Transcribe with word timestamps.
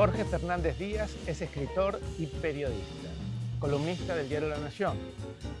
Jorge 0.00 0.24
Fernández 0.24 0.78
Díaz 0.78 1.14
es 1.26 1.42
escritor 1.42 2.00
y 2.18 2.24
periodista, 2.24 3.10
columnista 3.58 4.16
del 4.16 4.30
diario 4.30 4.48
La 4.48 4.56
Nación. 4.56 4.96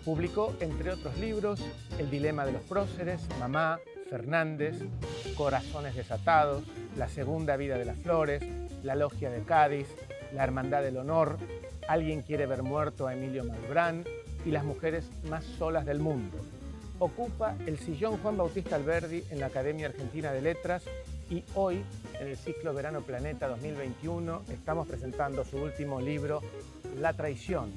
Publicó, 0.02 0.54
entre 0.60 0.92
otros 0.92 1.18
libros, 1.18 1.60
El 1.98 2.08
dilema 2.08 2.46
de 2.46 2.52
los 2.52 2.62
próceres, 2.62 3.20
Mamá, 3.38 3.80
Fernández, 4.08 4.76
Corazones 5.36 5.94
desatados, 5.94 6.64
La 6.96 7.10
segunda 7.10 7.58
vida 7.58 7.76
de 7.76 7.84
las 7.84 7.98
flores, 7.98 8.42
La 8.82 8.94
logia 8.94 9.28
de 9.28 9.42
Cádiz, 9.42 9.88
La 10.32 10.42
hermandad 10.42 10.80
del 10.80 10.96
honor, 10.96 11.36
Alguien 11.86 12.22
quiere 12.22 12.46
ver 12.46 12.62
muerto 12.62 13.08
a 13.08 13.12
Emilio 13.12 13.44
Malbrán 13.44 14.04
y 14.46 14.52
Las 14.52 14.64
mujeres 14.64 15.10
más 15.28 15.44
solas 15.44 15.84
del 15.84 15.98
mundo. 15.98 16.38
Ocupa 16.98 17.56
el 17.66 17.78
sillón 17.78 18.16
Juan 18.16 18.38
Bautista 18.38 18.76
Alberdi 18.76 19.22
en 19.30 19.40
la 19.40 19.46
Academia 19.46 19.88
Argentina 19.88 20.32
de 20.32 20.40
Letras 20.40 20.84
y 21.30 21.44
hoy, 21.54 21.82
en 22.18 22.28
el 22.28 22.36
ciclo 22.36 22.74
Verano 22.74 23.02
Planeta 23.02 23.46
2021, 23.48 24.42
estamos 24.50 24.88
presentando 24.88 25.44
su 25.44 25.58
último 25.58 26.00
libro, 26.00 26.42
La 26.98 27.12
traición. 27.12 27.70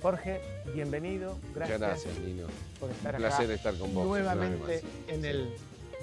Jorge, 0.00 0.40
bienvenido. 0.72 1.36
Gracias. 1.54 1.80
Gracias, 1.80 2.18
Nino. 2.20 2.46
Por 2.78 2.90
estar 2.90 3.14
Un 3.14 3.20
placer 3.20 3.44
acá 3.46 3.54
estar 3.54 3.74
con 3.74 3.92
vos. 3.92 4.06
nuevamente 4.06 4.82
en 5.08 5.24
el, 5.24 5.54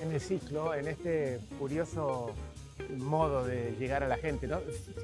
en 0.01 0.11
el 0.11 0.19
ciclo, 0.19 0.73
en 0.75 0.87
este 0.89 1.39
curioso 1.57 2.31
modo 2.97 3.45
de 3.45 3.75
llegar 3.77 4.03
a 4.03 4.07
la 4.07 4.17
gente. 4.17 4.47
¿no? 4.47 4.59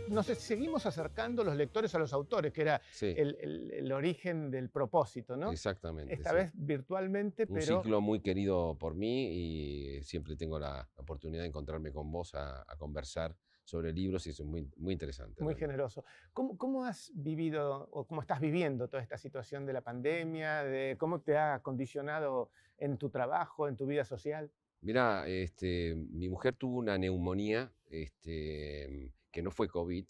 Nos 0.09 0.25
seguimos 0.27 0.85
acercando 0.85 1.43
los 1.43 1.55
lectores 1.55 1.93
a 1.95 1.99
los 1.99 2.13
autores, 2.13 2.51
que 2.53 2.61
era 2.61 2.81
Sí, 2.91 3.13
el, 3.17 3.37
el- 3.39 3.71
el 3.71 3.91
origen 3.91 4.49
del 4.51 4.69
propósito, 4.69 5.35
¿no? 5.37 5.51
exactamente. 5.51 6.13
Esta 6.13 6.29
sí. 6.31 6.35
vez 6.35 6.51
virtualmente, 6.53 7.45
Un 7.47 7.53
pero 7.55 7.81
ciclo 7.81 8.01
muy 8.01 8.19
querido 8.21 8.75
por 8.77 8.95
mí 8.95 9.27
y 9.31 10.03
siempre 10.03 10.35
tengo 10.35 10.59
la 10.59 10.87
oportunidad 10.95 11.41
de 11.43 11.47
encontrarme 11.47 11.91
con 11.91 12.11
vos 12.11 12.35
a, 12.35 12.61
a 12.61 12.75
conversar 12.77 13.35
sobre 13.63 13.91
libros 13.91 14.25
y 14.27 14.29
eso 14.29 14.43
es 14.43 14.49
muy, 14.49 14.69
muy 14.77 14.93
interesante. 14.93 15.41
muy 15.43 15.53
realmente. 15.53 15.59
generoso. 15.65 16.05
¿Cómo, 16.31 16.57
¿Cómo 16.57 16.85
has 16.85 17.11
vivido 17.13 17.89
o 17.91 18.05
cómo 18.05 18.21
estás 18.21 18.39
viviendo 18.39 18.87
toda 18.87 19.03
esta 19.03 19.17
situación 19.17 19.65
de 19.65 19.73
la 19.73 19.81
pandemia? 19.81 20.63
De 20.63 20.95
¿Cómo 20.97 21.19
te 21.19 21.37
ha 21.37 21.59
condicionado 21.61 22.49
en 22.77 22.97
tu 22.97 23.09
trabajo, 23.09 23.67
en 23.67 23.75
tu 23.75 23.85
vida 23.85 24.05
social? 24.05 24.49
Mirá, 24.81 25.27
este, 25.27 25.95
mi 25.95 26.29
mujer 26.29 26.55
tuvo 26.55 26.77
una 26.77 26.97
neumonía 26.97 27.71
este, 27.89 29.11
que 29.31 29.41
no 29.41 29.51
fue 29.51 29.67
COVID, 29.67 30.05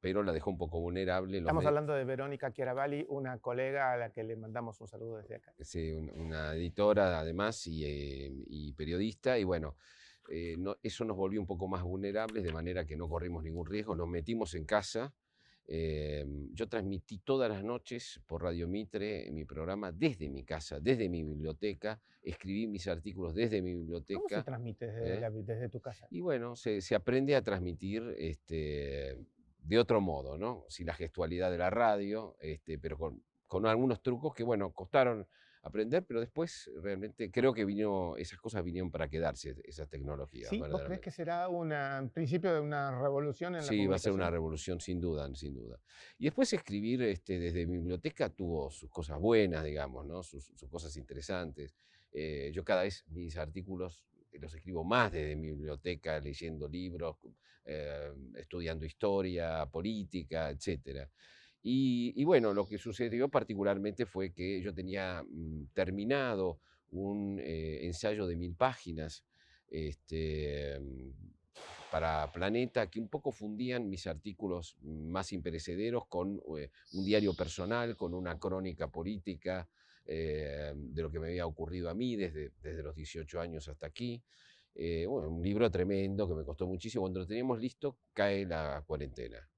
pero 0.00 0.22
la 0.22 0.32
dejó 0.32 0.50
un 0.50 0.58
poco 0.58 0.80
vulnerable. 0.80 1.38
Estamos 1.38 1.66
hablando 1.66 1.92
de 1.94 2.04
Verónica 2.04 2.52
Chiaravalli, 2.52 3.04
una 3.08 3.38
colega 3.38 3.92
a 3.92 3.96
la 3.96 4.10
que 4.10 4.22
le 4.22 4.36
mandamos 4.36 4.80
un 4.80 4.88
saludo 4.88 5.16
desde 5.18 5.36
acá. 5.36 5.54
Sí, 5.58 5.92
un- 5.92 6.10
una 6.10 6.54
editora 6.54 7.18
además 7.18 7.66
y, 7.66 7.84
eh, 7.84 8.32
y 8.48 8.72
periodista, 8.74 9.38
y 9.38 9.44
bueno, 9.44 9.76
eh, 10.28 10.56
no- 10.58 10.76
eso 10.82 11.04
nos 11.04 11.16
volvió 11.16 11.40
un 11.40 11.46
poco 11.46 11.66
más 11.66 11.82
vulnerables, 11.82 12.42
de 12.44 12.52
manera 12.52 12.84
que 12.84 12.96
no 12.96 13.08
corrimos 13.08 13.42
ningún 13.42 13.66
riesgo, 13.66 13.96
nos 13.96 14.08
metimos 14.08 14.54
en 14.54 14.64
casa. 14.64 15.14
Eh, 15.68 16.24
yo 16.52 16.68
transmití 16.68 17.18
todas 17.18 17.50
las 17.50 17.64
noches 17.64 18.20
por 18.26 18.42
Radio 18.42 18.68
Mitre 18.68 19.30
mi 19.32 19.44
programa 19.44 19.90
desde 19.92 20.28
mi 20.28 20.44
casa, 20.44 20.78
desde 20.80 21.08
mi 21.08 21.22
biblioteca, 21.24 22.00
escribí 22.22 22.66
mis 22.66 22.86
artículos 22.88 23.34
desde 23.34 23.60
mi 23.62 23.70
¿Cómo 23.72 23.78
se 23.78 23.82
biblioteca. 23.82 24.44
transmite 24.44 24.86
desde, 24.86 25.14
¿eh? 25.16 25.20
la- 25.20 25.30
desde 25.30 25.68
tu 25.68 25.80
casa? 25.80 26.06
Y 26.10 26.20
bueno, 26.20 26.56
se, 26.56 26.80
se 26.80 26.94
aprende 26.94 27.34
a 27.36 27.42
transmitir 27.42 28.14
este, 28.18 29.18
de 29.62 29.78
otro 29.78 30.00
modo, 30.00 30.38
¿no? 30.38 30.64
Sin 30.68 30.86
la 30.86 30.94
gestualidad 30.94 31.50
de 31.50 31.58
la 31.58 31.70
radio, 31.70 32.36
este, 32.40 32.78
pero 32.78 32.96
con, 32.96 33.22
con 33.46 33.66
algunos 33.66 34.02
trucos 34.02 34.34
que, 34.34 34.44
bueno, 34.44 34.72
costaron 34.72 35.26
aprender, 35.66 36.04
pero 36.04 36.20
después 36.20 36.70
realmente 36.82 37.30
creo 37.30 37.52
que 37.52 37.64
vino, 37.64 38.16
esas 38.16 38.38
cosas 38.40 38.62
vinieron 38.64 38.90
para 38.90 39.08
quedarse, 39.08 39.54
esas 39.64 39.88
tecnologías. 39.88 40.50
¿Sí? 40.50 40.58
¿Vos 40.58 40.82
crees 40.82 41.00
que 41.00 41.10
será 41.10 41.48
una- 41.48 42.00
un 42.02 42.10
principio 42.10 42.52
de 42.54 42.60
una 42.60 42.98
revolución 43.00 43.54
en 43.56 43.62
la 43.66 43.72
Sí, 43.72 43.86
va 43.86 43.96
a 43.96 43.98
ser 43.98 44.12
una 44.12 44.30
revolución 44.30 44.80
sin 44.80 45.00
duda, 45.00 45.32
sin 45.34 45.54
duda. 45.54 45.80
Y 46.18 46.24
después 46.24 46.52
escribir 46.52 47.02
este, 47.02 47.38
desde 47.38 47.66
mi 47.66 47.78
biblioteca 47.78 48.28
tuvo 48.30 48.70
sus 48.70 48.90
cosas 48.90 49.18
buenas, 49.18 49.64
digamos, 49.64 50.06
¿no? 50.06 50.22
sus, 50.22 50.44
sus 50.54 50.68
cosas 50.68 50.96
interesantes. 50.96 51.74
Eh, 52.12 52.50
yo 52.54 52.64
cada 52.64 52.82
vez 52.82 53.04
mis 53.08 53.36
artículos 53.36 54.02
los 54.32 54.54
escribo 54.54 54.84
más 54.84 55.12
desde 55.12 55.34
mi 55.34 55.48
biblioteca, 55.48 56.20
leyendo 56.20 56.68
libros, 56.68 57.16
eh, 57.64 58.12
estudiando 58.36 58.84
historia, 58.84 59.64
política, 59.66 60.50
etc. 60.50 61.10
Y, 61.68 62.12
y 62.14 62.22
bueno, 62.22 62.54
lo 62.54 62.64
que 62.64 62.78
sucedió 62.78 63.28
particularmente 63.28 64.06
fue 64.06 64.32
que 64.32 64.62
yo 64.62 64.72
tenía 64.72 65.24
mm, 65.28 65.70
terminado 65.74 66.60
un 66.92 67.40
eh, 67.40 67.84
ensayo 67.84 68.28
de 68.28 68.36
mil 68.36 68.54
páginas 68.54 69.24
este, 69.68 70.78
mm, 70.78 71.10
para 71.90 72.30
Planeta, 72.30 72.88
que 72.88 73.00
un 73.00 73.08
poco 73.08 73.32
fundían 73.32 73.90
mis 73.90 74.06
artículos 74.06 74.76
más 74.82 75.32
imperecederos 75.32 76.06
con 76.06 76.40
eh, 76.56 76.70
un 76.92 77.04
diario 77.04 77.34
personal, 77.34 77.96
con 77.96 78.14
una 78.14 78.38
crónica 78.38 78.86
política 78.86 79.68
eh, 80.04 80.72
de 80.72 81.02
lo 81.02 81.10
que 81.10 81.18
me 81.18 81.26
había 81.26 81.46
ocurrido 81.46 81.90
a 81.90 81.94
mí 81.94 82.14
desde, 82.14 82.52
desde 82.62 82.80
los 82.84 82.94
18 82.94 83.40
años 83.40 83.66
hasta 83.66 83.88
aquí. 83.88 84.22
Eh, 84.72 85.04
bueno, 85.08 85.30
un 85.30 85.42
libro 85.42 85.68
tremendo 85.68 86.28
que 86.28 86.34
me 86.36 86.44
costó 86.44 86.68
muchísimo. 86.68 87.02
Cuando 87.02 87.18
lo 87.18 87.26
teníamos 87.26 87.58
listo, 87.58 87.98
cae 88.12 88.46
la 88.46 88.84
cuarentena. 88.86 89.48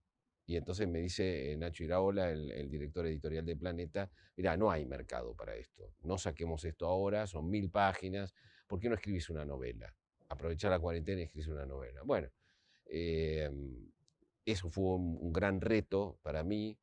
Y 0.48 0.56
entonces 0.56 0.88
me 0.88 0.98
dice 1.00 1.52
eh, 1.52 1.56
Nacho 1.58 1.84
Iraola, 1.84 2.30
el, 2.30 2.50
el 2.50 2.70
director 2.70 3.06
editorial 3.06 3.44
de 3.44 3.54
Planeta, 3.54 4.10
mira, 4.34 4.56
no 4.56 4.70
hay 4.70 4.86
mercado 4.86 5.34
para 5.34 5.54
esto. 5.54 5.92
No 6.04 6.16
saquemos 6.16 6.64
esto 6.64 6.86
ahora, 6.86 7.26
son 7.26 7.50
mil 7.50 7.70
páginas. 7.70 8.34
¿Por 8.66 8.80
qué 8.80 8.88
no 8.88 8.94
escribís 8.94 9.28
una 9.28 9.44
novela? 9.44 9.94
Aprovechar 10.30 10.70
la 10.70 10.78
cuarentena 10.78 11.20
y 11.20 11.24
escribir 11.24 11.52
una 11.52 11.66
novela. 11.66 12.00
Bueno, 12.02 12.30
eh, 12.86 13.50
eso 14.46 14.70
fue 14.70 14.96
un, 14.96 15.18
un 15.20 15.32
gran 15.34 15.60
reto 15.60 16.18
para 16.22 16.42
mí, 16.42 16.78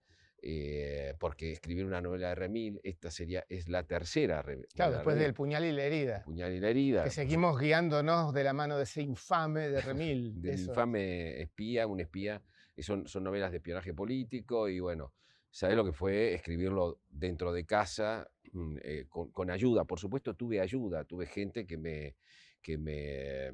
eh, 0.48 1.16
porque 1.20 1.52
escribir 1.52 1.86
una 1.86 2.02
novela 2.02 2.30
de 2.30 2.36
Remil, 2.36 2.80
esta 2.84 3.10
sería, 3.10 3.44
es 3.50 3.68
la 3.68 3.82
tercera 3.82 4.46
Claro, 4.76 4.94
después 4.94 5.16
de 5.16 5.24
del 5.24 5.34
puñal 5.34 5.66
y 5.66 5.72
la 5.72 5.86
herida. 5.86 6.22
Puñal 6.24 6.54
y 6.54 6.60
la 6.60 6.70
herida. 6.70 7.04
Que 7.04 7.10
seguimos 7.10 7.60
guiándonos 7.60 8.32
de 8.32 8.44
la 8.44 8.54
mano 8.54 8.78
de 8.78 8.84
ese 8.84 9.02
infame 9.02 9.70
de 9.70 9.82
Remil. 9.82 10.34
del 10.42 10.54
eso. 10.54 10.70
infame 10.70 11.42
espía, 11.42 11.88
un 11.88 12.00
espía, 12.00 12.44
y 12.76 12.84
son, 12.84 13.06
novelas 13.22 13.52
de 13.52 13.58
espionaje 13.58 13.94
político 13.94 14.68
y 14.70 14.80
bueno, 14.80 15.14
¿sabes 15.50 15.76
lo 15.76 15.86
que 15.86 15.94
fue 15.94 16.34
escribirlo 16.34 17.00
dentro 17.10 17.54
de 17.54 17.66
casa 17.66 18.30
mm, 18.52 18.78
eh, 18.84 19.06
con, 19.10 19.32
con 19.32 19.50
ayuda? 19.50 19.86
Por 19.86 20.00
supuesto 20.00 20.36
tuve 20.36 20.60
ayuda, 20.60 21.06
tuve 21.06 21.26
gente 21.26 21.66
que 21.66 21.78
me, 21.78 22.16
que 22.62 22.78
me 22.78 23.52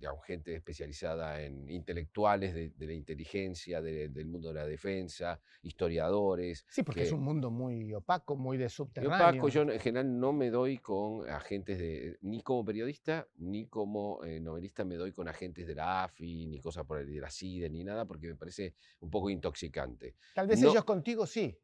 digamos, 0.00 0.24
gente 0.24 0.54
especializada 0.54 1.42
en 1.42 1.68
intelectuales 1.68 2.54
de, 2.54 2.70
de 2.70 2.86
la 2.86 2.94
inteligencia, 2.94 3.82
de- 3.82 4.08
del 4.08 4.26
mundo 4.26 4.48
de 4.48 4.54
la 4.54 4.66
defensa, 4.66 5.38
historiadores. 5.62 6.64
Sí, 6.70 6.82
porque 6.82 7.02
es 7.02 7.08
que- 7.10 7.14
un 7.14 7.22
mundo 7.22 7.50
muy 7.50 7.92
opaco, 7.92 8.34
muy 8.34 8.56
de 8.56 8.70
subterráneo. 8.70 9.34
Paco, 9.42 9.48
yo 9.50 9.60
en 9.62 9.78
general 9.78 10.18
no 10.18 10.32
me 10.32 10.50
doy 10.50 10.78
con 10.78 11.28
agentes 11.28 11.78
de, 11.78 12.16
ni 12.22 12.40
como 12.40 12.64
periodista, 12.64 13.28
ni 13.36 13.66
como 13.66 14.24
eh, 14.24 14.40
novelista 14.40 14.84
me 14.86 14.94
doy 14.94 15.12
con 15.12 15.28
agentes 15.28 15.66
de 15.66 15.74
la 15.74 16.04
AFI, 16.04 16.46
ni 16.46 16.58
cosas 16.60 16.86
por 16.86 16.98
el 17.00 17.12
de 17.12 17.20
la 17.20 17.30
CIDE, 17.30 17.68
ni 17.68 17.84
nada, 17.84 18.06
porque 18.06 18.28
me 18.28 18.36
parece 18.36 18.74
un 19.00 19.10
poco 19.10 19.28
intoxicante. 19.28 20.16
Tal 20.34 20.46
vez 20.46 20.60
no- 20.62 20.70
ellos 20.70 20.84
contigo 20.84 21.26
sí. 21.26 21.58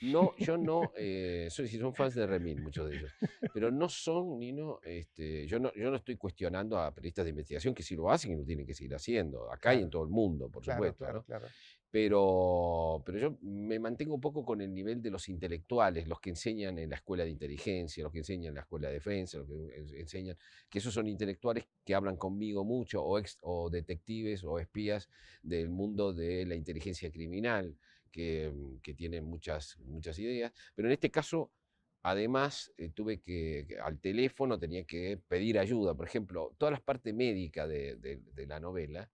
No, 0.00 0.34
yo 0.38 0.56
no, 0.58 0.92
eh, 0.96 1.48
soy, 1.50 1.68
son 1.68 1.94
fans 1.94 2.14
de 2.14 2.26
Remil, 2.26 2.60
muchos 2.60 2.88
de 2.88 2.96
ellos, 2.96 3.12
pero 3.52 3.70
no 3.70 3.88
son 3.88 4.38
ni 4.38 4.52
no, 4.52 4.80
este, 4.82 5.46
yo 5.46 5.58
no, 5.58 5.72
yo 5.74 5.90
no 5.90 5.96
estoy 5.96 6.16
cuestionando 6.16 6.78
a 6.78 6.94
periodistas 6.94 7.24
de 7.26 7.30
investigación 7.30 7.74
que 7.74 7.82
sí 7.82 7.96
lo 7.96 8.10
hacen 8.10 8.32
y 8.32 8.36
lo 8.36 8.44
tienen 8.44 8.66
que 8.66 8.74
seguir 8.74 8.94
haciendo, 8.94 9.52
acá 9.52 9.74
y 9.74 9.82
en 9.82 9.82
Claro. 9.82 9.90
todo 9.90 10.04
el 10.04 10.08
mundo, 10.10 10.48
por 10.50 10.62
Claro, 10.62 10.82
supuesto, 10.82 10.98
claro, 11.04 11.18
¿no? 11.20 11.26
claro. 11.26 11.48
pero, 11.90 13.02
pero 13.04 13.18
yo 13.18 13.38
me 13.42 13.78
mantengo 13.78 14.14
un 14.14 14.20
poco 14.20 14.44
con 14.44 14.60
el 14.60 14.72
nivel 14.72 15.02
de 15.02 15.10
los 15.10 15.28
intelectuales, 15.28 16.06
los 16.06 16.20
que 16.20 16.30
enseñan 16.30 16.78
en 16.78 16.88
la 16.90 16.96
escuela 16.96 17.24
de 17.24 17.30
inteligencia, 17.30 18.02
los 18.04 18.12
que 18.12 18.18
enseñan 18.18 18.50
en 18.50 18.54
la 18.54 18.60
escuela 18.62 18.88
de 18.88 18.94
defensa, 18.94 19.38
los 19.38 19.48
que 19.48 19.54
en- 19.54 19.94
enseñan, 19.96 20.36
que 20.68 20.78
esos 20.78 20.94
son 20.94 21.08
intelectuales 21.08 21.66
que 21.84 21.94
hablan 21.94 22.16
conmigo 22.16 22.64
mucho, 22.64 23.02
o, 23.02 23.18
ex- 23.18 23.38
o 23.42 23.68
detectives 23.70 24.44
o 24.44 24.58
espías 24.60 25.10
del 25.42 25.68
mundo 25.68 26.12
de 26.12 26.46
la 26.46 26.54
inteligencia 26.54 27.10
criminal, 27.10 27.76
que, 28.10 28.50
mm, 28.54 28.80
que 28.80 28.94
tienen 28.94 29.24
muchas, 29.24 29.78
muchas 29.80 30.18
ideas, 30.18 30.52
pero 30.74 30.88
en 30.88 30.92
este 30.92 31.10
caso... 31.10 31.50
Además, 32.02 32.72
eh, 32.78 32.88
tuve 32.88 33.20
que, 33.20 33.76
al 33.84 34.00
teléfono 34.00 34.58
tenía 34.58 34.84
que 34.84 35.18
pedir 35.28 35.58
ayuda. 35.58 35.92
Por 35.94 36.06
ejemplo, 36.06 36.54
toda 36.56 36.72
la 36.72 36.80
parte 36.80 37.12
médica 37.12 37.66
de, 37.68 37.96
de- 37.96 38.22
de 38.32 38.46
la 38.46 38.58
novela, 38.58 39.10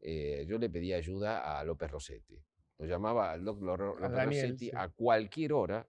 eh, 0.00 0.46
yo 0.48 0.56
le 0.56 0.70
pedí 0.70 0.94
ayuda 0.94 1.60
a 1.60 1.62
López 1.64 1.90
Rossetti. 1.90 2.42
Lo 2.78 2.86
llamaba 2.86 3.32
al 3.32 3.44
doctor 3.44 4.00
López 4.00 4.10
Daniel, 4.10 4.52
Rossetti 4.52 4.70
sí. 4.70 4.72
a 4.74 4.88
cualquier 4.88 5.52
hora 5.52 5.86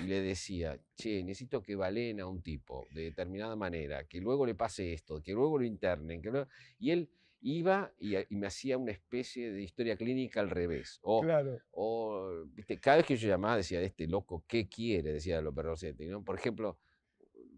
y 0.00 0.08
le 0.08 0.20
decía, 0.20 0.76
che, 0.96 1.22
necesito 1.22 1.62
que 1.62 1.76
valen 1.76 2.18
a 2.18 2.26
un 2.26 2.42
tipo 2.42 2.88
de 2.92 3.02
determinada 3.02 3.54
manera, 3.54 4.02
que 4.08 4.20
luego 4.20 4.44
le 4.46 4.56
pase 4.56 4.94
esto, 4.94 5.22
que 5.22 5.32
luego 5.32 5.58
lo 5.58 5.64
internen. 5.64 6.20
Que 6.20 6.30
luego-". 6.32 6.48
Y 6.80 6.90
él 6.90 7.08
iba 7.44 7.92
y, 7.98 8.16
me 8.30 8.46
hacía 8.46 8.78
una 8.78 8.90
especie 8.90 9.52
de 9.52 9.62
historia 9.62 9.96
clínica 9.96 10.40
al 10.40 10.48
revés. 10.48 10.98
O, 11.02 11.20
Claro. 11.20 11.58
o, 11.72 12.44
viste, 12.46 12.80
cada 12.80 12.96
vez 12.96 13.06
que 13.06 13.16
yo 13.16 13.28
llamaba 13.28 13.58
decía, 13.58 13.80
este 13.82 14.06
loco, 14.06 14.44
¿qué 14.48 14.66
quiere? 14.66 15.12
Decía 15.12 15.42
López 15.42 15.64
Rossetti. 15.66 16.06
¿no? 16.06 16.24
Por 16.24 16.36
ejemplo, 16.36 16.78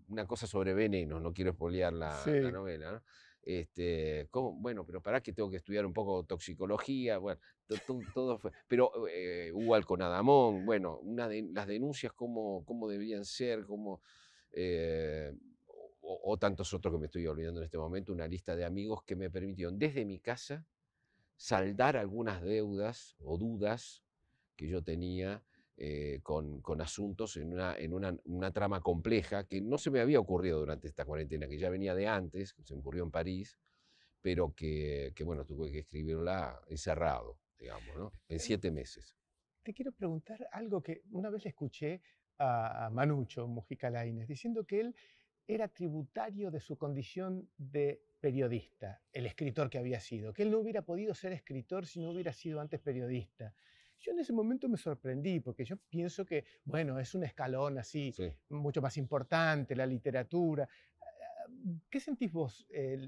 una 0.09 0.27
cosa 0.27 0.49
sobre 0.49 0.75
veneno, 0.75 1.21
no 1.21 1.33
quiero 1.33 1.53
espolear 1.53 1.93
la, 1.93 2.17
Sí. 2.25 2.31
la 2.31 2.51
novela. 2.51 2.93
¿no? 2.93 3.03
Este, 3.43 4.27
¿cómo? 4.33 4.55
Bueno, 4.55 4.85
pero 4.85 5.01
para 5.01 5.21
que 5.21 5.33
tengo 5.33 5.49
que 5.49 5.59
estudiar 5.59 5.87
un 5.87 5.93
poco 5.93 6.25
toxicología, 6.25 7.19
bueno, 7.19 7.41
todo 8.13 8.39
fue. 8.39 8.51
Pero 8.67 9.07
eh, 9.09 9.53
hubo 9.55 9.77
Alconadamón, 9.77 10.67
bueno, 10.67 10.99
una 10.99 11.29
de, 11.29 11.49
las 11.53 11.69
denuncias, 11.69 12.13
cómo, 12.13 12.65
cómo 12.65 12.89
deberían 12.89 13.25
ser, 13.25 13.65
cómo. 13.65 14.03
Eh, 14.51 15.33
o, 16.09 16.37
tantos 16.39 16.73
otros 16.73 16.95
que 16.95 16.99
me 16.99 17.07
estoy 17.07 17.27
olvidando 17.27 17.61
en 17.61 17.65
este 17.65 17.79
momento, 17.79 18.13
una 18.13 18.29
lista 18.29 18.55
de 18.55 18.65
amigos 18.65 19.03
que 19.05 19.17
me 19.17 19.31
permitieron 19.31 19.79
desde 19.79 20.05
mi 20.05 20.21
casa 20.21 20.65
saldar 21.37 21.97
algunas 21.97 22.43
deudas 22.43 23.17
o 23.19 23.37
dudas 23.37 24.05
que 24.55 24.69
yo 24.69 24.83
tenía 24.83 25.43
eh, 25.77 26.21
con, 26.23 26.61
con, 26.63 26.81
asuntos 26.81 27.37
en, 27.37 27.53
una, 27.53 27.77
en 27.77 27.93
una, 27.93 28.17
una, 28.25 28.51
trama 28.51 28.81
compleja 28.81 29.45
que 29.45 29.61
no 29.61 29.77
se 29.77 29.91
me 29.91 30.01
había 30.01 30.19
ocurrido 30.19 30.59
durante 30.59 30.89
esta 30.89 31.05
cuarentena, 31.05 31.49
que 31.49 31.59
ya 31.59 31.69
venía 31.69 31.95
de 31.95 32.07
antes, 32.07 32.55
que 32.55 32.63
se 32.63 32.73
me 32.73 32.81
ocurrió 32.81 33.05
en 33.05 33.11
París, 33.11 33.59
pero 34.23 34.55
que, 34.55 35.13
que 35.15 35.25
bueno, 35.25 35.45
tuve 35.45 35.71
que 35.71 35.81
escribirla 35.81 36.59
encerrado, 36.69 37.39
digamos, 37.59 37.97
¿no? 37.97 38.13
en 38.29 38.41
siete 38.41 38.71
meses. 38.71 39.15
Te 39.63 39.75
quiero 39.75 39.93
preguntar 39.93 40.49
algo 40.53 40.83
que 40.83 41.03
una 41.11 41.29
vez 41.29 41.45
le 41.45 41.51
escuché 41.51 42.01
a, 42.39 42.89
Manucho 42.93 43.47
Mujica 43.47 43.91
Lainez, 43.91 44.29
diciendo 44.29 44.65
que 44.65 44.81
él 44.81 44.97
era 45.47 45.69
tributario 45.69 46.51
de 46.51 46.61
su 46.61 46.77
condición 46.77 47.49
de 47.57 48.03
periodista, 48.21 49.01
el 49.13 49.27
escritor 49.27 49.71
que 49.71 49.79
había 49.79 50.01
sido, 50.01 50.33
que 50.33 50.43
él 50.43 50.51
no 50.51 50.59
hubiera 50.59 50.83
podido 50.83 51.15
ser 51.15 51.33
escritor 51.33 51.87
si 51.87 52.01
no 52.01 52.11
hubiera 52.11 52.33
sido 52.33 52.61
antes 52.61 52.81
periodista. 52.81 53.55
Yo 53.99 54.13
en 54.13 54.19
ese 54.19 54.33
momento 54.33 54.69
me 54.69 54.77
sorprendí 54.77 55.41
porque 55.41 55.65
yo 55.65 55.77
pienso 55.89 56.25
que, 56.25 56.45
bueno, 56.65 56.99
es 56.99 57.15
un 57.15 57.25
escalón 57.25 57.79
así, 57.79 58.13
mucho 58.51 58.83
más 58.83 58.97
importante, 58.97 59.75
la 59.75 59.87
literatura. 59.87 60.69
¿Qué 61.89 62.01
sentís 62.01 62.31
vos? 62.33 62.67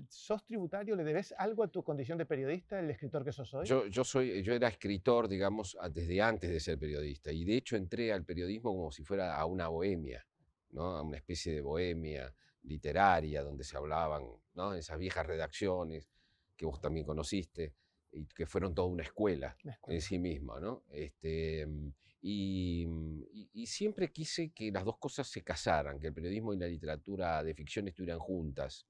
¿Sos 0.08 0.44
tributario? 0.44 0.96
¿Le 0.96 1.05
debes 1.05 1.34
algo 1.37 1.64
a 1.64 1.69
tu 1.69 1.82
condición 1.82 2.17
de 2.17 2.25
periodista, 2.25 2.79
el 2.79 2.91
escritor 2.91 3.25
que 3.25 3.32
sos 3.32 3.52
hoy? 3.52 3.67
Yo, 3.67 3.87
yo, 3.88 4.05
soy, 4.05 4.43
yo 4.43 4.55
era 4.55 4.69
escritor, 4.69 5.29
digamos, 5.29 5.76
desde 5.93 6.23
antes 6.23 6.49
de 6.49 6.61
ser 6.61 6.79
periodista. 6.79 7.32
Y 7.32 7.44
de 7.44 7.56
hecho 7.56 7.76
entré 7.76 8.12
al 8.12 8.25
periodismo 8.25 8.75
como 8.75 8.91
si 8.91 9.05
fuera 9.05 9.37
a 9.37 9.44
una 9.44 9.69
bohemia, 9.69 10.25
¿no? 10.70 10.97
a 10.97 11.03
una 11.03 11.17
especie 11.17 11.55
de 11.55 11.61
bohemia 11.61 12.35
literaria 12.62 13.43
donde 13.43 13.65
se 13.65 13.76
hablaban 13.76 14.25
¿no? 14.55 14.75
esas 14.75 14.99
viejas 14.99 15.26
redacciones 15.26 16.09
que 16.56 16.67
vos 16.67 16.81
también 16.81 17.06
conociste 17.06 17.75
y 18.12 18.26
que 18.26 18.47
fueron 18.47 18.75
toda 18.75 18.88
una 18.88 19.03
escuela, 19.03 19.56
en 19.87 20.00
sí 20.00 20.19
misma, 20.19 20.59
¿no? 20.59 20.82
Este, 20.91 21.67
mm, 21.67 21.93
y, 22.23 23.67
siempre 23.67 24.11
quise 24.11 24.50
que 24.50 24.73
las 24.73 24.85
dos 24.85 24.99
cosas 24.99 25.29
se 25.29 25.43
casaran, 25.43 26.00
que 26.00 26.09
el 26.09 26.15
periodismo 26.15 26.55
y 26.55 26.59
la 26.59 26.67
literatura 26.67 27.44
de 27.44 27.55
ficción 27.55 27.87
estuvieran 27.87 28.19
juntas 28.19 28.87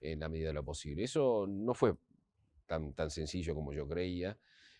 en 0.00 0.20
la 0.20 0.28
medida 0.28 0.48
de 0.48 0.54
lo 0.54 0.64
posible. 0.64 1.04
Eso 1.04 1.46
no 1.46 1.74
fue 1.74 1.94
tan, 2.66 2.94
tan 2.94 3.10
sencillo 3.10 3.54
como 3.54 3.72
yo 3.72 3.86
creía, 3.86 4.36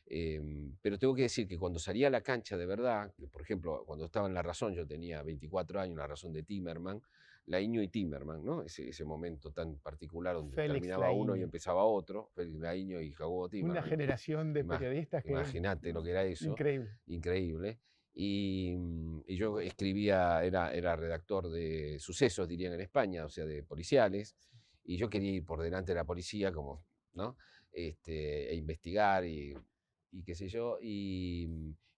em, 0.07 0.77
pero 0.81 0.99
tengo 0.99 1.15
que 1.15 1.23
decir 1.23 1.47
que 1.47 1.59
cuando 1.59 1.79
salía 1.79 2.09
a 2.09 2.11
la 2.11 2.21
cancha 2.21 2.57
de 2.57 2.67
verdad, 2.67 3.13
por 3.31 3.43
ejemplo, 3.43 3.85
cuando 3.87 4.07
estaba 4.07 4.27
en 4.27 4.35
La 4.35 4.43
Razón, 4.43 4.75
yo 4.75 4.87
tenía 4.87 5.23
24 5.23 5.81
años, 5.81 5.97
La 5.97 6.07
Razón 6.07 6.33
de 6.33 6.43
Timerman, 6.43 7.03
Laiño 7.47 7.83
y 7.83 7.89
Timerman, 7.89 8.45
¿no? 8.45 8.63
Ese, 8.63 8.89
ese 8.89 9.05
momento 9.05 9.51
tan 9.51 9.77
particular 9.77 10.35
donde 10.35 10.55
terminaba 10.55 11.11
uno 11.11 11.35
y 11.35 11.43
empezaba 11.43 11.85
otro, 11.85 12.31
Félix 12.35 12.61
Laiño 12.61 13.01
y 13.01 13.11
Jacobo 13.13 13.49
Timerman. 13.49 13.79
Una 13.79 13.83
generación 13.83 14.53
de 14.53 14.65
periodistas 14.65 15.25
que... 15.25 15.33
Imagínate 15.33 15.93
lo 15.93 16.03
que 16.03 16.11
era 16.11 16.25
eso. 16.25 16.49
Increíble. 16.49 16.91
Increíble. 17.07 17.79
Y, 18.15 18.77
y, 19.27 19.37
yo 19.37 19.59
escribía, 19.59 20.45
era, 20.45 20.73
era 20.73 20.95
redactor 20.95 21.51
de 21.51 21.99
sucesos, 21.99 22.47
dirían 22.47 22.75
en 22.75 22.83
España, 22.83 23.25
o 23.25 23.29
sea, 23.31 23.47
de 23.47 23.63
policiales, 23.63 24.37
y 24.85 24.97
yo 24.97 25.09
quería 25.09 25.33
ir 25.33 25.45
por 25.45 25.63
delante 25.63 25.93
de 25.93 25.97
la 25.97 26.05
policía, 26.05 26.53
como, 26.53 26.85
¿no? 27.15 27.37
Este, 27.73 28.51
e 28.51 28.55
investigar 28.55 29.25
y, 29.25 29.57
y 30.13 30.23
qué 30.25 30.35
sé 30.35 30.49
yo. 30.49 30.79
Y, 30.81 31.49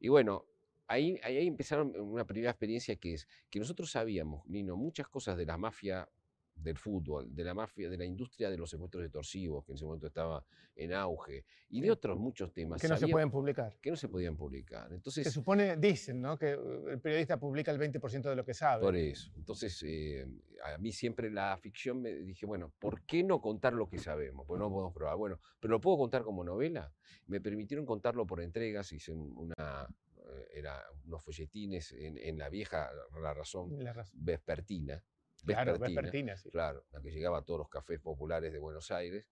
y 0.00 0.08
bueno, 0.08 0.46
ahí, 0.86 1.18
ahí 1.22 1.46
empezaron 1.46 1.94
una 2.00 2.26
primera 2.26 2.50
experiencia 2.50 2.96
que 2.96 3.14
es 3.14 3.28
que 3.50 3.58
nosotros 3.58 3.90
sabíamos, 3.90 4.46
Nino, 4.46 4.76
muchas 4.76 5.08
cosas 5.08 5.36
de 5.36 5.46
la 5.46 5.58
mafia 5.58 6.08
del 6.54 6.78
fútbol, 6.78 7.34
de 7.34 7.44
la 7.44 7.54
mafia, 7.54 7.90
de 7.90 7.96
la 7.96 8.04
industria 8.04 8.50
de 8.50 8.56
los 8.56 8.70
secuestros 8.70 9.04
extorsivos, 9.04 9.64
que 9.64 9.72
en 9.72 9.76
ese 9.76 9.84
momento 9.84 10.06
estaba 10.06 10.44
en 10.76 10.92
auge, 10.92 11.44
y 11.68 11.80
de 11.80 11.90
otros 11.90 12.18
muchos 12.18 12.52
temas. 12.52 12.80
Que 12.80 12.88
no 12.88 12.96
se 12.96 13.08
pueden 13.08 13.30
publicar. 13.30 13.76
Que 13.80 13.90
no 13.90 13.96
se 13.96 14.08
podían 14.08 14.36
publicar. 14.36 14.92
Entonces, 14.92 15.24
se 15.24 15.30
supone, 15.30 15.76
dicen, 15.76 16.20
¿no? 16.20 16.38
Que 16.38 16.56
uh, 16.56 16.88
el 16.88 17.00
periodista 17.00 17.38
publica 17.38 17.70
el 17.70 17.78
20% 17.78 18.22
de 18.22 18.36
lo 18.36 18.44
que 18.44 18.54
sabe. 18.54 18.82
Por 18.82 18.96
eso. 18.96 19.30
Entonces, 19.36 19.82
eh, 19.86 20.26
a 20.64 20.78
mí 20.78 20.92
siempre 20.92 21.30
la 21.30 21.56
ficción 21.56 22.00
me 22.00 22.12
dije, 22.12 22.46
bueno, 22.46 22.72
¿por 22.78 23.02
qué 23.02 23.22
no 23.22 23.40
contar 23.40 23.72
lo 23.72 23.88
que 23.88 23.98
sabemos? 23.98 24.46
Pues 24.46 24.58
no 24.58 24.70
podemos 24.70 24.92
probar. 24.92 25.16
Bueno, 25.16 25.40
pero 25.60 25.72
lo 25.72 25.80
puedo 25.80 25.98
contar 25.98 26.22
como 26.22 26.44
novela. 26.44 26.92
Me 27.26 27.40
permitieron 27.40 27.86
contarlo 27.86 28.26
por 28.26 28.40
entregas, 28.40 28.92
hice 28.92 29.12
una, 29.12 29.88
eh, 30.16 30.48
era 30.54 30.82
unos 31.06 31.22
folletines 31.22 31.92
en, 31.92 32.38
la 32.38 32.48
vieja 32.48 32.90
La 33.20 33.34
Razón, 33.34 33.76
vespertina. 34.14 35.02
Claro, 35.44 35.78
vespertina, 35.78 36.36
sí. 36.36 36.50
Claro, 36.50 36.84
la 36.92 37.00
que 37.00 37.10
llegaba 37.10 37.38
a 37.38 37.42
todos 37.42 37.58
los 37.58 37.68
cafés 37.68 38.00
populares 38.00 38.52
de 38.52 38.58
Buenos 38.58 38.90
Aires. 38.90 39.26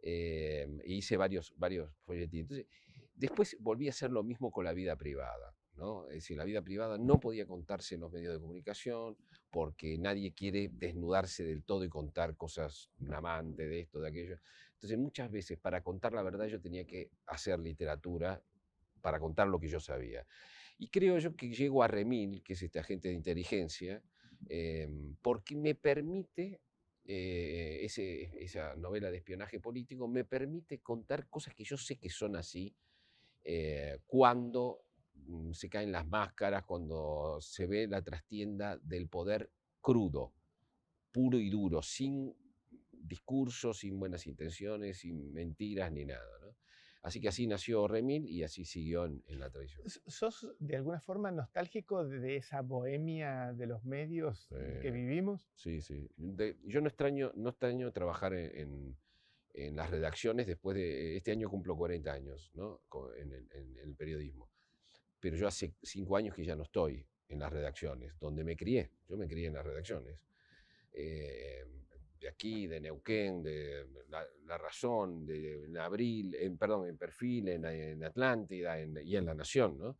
Eh, 0.00 0.66
e 0.84 0.92
hice 0.92 1.16
varios, 1.16 1.54
varios 1.56 1.90
folletines. 2.04 2.42
Entonces, 2.42 2.66
después 3.14 3.56
volví 3.60 3.86
a 3.86 3.90
hacer 3.90 4.10
lo 4.10 4.22
mismo 4.22 4.50
con 4.50 4.64
la 4.64 4.72
vida 4.72 4.96
privada. 4.96 5.54
¿no? 5.76 6.06
Es 6.08 6.14
decir, 6.14 6.36
la 6.36 6.44
vida 6.44 6.62
privada 6.62 6.98
no 6.98 7.18
podía 7.18 7.46
contarse 7.46 7.94
en 7.96 8.02
los 8.02 8.12
medios 8.12 8.32
de 8.32 8.40
comunicación 8.40 9.16
porque 9.50 9.98
nadie 9.98 10.32
quiere 10.32 10.70
desnudarse 10.72 11.44
del 11.44 11.64
todo 11.64 11.84
y 11.84 11.88
contar 11.88 12.36
cosas, 12.36 12.90
un 13.00 13.14
amante 13.14 13.66
de 13.66 13.80
esto, 13.80 14.00
de 14.00 14.08
aquello. 14.08 14.38
Entonces, 14.74 14.98
muchas 14.98 15.30
veces 15.30 15.58
para 15.58 15.82
contar 15.82 16.12
la 16.12 16.22
verdad 16.22 16.46
yo 16.46 16.60
tenía 16.60 16.84
que 16.84 17.10
hacer 17.26 17.58
literatura 17.58 18.42
para 19.00 19.18
contar 19.18 19.48
lo 19.48 19.58
que 19.58 19.68
yo 19.68 19.80
sabía. 19.80 20.26
Y 20.78 20.88
creo 20.88 21.18
yo 21.18 21.36
que 21.36 21.50
llego 21.50 21.82
a 21.82 21.88
Remil, 21.88 22.42
que 22.42 22.54
es 22.54 22.62
este 22.62 22.78
agente 22.78 23.08
de 23.08 23.14
inteligencia, 23.14 24.02
em, 24.48 25.14
porque 25.22 25.56
me 25.56 25.74
permite, 25.74 26.60
eh, 27.06 27.84
esa 27.84 28.76
novela 28.76 29.10
de 29.10 29.18
espionaje 29.18 29.60
político, 29.60 30.08
me 30.08 30.24
permite 30.24 30.80
contar 30.80 31.28
cosas 31.28 31.54
que 31.54 31.64
yo 31.64 31.76
sé 31.76 31.96
que 31.96 32.10
son 32.10 32.36
así, 32.36 32.74
eh, 33.44 33.98
cuando 34.06 34.84
mm, 35.14 35.52
se 35.52 35.68
caen 35.68 35.92
las 35.92 36.06
máscaras, 36.06 36.64
cuando 36.64 37.38
se 37.40 37.66
ve 37.66 37.86
la 37.86 38.02
trastienda 38.02 38.78
del 38.78 39.08
poder 39.08 39.50
crudo, 39.80 40.32
puro 41.12 41.38
y 41.38 41.50
duro, 41.50 41.82
sin 41.82 42.34
discursos, 42.90 43.78
sin 43.78 43.98
buenas 43.98 44.26
intenciones, 44.26 44.98
sin 44.98 45.32
mentiras 45.32 45.92
ni 45.92 46.06
nada. 46.06 46.22
Así 47.04 47.20
que 47.20 47.28
así 47.28 47.46
nació 47.46 47.86
Remil 47.86 48.26
y 48.26 48.44
así 48.44 48.64
siguió 48.64 49.04
en, 49.04 49.22
la 49.38 49.50
tradición. 49.50 49.82
¿Sos 50.06 50.48
de 50.58 50.76
alguna 50.76 51.00
forma 51.00 51.30
nostálgico 51.30 52.02
de 52.08 52.36
esa 52.36 52.62
bohemia 52.62 53.52
de 53.52 53.66
los 53.66 53.84
medios 53.84 54.48
que 54.80 54.90
vivimos? 54.90 55.46
Sí, 55.54 55.82
sí. 55.82 56.08
yo 56.64 56.80
no 56.80 56.88
extraño, 56.88 57.30
no 57.34 57.50
extraño 57.50 57.92
trabajar 57.92 58.32
en, 58.32 58.96
las 59.52 59.90
redacciones 59.90 60.46
después 60.46 60.78
de... 60.78 61.18
Este 61.18 61.30
año 61.30 61.50
cumplo 61.50 61.76
40 61.76 62.10
años 62.10 62.50
¿no? 62.54 62.80
en, 63.18 63.32
el 63.32 63.94
periodismo. 63.94 64.48
Pero 65.20 65.36
yo 65.36 65.46
hace 65.46 65.74
cinco 65.82 66.16
años 66.16 66.34
que 66.34 66.42
ya 66.42 66.56
no 66.56 66.62
estoy 66.62 67.06
en 67.28 67.38
las 67.38 67.52
redacciones, 67.52 68.18
donde 68.18 68.44
me 68.44 68.56
crié. 68.56 68.90
Yo 69.10 69.18
me 69.18 69.28
crié 69.28 69.48
en 69.48 69.54
las 69.54 69.66
redacciones. 69.66 70.18
Eh, 70.90 71.66
de 72.24 72.30
aquí, 72.30 72.66
de 72.66 72.80
Neuquén, 72.80 73.42
de 73.42 73.86
La, 74.46 74.56
Razón, 74.56 75.26
de, 75.26 75.66
en 75.66 75.76
Abril, 75.76 76.34
en, 76.34 76.56
perdón, 76.56 76.88
en 76.88 76.96
Perfil, 76.96 77.48
en, 77.48 78.02
Atlántida 78.02 78.80
y 78.80 79.16
en 79.16 79.26
La 79.26 79.34
Nación, 79.34 79.76
¿no? 79.76 79.98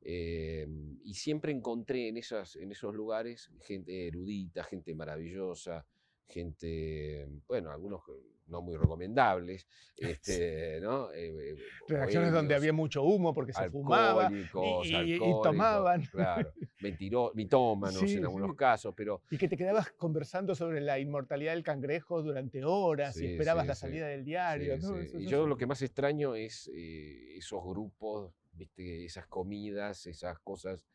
Em, 0.00 1.00
y 1.02 1.14
siempre 1.14 1.50
encontré 1.50 2.06
en, 2.06 2.16
en 2.16 2.70
esos 2.70 2.94
lugares 2.94 3.50
gente 3.60 4.06
erudita, 4.06 4.62
gente 4.62 4.94
maravillosa, 4.94 5.84
gente, 6.28 7.26
bueno, 7.48 7.72
algunos 7.72 8.04
no 8.48 8.62
muy 8.62 8.76
recomendables, 8.76 9.66
este, 9.96 10.80
¿no? 10.80 11.12
Eh, 11.12 11.52
eh, 11.52 11.56
Redacciones 11.86 12.32
donde 12.32 12.54
había 12.54 12.72
mucho 12.72 13.02
humo 13.02 13.34
porque 13.34 13.52
se 13.52 13.70
fumaba 13.70 14.30
y, 14.32 15.18
tomaban. 15.42 16.02
Claro, 16.06 16.52
mitómanos 17.34 18.02
en 18.02 18.24
algunos 18.24 18.56
casos, 18.56 18.94
pero... 18.96 19.22
Y 19.30 19.38
que 19.38 19.48
te 19.48 19.56
quedabas 19.56 19.90
conversando 19.92 20.54
sobre 20.54 20.80
la 20.80 20.98
inmortalidad 20.98 21.52
del 21.52 21.62
cangrejo 21.62 22.22
durante 22.22 22.64
horas 22.64 23.20
y 23.20 23.26
esperabas 23.26 23.66
la 23.66 23.74
salida 23.74 24.06
del 24.08 24.24
diario. 24.24 24.76
y 25.18 25.26
yo 25.26 25.46
lo 25.46 25.56
que 25.56 25.66
más 25.66 25.82
extraño 25.82 26.34
es 26.34 26.70
eh, 26.74 27.36
esos 27.36 27.62
grupos, 27.64 28.32
¿viste? 28.52 29.04
esas 29.04 29.26
comidas, 29.26 30.06
esas 30.06 30.38
cosas... 30.40 30.86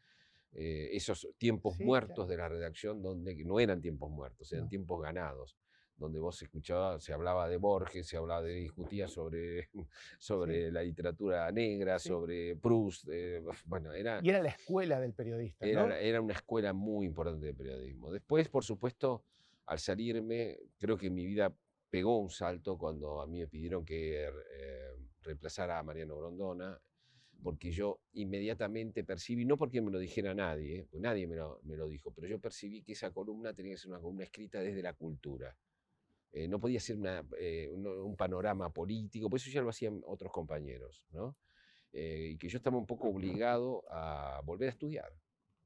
esos 0.53 1.27
tiempos 1.39 1.79
muertos 1.79 2.27
de 2.27 2.37
la 2.37 2.47
redacción 2.47 3.01
donde 3.01 3.35
no 3.43 3.59
eran 3.59 3.81
tiempos 3.81 4.11
muertos, 4.11 4.51
eran 4.53 4.69
tiempos 4.69 5.01
ganados 5.01 5.57
donde 6.03 6.19
vos 6.19 6.41
escuchabas, 6.41 7.01
se 7.01 7.13
hablaba 7.13 7.47
de 7.47 7.57
Borges, 7.57 8.05
se 8.05 8.17
hablaba 8.17 8.41
de, 8.41 8.55
discutía 8.55 9.07
sobre, 9.07 9.69
sobre 10.19 10.69
la 10.69 10.83
literatura 10.83 11.49
negra, 11.51 11.97
sobre 11.97 12.55
Proust, 12.57 13.07
eh, 13.09 13.41
bueno, 13.65 13.93
era... 13.93 14.19
Y 14.21 14.29
era 14.29 14.41
la 14.41 14.49
escuela 14.49 14.99
del 14.99 15.13
periodista, 15.13 15.65
era, 15.65 15.99
Era 15.99 16.21
una 16.21 16.33
escuela 16.33 16.73
muy 16.73 17.05
importante 17.05 17.45
de 17.45 17.53
periodismo. 17.53 18.11
Después, 18.11 18.49
por 18.49 18.63
supuesto, 18.65 19.23
al 19.65 19.79
salirme, 19.79 20.59
creo 20.77 20.97
que 20.97 21.09
mi 21.09 21.25
vida 21.25 21.55
pegó 21.89 22.19
un 22.19 22.29
salto 22.29 22.77
cuando 22.77 23.21
a 23.21 23.27
mí 23.27 23.39
me 23.39 23.47
pidieron 23.47 23.85
que 23.85 24.25
eh, 24.25 24.91
reemplazara 25.21 25.79
a 25.79 25.83
Mariano 25.83 26.17
Grondona, 26.17 26.77
porque 27.41 27.71
yo 27.71 27.99
inmediatamente 28.13 29.03
percibí, 29.03 29.45
no 29.45 29.57
porque 29.57 29.81
me 29.81 29.91
lo 29.91 29.99
dijera 29.99 30.33
nadie, 30.33 30.85
pues 30.89 31.01
nadie 31.01 31.27
me 31.27 31.35
lo, 31.35 31.59
me 31.63 31.75
lo, 31.75 31.87
dijo, 31.87 32.11
pero 32.11 32.27
yo 32.27 32.39
percibí 32.39 32.81
que 32.81 32.93
esa 32.93 33.11
columna 33.11 33.53
tenía 33.53 33.73
que 33.73 33.77
ser 33.77 33.91
una 33.91 33.99
columna 33.99 34.23
escrita 34.23 34.59
desde 34.59 34.81
la 34.81 34.93
cultura. 34.93 35.55
Eh, 36.33 36.47
no 36.47 36.59
podía 36.59 36.79
ser 36.79 36.97
una, 36.97 37.23
eh, 37.39 37.69
un, 37.71 37.87
un, 37.87 38.15
panorama 38.15 38.73
político, 38.73 39.29
por 39.29 39.39
eso 39.39 39.49
ya 39.49 39.61
lo 39.61 39.69
hacían 39.69 40.01
otros 40.05 40.31
compañeros, 40.31 41.05
¿no? 41.11 41.37
y 41.95 42.37
que 42.37 42.49
yo 42.49 42.57
estaba 42.57 42.75
un 42.75 42.87
poco 42.87 43.07
obligado 43.07 43.83
a 43.87 44.41
volver 44.43 44.69
a 44.69 44.71
estudiar. 44.71 45.13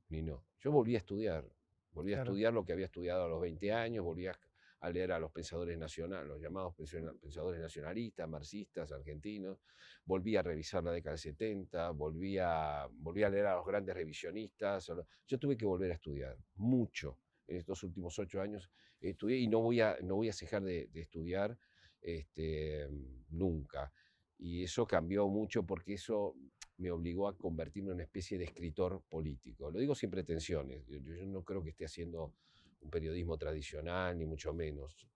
Ni 0.10 0.22
no. 0.22 0.44
Yo 0.60 0.74
volví 0.74 0.96
a 0.96 0.98
estudiar, 0.98 1.50
volví 1.92 2.14
a 2.14 2.18
estudiar 2.18 2.52
lo 2.52 2.66
que 2.66 2.74
había 2.74 2.88
estudiado 2.88 3.24
a 3.24 3.28
los 3.30 3.40
20 3.40 3.72
años, 3.72 4.04
volví 4.04 4.28
a 4.28 4.38
a 4.82 4.90
leer 4.90 5.12
a 5.12 5.20
los 5.20 5.32
pensadores 5.32 5.78
nacionales, 5.78 6.28
los 6.28 6.40
llamados 6.40 6.76
pensadores 6.76 7.60
nacionalistas, 7.60 8.30
marxistas, 8.30 8.92
argentinos. 8.92 9.60
Volví 10.06 10.36
a 10.36 10.44
revisar 10.44 10.84
la 10.84 10.92
década 10.92 11.14
del 11.14 11.20
70, 11.20 11.92
volví 11.92 12.38
a, 12.38 12.88
volví 12.92 13.24
a 13.24 13.30
leer 13.30 13.48
a 13.48 13.56
los 13.56 13.66
grandes 13.66 13.96
revisionistas. 13.96 14.92
Yo 15.28 15.40
tuve 15.40 15.58
que 15.58 15.66
volver 15.66 15.92
a 15.92 15.96
estudiar 15.96 16.38
mucho 16.56 17.18
en 17.48 17.58
estos 17.58 17.84
últimos 17.84 18.18
ocho 18.20 18.42
años. 18.42 18.70
Estudié 19.00 19.38
y 19.38 19.48
no 19.48 19.62
voy 19.62 19.82
a, 19.82 19.98
no 20.02 20.16
voy 20.16 20.30
a 20.30 20.34
cejar 20.34 20.64
de, 20.64 20.90
estudiar 20.94 21.58
este, 22.02 22.88
nunca. 23.30 23.92
Y 24.40 24.64
eso 24.64 24.86
cambió 24.86 25.28
mucho 25.28 25.64
porque 25.66 25.94
eso 25.94 26.36
me 26.78 26.92
obligó 26.92 27.28
a 27.28 27.36
convertirme 27.36 27.90
en 27.90 27.96
una 27.96 28.04
especie 28.04 28.38
de 28.38 28.46
escritor 28.46 29.02
político. 29.10 29.72
Lo 29.72 29.80
digo 29.80 29.96
sin 29.96 30.12
pretensiones. 30.12 30.86
Yo, 30.88 31.00
yo 31.00 31.26
no 31.26 31.44
creo 31.44 31.64
que 31.64 31.72
esté 31.72 31.86
haciendo 31.86 32.34
un 32.82 32.90
periodismo 32.90 33.38
tradicional, 33.38 34.18
ni 34.18 34.26
mucho 34.26 34.54
menos. 34.54 35.08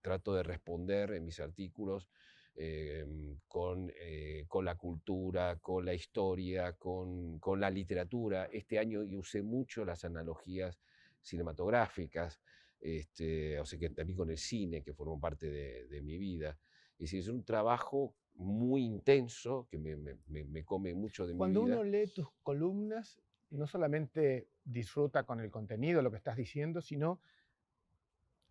Trato 0.00 0.34
de 0.34 0.42
responder 0.42 1.12
en 1.12 1.24
mis 1.24 1.40
artículos 1.40 2.08
em, 2.56 3.38
con, 3.46 3.92
eh, 3.94 4.44
con, 4.48 4.64
la 4.64 4.76
cultura, 4.76 5.56
con 5.60 5.84
la 5.84 5.94
historia, 5.94 6.72
con, 6.72 7.38
con, 7.38 7.60
la 7.60 7.70
literatura. 7.70 8.46
Este 8.46 8.78
año 8.78 9.00
usé 9.18 9.42
mucho 9.42 9.84
las 9.84 10.04
analogías 10.04 10.78
cinematográficas, 11.20 12.40
este, 12.80 13.58
o 13.60 13.64
sea 13.64 13.78
que 13.78 13.90
también 13.90 14.16
con 14.16 14.30
el 14.30 14.38
cine, 14.38 14.82
que 14.82 14.94
formó 14.94 15.20
parte 15.20 15.50
de, 15.50 15.86
de 15.88 16.02
mi 16.02 16.16
vida. 16.18 16.58
Es 16.94 17.10
decir, 17.10 17.20
es 17.20 17.28
un 17.28 17.44
trabajo 17.44 18.14
muy 18.34 18.84
intenso 18.84 19.66
que 19.70 19.78
me, 19.78 19.96
me, 19.96 20.16
me 20.26 20.64
come 20.64 20.94
mucho 20.94 21.26
de 21.26 21.34
mi 21.34 21.38
vida. 21.38 21.38
Cuando 21.38 21.62
uno 21.62 21.84
lee 21.84 22.06
tus 22.06 22.28
columnas, 22.42 23.20
no 23.50 23.66
solamente 23.66 24.48
disfruta 24.64 25.24
con 25.24 25.40
el 25.40 25.50
contenido, 25.50 26.02
lo 26.02 26.10
que 26.10 26.16
estás 26.16 26.36
diciendo, 26.36 26.80
sino 26.80 27.20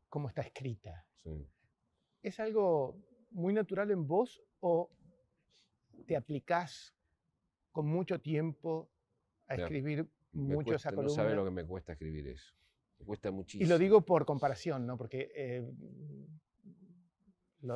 cómo 0.09 0.27
está 0.27 0.41
escrita. 0.41 1.05
¿Es 2.21 2.39
algo 2.39 2.97
muy 3.31 3.53
natural 3.53 3.91
en 3.91 4.07
vos 4.07 4.41
o 4.59 4.89
te 6.05 6.15
aplicás 6.15 6.95
con 7.71 7.87
mucho 7.87 8.19
tiempo 8.19 8.89
a 9.47 9.55
escribir 9.55 10.09
mucho 10.33 10.75
esa 10.75 10.89
columna? 10.89 11.09
No 11.09 11.15
sabes 11.15 11.35
lo 11.35 11.45
que 11.45 11.51
me 11.51 11.65
cuesta 11.65 11.93
escribir 11.93 12.27
eso. 12.27 12.53
Me 12.99 13.05
cuesta 13.05 13.31
muchísimo. 13.31 13.65
Y 13.65 13.69
lo 13.69 13.77
digo 13.77 14.01
por 14.01 14.25
comparación, 14.25 14.85
¿no? 14.85 14.97
Porque 14.97 15.31
eh, 15.35 15.65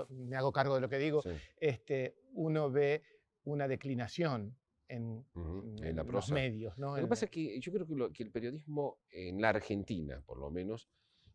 me 0.09 0.35
hago 0.35 0.51
cargo 0.51 0.75
de 0.75 0.81
lo 0.81 0.89
que 0.89 0.97
digo. 0.97 1.23
Este, 1.57 2.15
uno 2.33 2.69
ve 2.69 3.03
una 3.45 3.67
declinación 3.67 4.55
en, 4.87 5.25
los 6.05 6.31
medios. 6.31 6.77
Lo 6.77 6.95
que 6.95 7.07
pasa 7.07 7.25
es 7.25 7.31
que 7.31 7.59
yo 7.59 7.71
creo 7.71 7.87
que, 7.87 8.13
que, 8.13 8.23
el 8.23 8.31
periodismo 8.31 8.99
en 9.09 9.41
la 9.41 9.49
Argentina, 9.49 10.21
por 10.25 10.37
lo 10.37 10.51
menos, 10.51 10.87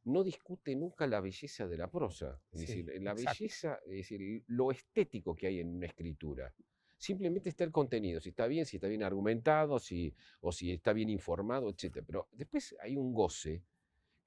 no 0.04 0.24
discute 0.24 0.74
nunca 0.74 1.06
la 1.06 1.20
belleza 1.20 1.66
de 1.66 1.76
la 1.76 1.90
prosa. 1.90 2.40
Es 2.52 2.60
decir, 2.60 2.90
la 3.00 3.14
belleza, 3.14 3.78
es 3.86 3.92
decir, 3.92 4.42
lo 4.46 4.70
estético 4.70 5.34
que 5.34 5.48
hay 5.48 5.60
en 5.60 5.76
una 5.76 5.86
escritura. 5.86 6.52
Simplemente 6.96 7.48
está 7.48 7.62
el 7.62 7.70
contenido, 7.70 8.20
si 8.20 8.30
está 8.30 8.46
bien, 8.46 8.66
si 8.66 8.76
está 8.76 8.88
bien 8.88 9.04
argumentado, 9.04 9.78
si, 9.78 10.12
o 10.40 10.50
si 10.50 10.72
está 10.72 10.92
bien 10.92 11.10
informado, 11.10 11.70
etc. 11.70 12.02
Pero 12.04 12.28
después 12.32 12.74
hay 12.80 12.96
un 12.96 13.12
goce 13.12 13.62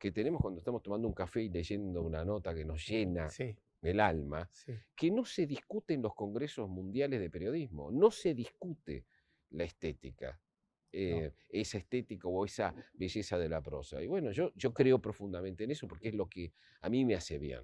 que 0.02 0.12
tenemos 0.12 0.42
cuando 0.42 0.58
estamos 0.58 0.82
tomando 0.82 1.08
un 1.08 1.14
café 1.14 1.44
y 1.44 1.50
leyendo 1.50 2.02
una 2.02 2.26
nota 2.26 2.56
que 2.56 2.66
nos 2.66 2.84
llena 2.88 3.30
el 3.84 4.00
alma, 4.00 4.50
que 4.96 5.12
no 5.12 5.24
se 5.24 5.46
discute 5.46 5.94
en 5.94 6.02
los 6.02 6.16
congresos 6.16 6.68
mundiales 6.68 7.20
de 7.20 7.30
periodismo, 7.30 7.92
no 7.92 8.10
se 8.10 8.34
discute 8.34 9.06
la 9.52 9.64
estética, 9.64 10.42
eh, 10.92 11.32
esa 11.50 11.78
estética 11.78 12.28
o 12.28 12.44
esa 12.44 12.74
belleza 12.94 13.38
de 13.38 13.48
la 13.48 13.62
prosa. 13.62 14.02
Y 14.02 14.08
bueno, 14.08 14.32
yo, 14.32 14.52
yo 14.56 14.74
creo 14.74 15.00
profundamente 15.00 15.66
en 15.66 15.72
eso 15.72 15.88
porque 15.88 16.10
es 16.10 16.16
lo 16.16 16.28
que 16.28 16.52
a 16.82 16.90
mí 16.90 17.06
me 17.06 17.14
hace 17.14 17.38
bien. 17.38 17.62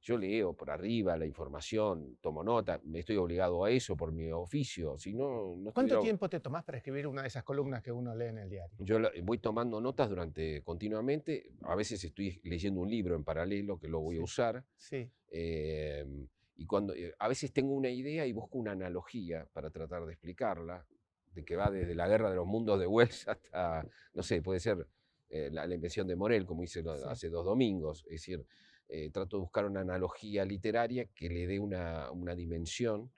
Yo 0.00 0.16
leo 0.16 0.52
por 0.52 0.70
arriba 0.70 1.16
la 1.16 1.26
información, 1.26 2.18
tomo 2.20 2.44
nota, 2.44 2.80
me 2.84 3.00
estoy 3.00 3.16
obligado 3.16 3.64
a 3.64 3.70
eso 3.70 3.96
por 3.96 4.12
mi 4.12 4.30
oficio. 4.30 4.96
Si 4.96 5.12
no, 5.12 5.56
no 5.56 5.72
¿Cuánto 5.72 6.00
tiempo 6.00 6.28
te 6.28 6.40
tomás 6.40 6.64
para 6.64 6.78
escribir 6.78 7.06
una 7.06 7.22
de 7.22 7.28
esas 7.28 7.42
columnas 7.42 7.82
que 7.82 7.90
uno 7.90 8.14
lee 8.14 8.26
en 8.26 8.38
el 8.38 8.48
diario? 8.48 8.76
Yo 8.80 8.98
voy 9.22 9.38
tomando 9.38 9.80
notas 9.80 10.08
durante 10.08 10.62
continuamente. 10.62 11.50
A 11.62 11.74
veces 11.74 12.02
estoy 12.04 12.40
leyendo 12.44 12.80
un 12.80 12.90
libro 12.90 13.16
en 13.16 13.24
paralelo 13.24 13.78
que 13.78 13.88
lo 13.88 14.00
voy 14.00 14.18
a 14.18 14.22
usar. 14.22 14.64
Sí. 14.76 15.10
Em, 15.30 16.28
y 16.56 16.66
cuando 16.66 16.94
eh, 16.94 17.14
a 17.18 17.28
veces 17.28 17.52
tengo 17.52 17.74
una 17.74 17.90
idea 17.90 18.26
y 18.26 18.32
busco 18.32 18.58
una 18.58 18.72
analogía 18.72 19.46
para 19.52 19.70
tratar 19.70 20.06
de 20.06 20.12
explicarla 20.12 20.86
de 21.32 21.44
que 21.44 21.56
va 21.56 21.70
desde 21.70 21.94
la 21.94 22.08
guerra 22.08 22.30
de 22.30 22.36
los 22.36 22.46
mundos 22.46 22.80
de 22.80 22.86
Wells 22.86 23.28
hasta, 23.28 23.86
no 24.14 24.22
sé, 24.22 24.42
puede 24.42 24.60
ser 24.60 24.86
eh, 25.30 25.50
la, 25.52 25.72
invención 25.72 26.06
de 26.06 26.16
Morel, 26.16 26.46
como 26.46 26.62
hice 26.62 26.82
hace 27.06 27.28
dos 27.28 27.44
domingos. 27.44 28.04
Es 28.06 28.22
decir, 28.22 28.44
eh, 28.88 29.10
trato 29.10 29.36
de 29.36 29.42
buscar 29.42 29.66
una 29.66 29.80
analogía 29.80 30.44
literaria 30.44 31.06
que 31.14 31.28
le 31.28 31.46
dé 31.46 31.58
una, 31.58 32.10
una 32.10 32.34
dimensión 32.34 33.12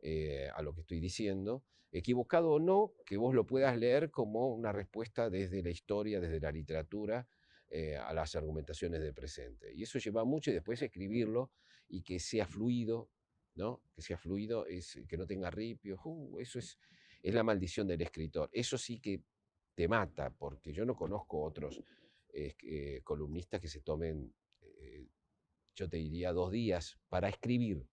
eh, 0.00 0.48
a 0.54 0.62
lo 0.62 0.74
que 0.74 0.82
estoy 0.82 1.00
diciendo. 1.00 1.64
Equivocado 1.92 2.50
o 2.50 2.60
no, 2.60 2.92
que 3.04 3.16
vos 3.16 3.34
lo 3.34 3.46
puedas 3.46 3.76
leer 3.78 4.10
como 4.10 4.48
una 4.48 4.72
respuesta 4.72 5.30
desde 5.30 5.62
la 5.62 5.70
historia, 5.70 6.20
desde 6.20 6.40
la 6.40 6.52
literatura, 6.52 7.28
a 8.02 8.14
las 8.14 8.36
argumentaciones 8.36 9.00
del 9.00 9.12
presente. 9.12 9.74
Y 9.74 9.82
eso 9.82 9.98
lleva 9.98 10.24
mucho 10.24 10.50
y 10.50 10.54
después 10.54 10.80
escribirlo 10.80 11.50
y 11.88 12.02
que 12.02 12.18
sea 12.18 12.46
fluido, 12.46 13.10
¿no? 13.54 13.82
Que 13.94 14.02
sea 14.02 14.16
fluido, 14.16 14.66
es, 14.66 14.98
que 15.08 15.16
no 15.16 15.26
tenga 15.26 15.50
ripio, 15.50 15.98
uh, 16.04 16.38
eso 16.38 16.58
es, 16.58 16.78
es 17.22 17.34
la 17.34 17.42
maldición 17.42 17.86
del 17.86 18.02
escritor. 18.02 18.48
Eso 18.52 18.78
sí 18.78 19.00
que 19.00 19.22
te 19.74 19.88
mata, 19.88 20.30
porque 20.30 20.72
yo 20.72 20.84
no 20.84 20.94
conozco 20.94 21.42
otros 21.42 21.82
eh, 22.32 23.00
columnistas 23.02 23.60
que 23.60 23.68
se 23.68 23.80
tomen, 23.80 24.24
eh, 24.24 24.45
yo 25.76 25.88
te 25.88 25.98
diría, 25.98 26.32
dos 26.32 26.50
días 26.50 26.98
para 27.08 27.28
escribir. 27.28 27.86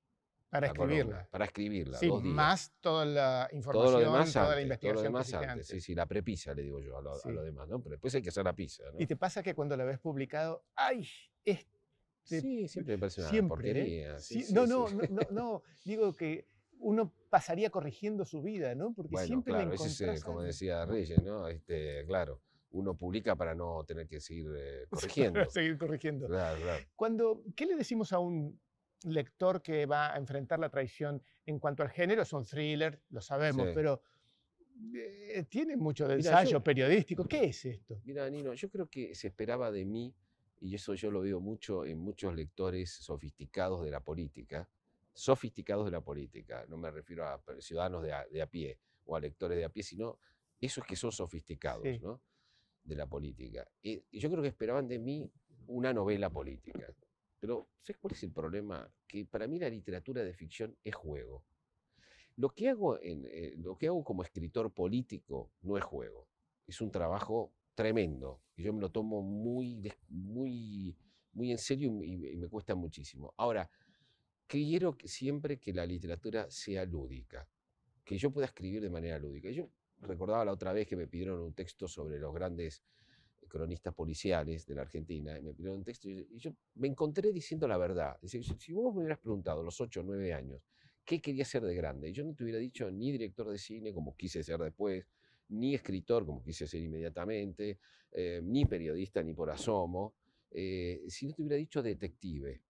Para 0.50 0.68
escribirla. 0.68 1.28
para 1.32 1.46
escribirla. 1.46 1.98
Sí, 1.98 2.12
más 2.12 2.74
toda 2.80 3.06
la 3.06 3.50
información, 3.52 4.00
demás 4.02 4.34
toda 4.34 4.56
la 4.56 4.62
investigación. 4.62 4.96
Todo 4.96 5.12
lo 5.12 5.24
demás 5.24 5.34
antes. 5.34 5.68
Sí, 5.68 5.82
sí, 5.82 5.96
la 5.96 6.06
prepisa, 6.06 6.54
le 6.54 6.62
digo 6.62 6.80
yo 6.80 6.98
a 6.98 7.02
lo, 7.02 7.44
demás, 7.44 7.68
¿no? 7.68 7.82
Pero 7.82 7.94
después 7.94 8.14
hay 8.14 8.22
que 8.22 8.30
hacer 8.30 8.46
la 8.46 8.54
pizza. 8.54 8.84
¿Y 9.00 9.08
te 9.08 9.16
pasa 9.16 9.42
que 9.42 9.56
cuando 9.56 9.76
la 9.76 9.84
ves 9.84 10.00
publicado, 10.00 10.64
¡ay! 10.76 11.08
Este 11.44 11.68
sí, 12.24 12.68
siempre 12.68 12.94
me 12.96 13.00
parece 13.00 13.22
una 13.22 13.36
¿eh? 13.36 13.44
porquería. 13.44 14.18
no, 14.52 14.68
no, 14.68 14.90
no, 14.90 15.02
no, 15.10 15.22
no, 15.32 15.64
digo 15.84 16.16
que 16.16 16.48
uno 16.80 17.12
pasaría 17.30 17.70
corrigiendo 17.70 18.24
su 18.24 18.42
vida, 18.44 18.76
¿no? 18.76 18.94
Porque 18.94 19.18
siempre 19.26 19.54
claro, 19.54 19.74
ese 19.74 20.14
es, 20.14 20.24
como 20.24 20.42
decía 20.42 20.86
Reyes, 20.86 21.24
¿no? 21.24 21.48
Este, 21.48 22.06
claro, 22.06 22.42
uno 22.74 22.96
publica 22.96 23.36
para 23.36 23.56
no 23.56 23.84
tener 23.86 24.08
que 24.08 24.20
seguir 24.20 24.48
eh, 24.56 24.86
corrigiendo. 24.90 25.50
seguir 25.50 25.78
corrigiendo. 25.78 26.28
Claro, 26.28 26.62
claro. 26.62 26.86
Cuando, 26.96 27.44
¿Qué 27.56 27.66
le 27.66 27.76
decimos 27.76 28.14
a 28.14 28.20
un 28.20 28.60
lector 29.04 29.62
que 29.62 29.86
va 29.86 30.14
a 30.14 30.18
enfrentar 30.18 30.60
la 30.60 30.70
traición 30.70 31.22
en 31.46 31.60
cuanto 31.60 31.84
al 31.84 31.90
género? 31.90 32.22
Es 32.24 32.34
un 32.34 32.46
thriller, 32.46 33.02
lo 33.10 33.22
sabemos, 33.22 33.70
pero 33.74 34.02
eh, 34.96 35.46
tiene 35.50 35.78
mucho 35.78 36.08
de 36.08 36.16
ensayo 36.16 36.64
periodístico. 36.64 37.26
¿Qué 37.26 37.46
es 37.46 37.66
esto? 37.66 38.02
Mira, 38.06 38.30
Nino, 38.30 38.54
yo 38.54 38.70
creo 38.70 38.88
que 38.88 39.14
se 39.14 39.28
esperaba 39.28 39.72
de 39.72 39.86
mí, 39.86 40.14
y 40.60 40.76
eso 40.76 40.96
yo 40.96 41.12
lo 41.12 41.22
veo 41.22 41.40
mucho 41.40 41.86
en 41.86 42.00
muchos 42.00 42.34
lectores 42.34 42.92
sofisticados 42.92 43.84
de 43.84 43.92
la 43.92 44.00
política, 44.00 44.68
sofisticados 45.14 45.86
de 45.86 45.92
la 45.92 46.02
política. 46.02 46.66
No 46.70 46.78
me 46.78 46.90
refiero 46.90 47.26
a 47.26 47.40
ciudadanos 47.60 48.04
de 48.04 48.42
a, 48.42 48.48
pie 48.48 48.80
o 49.06 49.16
a 49.16 49.20
lectores 49.20 49.58
de 49.58 49.66
a 49.66 49.70
pie, 49.70 49.84
sino 49.84 50.18
esos 50.60 50.84
que 50.86 50.96
son 50.96 51.12
sofisticados 51.12 51.84
de 52.84 52.96
la 52.96 53.08
política. 53.08 53.68
Y, 53.82 54.04
yo 54.12 54.30
creo 54.30 54.42
que 54.42 54.50
esperaban 54.50 54.88
de 54.88 55.00
mí 55.00 55.30
una 55.68 55.94
novela 55.94 56.30
política. 56.30 56.94
Pero, 57.40 57.70
¿sabes 57.82 58.00
cuál 58.00 58.14
es 58.14 58.24
el 58.24 58.32
problema? 58.32 58.90
Que 59.08 59.26
para 59.26 59.48
mí 59.48 59.60
la 59.60 59.70
literatura 59.70 60.24
de 60.24 60.34
ficción 60.34 60.78
es 60.84 60.96
juego. 60.96 61.44
Lo 62.36 62.50
que 62.50 62.70
hago, 62.70 62.98
eh, 63.00 63.54
lo 63.58 63.78
que 63.78 63.88
hago 63.88 64.04
como 64.04 64.24
escritor 64.24 64.74
político 64.74 65.52
no 65.62 65.78
es 65.78 65.84
juego. 65.84 66.28
Es 66.66 66.82
un 66.82 66.92
trabajo 66.92 67.54
tremendo. 67.76 68.42
Y 68.56 68.64
yo 68.64 68.74
me 68.74 68.82
lo 68.82 68.92
tomo 68.92 69.22
muy, 69.22 69.92
muy, 70.10 70.96
muy 71.34 71.52
en 71.52 71.58
serio 71.58 72.04
y, 72.04 72.36
me 72.38 72.48
cuesta 72.48 72.76
muchísimo. 72.76 73.34
Ahora, 73.38 73.70
quiero 74.48 74.96
siempre 75.06 75.60
que 75.60 75.74
la 75.74 75.86
literatura 75.86 76.50
sea 76.50 76.86
lúdica, 76.86 77.48
que 78.04 78.18
yo 78.18 78.32
pueda 78.32 78.48
escribir 78.48 78.82
de 78.82 78.90
manera 78.90 79.20
lúdica. 79.20 79.50
Recordaba 80.04 80.46
la 80.46 80.52
otra 80.52 80.74
vez 80.74 80.88
que 80.88 80.96
me 80.96 81.08
pidieron 81.08 81.40
un 81.40 81.54
texto 81.54 81.88
sobre 81.88 82.20
los 82.20 82.34
grandes 82.34 82.84
cronistas 83.48 83.94
policiales 83.94 84.66
de 84.66 84.76
la 84.76 84.82
Argentina 84.82 85.38
y 85.38 85.44
me 85.44 85.54
pidieron 85.54 85.78
un 85.78 85.84
texto 85.84 86.10
y 86.10 86.28
yo 86.38 86.52
me 86.76 86.88
encontré 86.88 87.32
diciendo 87.32 87.68
la 87.68 87.78
verdad. 87.78 88.18
Dice, 88.22 88.42
si 88.42 88.74
vos 88.74 88.94
me 88.94 89.02
hubieras 89.02 89.20
preguntado 89.20 89.62
a 89.62 89.64
los 89.64 89.80
8 89.80 90.00
o 90.00 90.04
9 90.04 90.34
años 90.34 90.62
qué 91.06 91.22
quería 91.22 91.46
ser 91.46 91.64
de 91.64 91.76
grande, 91.76 92.12
yo 92.12 92.24
no 92.24 92.34
te 92.34 92.44
hubiera 92.44 92.60
dicho 92.60 92.90
ni 92.90 93.12
director 93.12 93.50
de 93.50 93.58
cine 93.58 93.94
como 93.94 94.16
quise 94.16 94.44
ser 94.44 94.60
después, 94.60 95.06
ni 95.50 95.76
escritor 95.76 96.26
como 96.26 96.44
quise 96.44 96.66
ser 96.66 96.82
inmediatamente, 96.82 97.78
eh, 98.12 98.42
ni 98.44 98.66
periodista 98.66 99.22
ni 99.22 99.34
por 99.34 99.52
asomo, 99.52 100.16
eh, 100.50 101.04
si 101.08 101.28
no 101.28 101.34
te 101.34 101.42
hubiera 101.44 101.58
dicho 101.58 101.84
detective. 101.84 102.62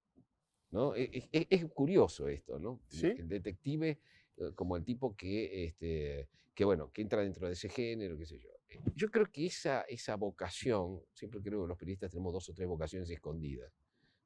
¿no? 0.72 0.96
E, 0.96 1.04
e, 1.04 1.30
e, 1.32 1.48
es, 1.50 1.66
curioso 1.66 2.28
esto, 2.28 2.60
¿no? 2.60 2.82
El 3.02 3.28
detective 3.28 4.00
como 4.56 4.78
el 4.78 4.84
tipo 4.84 5.16
que, 5.16 5.66
este, 5.66 6.30
que, 6.54 6.66
bueno, 6.66 6.92
que 6.92 7.02
entra 7.02 7.22
dentro 7.22 7.48
de 7.48 7.54
ese 7.54 7.70
género, 7.70 8.18
qué 8.18 8.26
sé 8.26 8.40
yo. 8.40 8.50
Yo 8.96 9.10
creo 9.12 9.32
que 9.32 9.46
esa, 9.46 9.82
esa 9.82 10.16
vocación, 10.16 11.02
siempre 11.14 11.42
creo 11.42 11.62
que 11.62 11.68
los 11.68 11.78
periodistas 11.78 12.12
tenemos 12.12 12.34
dos 12.34 12.50
o 12.50 12.54
tres 12.54 12.68
vocaciones 12.68 13.10
escondidas, 13.10 13.72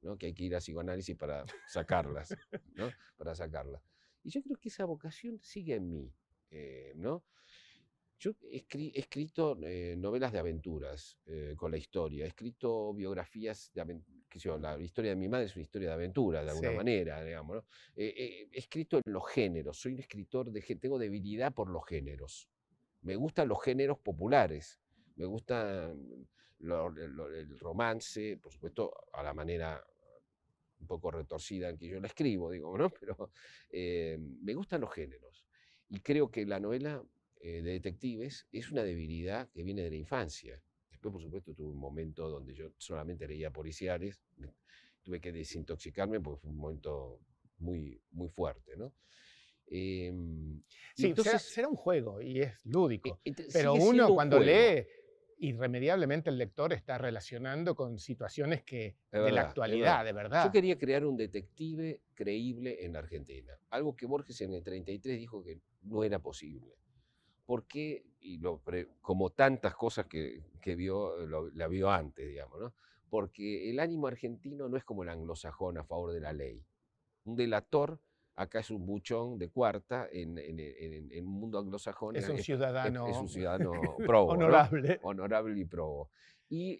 ¿no? 0.01 0.17
que 0.17 0.27
hay 0.27 0.33
que 0.33 0.45
ir 0.45 0.55
a 0.55 0.59
psicoanálisis 0.59 1.15
para 1.17 1.45
sacarlas, 1.67 2.33
¿no? 2.75 2.89
para 3.17 3.35
sacarlas. 3.35 3.81
Y 4.23 4.29
yo 4.29 4.41
creo 4.41 4.57
que 4.57 4.69
esa 4.69 4.85
vocación 4.85 5.39
sigue 5.41 5.75
en 5.75 5.89
mí, 5.89 6.13
¿no? 6.95 7.23
Yo 8.19 8.31
he, 8.51 8.65
escrito 8.95 9.57
eh, 9.61 9.95
novelas 9.95 10.31
de 10.31 10.39
aventuras 10.39 11.19
eh, 11.25 11.53
con 11.55 11.69
la 11.71 11.77
historia, 11.77 12.25
he 12.25 12.29
escrito 12.29 12.93
biografías 12.93 13.71
de 13.73 13.81
aventuras. 14.29 14.77
La 14.77 14.83
historia 14.83 15.11
de 15.11 15.15
mi 15.15 15.27
madre 15.27 15.45
es 15.45 15.55
una 15.55 15.63
historia 15.63 15.89
de 15.89 15.93
aventura, 15.93 16.43
de 16.43 16.51
alguna 16.51 16.71
manera, 16.71 17.23
digamos. 17.23 17.63
he 17.95 18.49
escrito 18.51 18.97
en 18.97 19.13
los 19.13 19.27
géneros, 19.29 19.77
soy 19.77 19.93
un 19.93 19.99
escritor 19.99 20.51
de 20.51 20.61
tengo 20.75 20.99
debilidad 20.99 21.53
por 21.53 21.69
los 21.69 21.85
géneros. 21.85 22.49
Me 23.01 23.15
gustan 23.15 23.47
los 23.47 23.61
géneros 23.63 23.99
populares, 23.99 24.79
me 25.15 25.25
gusta 25.25 25.91
el 26.59 27.59
romance, 27.59 28.37
por 28.37 28.51
supuesto, 28.51 28.93
a 29.13 29.23
la 29.23 29.33
manera 29.33 29.83
un 30.79 30.87
poco 30.87 31.11
retorcida 31.11 31.69
en 31.69 31.77
que 31.77 31.87
yo 31.87 31.99
la 31.99 32.07
escribo, 32.07 32.51
digo, 32.51 32.77
¿no? 32.77 32.89
Pero 32.99 33.31
eh, 33.69 34.17
me 34.19 34.53
gustan 34.53 34.81
los 34.81 34.93
géneros. 34.93 35.45
Y 35.89 35.99
creo 35.99 36.29
que 36.29 36.45
la 36.45 36.59
novela 36.59 37.03
eh, 37.39 37.61
de 37.61 37.71
detectives 37.71 38.47
es 38.51 38.71
una 38.71 38.83
debilidad 38.83 39.49
que 39.49 39.63
viene 39.63 39.83
de 39.83 39.89
la 39.89 39.95
infancia. 39.95 40.61
Después, 40.97 41.13
por 41.13 41.21
supuesto, 41.21 41.53
tuve 41.53 41.69
un 41.69 41.77
momento 41.77 42.27
donde 42.27 42.55
yo 42.55 42.71
solamente 42.75 43.27
leía 43.27 43.51
policiales, 43.51 44.19
tuve 45.03 45.21
que 45.21 45.31
desintoxicarme 45.31 46.19
porque 46.19 46.41
fue 46.41 46.49
un 46.49 46.57
momento 46.57 47.19
muy, 47.59 48.01
muy 48.09 48.29
fuerte, 48.29 48.75
¿no? 48.75 48.91
Em, 49.67 50.59
sí, 50.95 51.07
entonces, 51.07 51.43
será, 51.43 51.67
un 51.67 51.75
juego 51.75 52.19
y 52.19 52.41
es 52.41 52.65
lúdico, 52.65 53.19
e, 53.23 53.31
pero 53.53 53.75
uno 53.75 54.11
cuando 54.11 54.39
lee, 54.39 54.87
irremediablemente 55.37 56.31
el 56.31 56.39
lector 56.39 56.73
está 56.73 56.97
relacionando 56.97 57.75
con 57.75 57.99
situaciones 57.99 58.63
que 58.63 58.95
de 59.11 59.31
la 59.31 59.41
actualidad, 59.41 60.03
de 60.03 60.13
verdad. 60.13 60.45
Yo 60.45 60.51
quería 60.51 60.79
crear 60.79 61.05
un 61.05 61.15
detective 61.15 62.01
creíble 62.15 62.83
en 62.83 62.93
la 62.93 62.99
Argentina, 62.99 63.53
algo 63.69 63.95
que 63.95 64.07
Borges 64.07 64.41
en 64.41 64.53
el 64.53 64.63
33 64.63 65.19
dijo 65.19 65.43
que 65.43 65.59
no 65.83 66.03
era 66.03 66.17
posible 66.17 66.75
porque, 67.47 68.05
y 68.19 68.37
lo, 68.37 68.61
como 69.01 69.31
tantas 69.31 69.73
cosas 69.73 70.05
que, 70.05 70.43
vio, 70.75 71.15
la 71.55 71.67
vio 71.67 71.89
antes, 71.89 72.27
digamos, 72.27 72.59
¿no? 72.59 72.73
porque 73.09 73.69
el 73.69 73.79
ánimo 73.79 74.07
argentino 74.07 74.67
no 74.67 74.77
es 74.77 74.83
como 74.83 75.03
el 75.03 75.09
anglosajón 75.09 75.77
a 75.77 75.83
favor 75.85 76.11
de 76.11 76.19
la 76.19 76.33
ley. 76.33 76.61
Un 77.23 77.37
delator 77.37 77.99
acá 78.35 78.59
es 78.59 78.69
un 78.69 78.85
buchón 78.85 79.39
de 79.39 79.49
cuarta, 79.49 80.09
en, 80.11 80.37
en, 80.37 81.25
un 81.25 81.31
mundo 81.31 81.57
anglosajón 81.57 82.17
es 82.17 82.29
un 82.29 82.37
ciudadano, 82.37 83.07
es, 83.07 83.17
un 83.17 83.29
ciudadano 83.29 83.71
probo, 84.05 84.33
honorable. 84.33 84.99
honorable 85.01 85.59
y 85.59 85.65
probo. 85.65 86.11
Y 86.49 86.77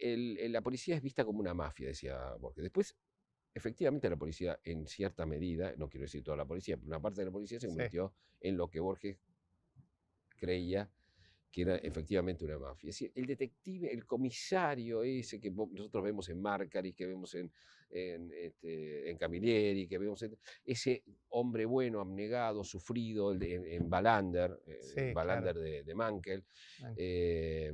la 0.49 0.62
policía 0.62 0.95
es 0.95 1.01
vista 1.01 1.25
como 1.25 1.39
una 1.39 1.53
mafia, 1.53 1.88
decía 1.88 2.36
Borges. 2.39 2.63
Después, 2.63 2.95
efectivamente, 3.53 4.10
la 4.10 4.17
policía, 4.17 4.60
en 4.65 4.86
cierta 4.86 5.25
medida, 5.25 5.73
no 5.77 5.89
quiero 5.89 6.03
decir 6.03 6.23
toda 6.23 6.36
la 6.36 6.45
policía, 6.45 6.75
pero 6.75 6.88
una 6.88 7.01
parte 7.01 7.21
de 7.21 7.25
la 7.25 7.32
policía 7.32 7.60
se 7.60 7.67
convirtió 7.67 8.13
en 8.41 8.58
lo 8.58 8.69
que 8.69 8.80
Borges 8.80 9.17
creía 10.38 10.89
que 11.51 11.62
era 11.62 11.75
efectivamente 11.77 12.45
una 12.45 12.60
mafia. 12.60 12.89
Es 12.89 12.95
decir, 12.95 13.12
el 13.15 13.25
detective, 13.25 13.91
el 13.91 14.05
comisario 14.05 15.03
ese 15.03 15.39
que 15.39 15.51
nosotros 15.51 16.03
vemos 16.03 16.29
en 16.29 16.41
Marcari, 16.41 16.93
que 16.93 17.07
vemos 17.07 17.33
en, 17.36 17.51
en, 17.89 18.31
este, 18.33 19.10
en 19.10 19.17
Camilleri, 19.17 19.88
que 19.88 19.97
vemos 19.97 20.23
ese 20.65 21.03
hombre 21.29 21.65
bueno, 21.65 22.01
abnegado, 22.01 22.63
sufrido 22.63 23.33
en, 23.33 23.65
en 23.65 23.89
Balander, 23.89 24.60
eh, 24.65 25.13
Balander 25.13 25.55
de, 25.57 25.83
de, 25.83 25.95
Mankel, 25.95 26.43
eh, 26.95 27.71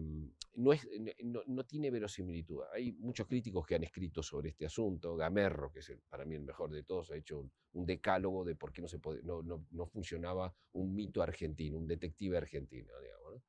no, 0.56 0.72
es, 0.72 0.88
no, 1.24 1.64
tiene 1.66 1.90
verosimilitud. 1.90 2.62
Hay 2.74 2.92
muchos 2.94 3.28
críticos 3.28 3.66
que 3.66 3.76
han 3.76 3.84
escrito 3.84 4.22
sobre 4.22 4.50
este 4.50 4.66
asunto. 4.66 5.16
Gamerro, 5.16 5.72
que 5.72 5.80
es 5.80 5.92
para 6.10 6.26
mí 6.26 6.36
el 6.36 6.44
mejor 6.44 6.72
de 6.72 6.84
todos, 6.84 7.12
ha 7.12 7.18
hecho 7.18 7.40
un, 7.74 7.86
decálogo 7.86 8.46
de 8.46 8.56
por 8.56 8.72
qué 8.72 8.82
no, 8.82 8.88
se 8.88 9.00
no, 9.24 9.42
no, 9.42 9.86
funcionaba 9.88 10.54
un 10.74 10.94
mito 10.94 11.24
argentino, 11.24 11.78
un 11.80 11.88
detective 11.88 12.38
argentino, 12.38 12.92
digamos. 13.02 13.42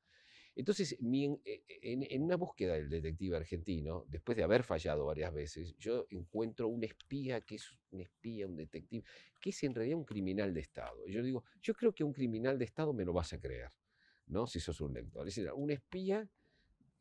Entonces, 0.57 0.93
eh, 0.93 1.63
en, 1.83 2.23
una 2.23 2.37
búsqueda 2.37 2.75
del 2.75 2.89
detective 2.89 3.37
argentino, 3.37 4.05
después 4.09 4.37
de 4.37 4.45
haber 4.45 4.63
fallado 4.63 5.07
varias 5.07 5.35
veces, 5.35 5.75
yo 5.79 6.07
encuentro 6.11 6.69
un 6.69 6.85
espía 6.85 7.41
que 7.41 7.57
es 7.57 7.69
un 7.91 8.01
espía, 8.01 8.47
un 8.47 8.57
detective, 8.57 9.05
que 9.41 9.51
es 9.51 9.63
en 9.65 9.75
realidad 9.75 9.99
un 9.99 10.05
criminal 10.05 10.55
de 10.55 10.61
Estado. 10.61 11.07
Y 11.07 11.13
yo 11.13 11.23
digo, 11.23 11.45
yo 11.61 11.75
creo 11.75 11.93
que 11.93 12.05
un 12.05 12.13
criminal 12.13 12.59
de 12.59 12.65
Estado 12.65 12.93
me 12.93 13.05
lo 13.05 13.13
vas 13.13 13.33
a 13.33 13.41
creer, 13.41 13.71
¿no? 14.27 14.47
Si 14.47 14.61
sos 14.61 14.81
un 14.81 14.95
lector. 14.95 15.27
Es 15.27 15.35
decir, 15.35 15.51
un 15.53 15.71
espía 15.73 16.29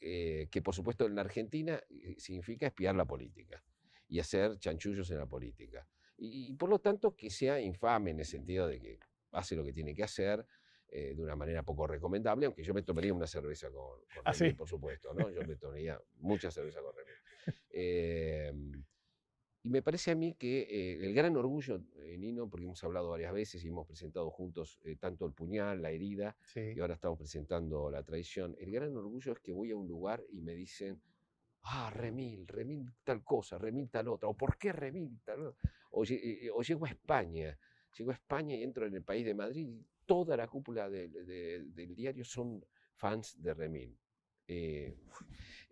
eh, 0.06 0.50
que 0.52 0.62
por 0.62 0.76
supuesto 0.76 1.06
en 1.06 1.16
la 1.16 1.22
Argentina 1.22 1.82
eh, 1.90 2.16
significa 2.18 2.68
espiar 2.68 2.94
la 2.94 3.06
política 3.06 3.64
y 4.10 4.20
hacer 4.20 4.60
chanchullos 4.60 5.10
en 5.12 5.18
la 5.20 5.28
política. 5.28 5.88
Y, 6.18 6.54
por 6.56 6.70
lo 6.70 6.80
tanto 6.80 7.16
que 7.16 7.30
sea 7.30 7.62
infame 7.62 8.12
en 8.12 8.20
el 8.20 8.26
sentido 8.26 8.68
de 8.68 8.82
que 8.82 9.00
hace 9.32 9.56
lo 9.56 9.64
que 9.64 9.72
tiene 9.72 9.96
que 9.96 10.04
hacer 10.04 10.46
eh, 10.96 11.14
de 11.16 11.22
una 11.24 11.36
manera 11.36 11.64
poco 11.64 11.88
recomendable, 11.88 12.46
aunque 12.46 12.64
yo 12.64 12.74
me 12.74 12.84
tomaría 12.84 13.14
una 13.14 13.28
cerveza 13.28 13.70
con, 13.72 14.00
con 14.14 14.24
¿Ah, 14.26 14.34
por 14.58 14.68
supuesto, 14.68 15.14
¿no? 15.14 15.30
Yo 15.30 15.42
me 15.46 15.56
tomaría 15.56 16.00
mucha 16.20 16.52
cerveza 16.52 16.82
con 16.82 16.94
Remy. 16.96 18.84
Y 19.66 19.70
me 19.70 19.82
parece 19.82 20.12
a 20.12 20.16
mí 20.16 20.34
que 20.34 20.64
eh, 20.64 21.06
el 21.06 21.14
gran 21.14 21.38
orgullo, 21.38 21.82
eh, 21.96 22.18
Nino, 22.18 22.50
porque 22.50 22.66
hemos 22.66 22.84
hablado 22.84 23.10
varias 23.10 23.32
veces 23.32 23.64
y 23.64 23.70
hemos 23.70 23.88
presentado 23.88 24.30
juntos 24.30 24.78
eh, 24.84 24.98
tanto 24.98 25.26
el 25.26 25.32
puñal, 25.32 25.82
la 25.82 25.90
herida, 25.90 26.36
y 26.54 26.78
ahora 26.82 26.96
estamos 26.96 27.18
presentando 27.18 27.90
la 27.90 28.04
traición, 28.04 28.58
el 28.60 28.72
gran 28.72 28.94
orgullo 28.98 29.32
es 29.32 29.40
que 29.40 29.54
voy 29.54 29.72
a 29.72 29.78
un 29.78 29.88
lugar 29.88 30.22
y 30.34 30.42
me 30.42 30.54
dicen, 30.54 31.02
ah, 31.62 31.90
Remil, 31.96 32.46
Remil 32.46 32.92
tal 33.06 33.24
cosa, 33.24 33.58
Remil 33.58 33.90
tal 33.90 34.10
otra, 34.10 34.28
o 34.28 34.36
¿por 34.36 34.58
qué 34.58 34.74
Remil 34.74 35.22
tal 35.24 35.48
otra? 35.48 35.72
O, 35.92 36.04
llego 36.04 36.86
a 36.86 36.90
España, 36.90 37.58
llego 37.98 38.12
a 38.12 38.16
España 38.16 38.58
y 38.58 38.64
entro 38.64 38.86
en 38.86 38.96
el 38.96 39.04
país 39.04 39.26
de 39.26 39.34
Madrid 39.34 39.82
toda 40.06 40.38
la 40.38 40.48
cúpula 40.48 40.90
del 40.90 41.96
diario 41.96 42.24
son 42.24 42.64
fans 42.96 43.42
de 43.42 43.54
Remil. 43.54 43.98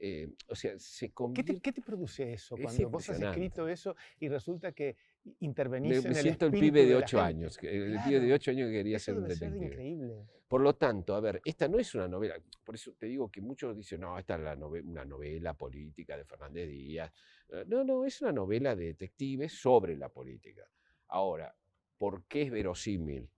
Eh, 0.03 0.33
o 0.47 0.55
sea, 0.55 0.79
se 0.79 1.13
¿Qué 1.35 1.43
te, 1.43 1.59
¿Qué 1.59 1.71
te, 1.71 1.81
produce 1.81 2.33
eso 2.33 2.57
cuando 2.57 2.89
vos 2.89 3.07
has 3.09 3.21
escrito 3.21 3.67
eso 3.67 3.95
y 4.19 4.29
resulta 4.29 4.71
que 4.71 4.97
intervenís 5.41 6.03
me, 6.03 6.09
me 6.09 6.15
siento 6.15 6.47
el 6.47 6.53
pibe 6.53 6.85
de 6.85 6.95
8 6.95 7.21
años, 7.21 7.59
el 7.61 7.99
pibe 8.03 8.19
de 8.19 8.33
8 8.33 8.51
años 8.51 8.67
que 8.69 8.73
quería 8.73 8.97
ser 8.97 9.17
un 9.17 9.27
detective. 9.27 9.67
increíble. 9.67 10.25
Por 10.47 10.61
lo 10.61 10.75
tanto, 10.75 11.13
a 11.13 11.19
ver, 11.19 11.39
esta 11.45 11.67
no 11.67 11.77
es 11.77 11.93
una 11.93 12.07
novela, 12.07 12.35
por 12.63 12.73
eso 12.73 12.93
te 12.93 13.05
digo 13.05 13.29
que 13.29 13.41
muchos 13.41 13.77
dicen, 13.77 14.01
no, 14.01 14.17
esta 14.17 14.35
es 14.35 14.41
la 14.41 14.55
una 14.55 15.05
novela 15.05 15.53
política 15.53 16.17
de 16.17 16.25
Fernández 16.25 16.67
Díaz. 16.67 17.11
Eh, 17.49 17.63
no, 17.67 17.83
no, 17.83 18.03
es 18.03 18.21
una 18.21 18.31
novela 18.31 18.75
de 18.75 18.85
detectives 18.85 19.53
sobre 19.53 19.95
la 19.95 20.09
política. 20.09 20.67
Ahora, 21.09 21.55
¿por 21.97 22.23
qué 22.25 22.41
es 22.41 22.51
verosímil? 22.51 23.29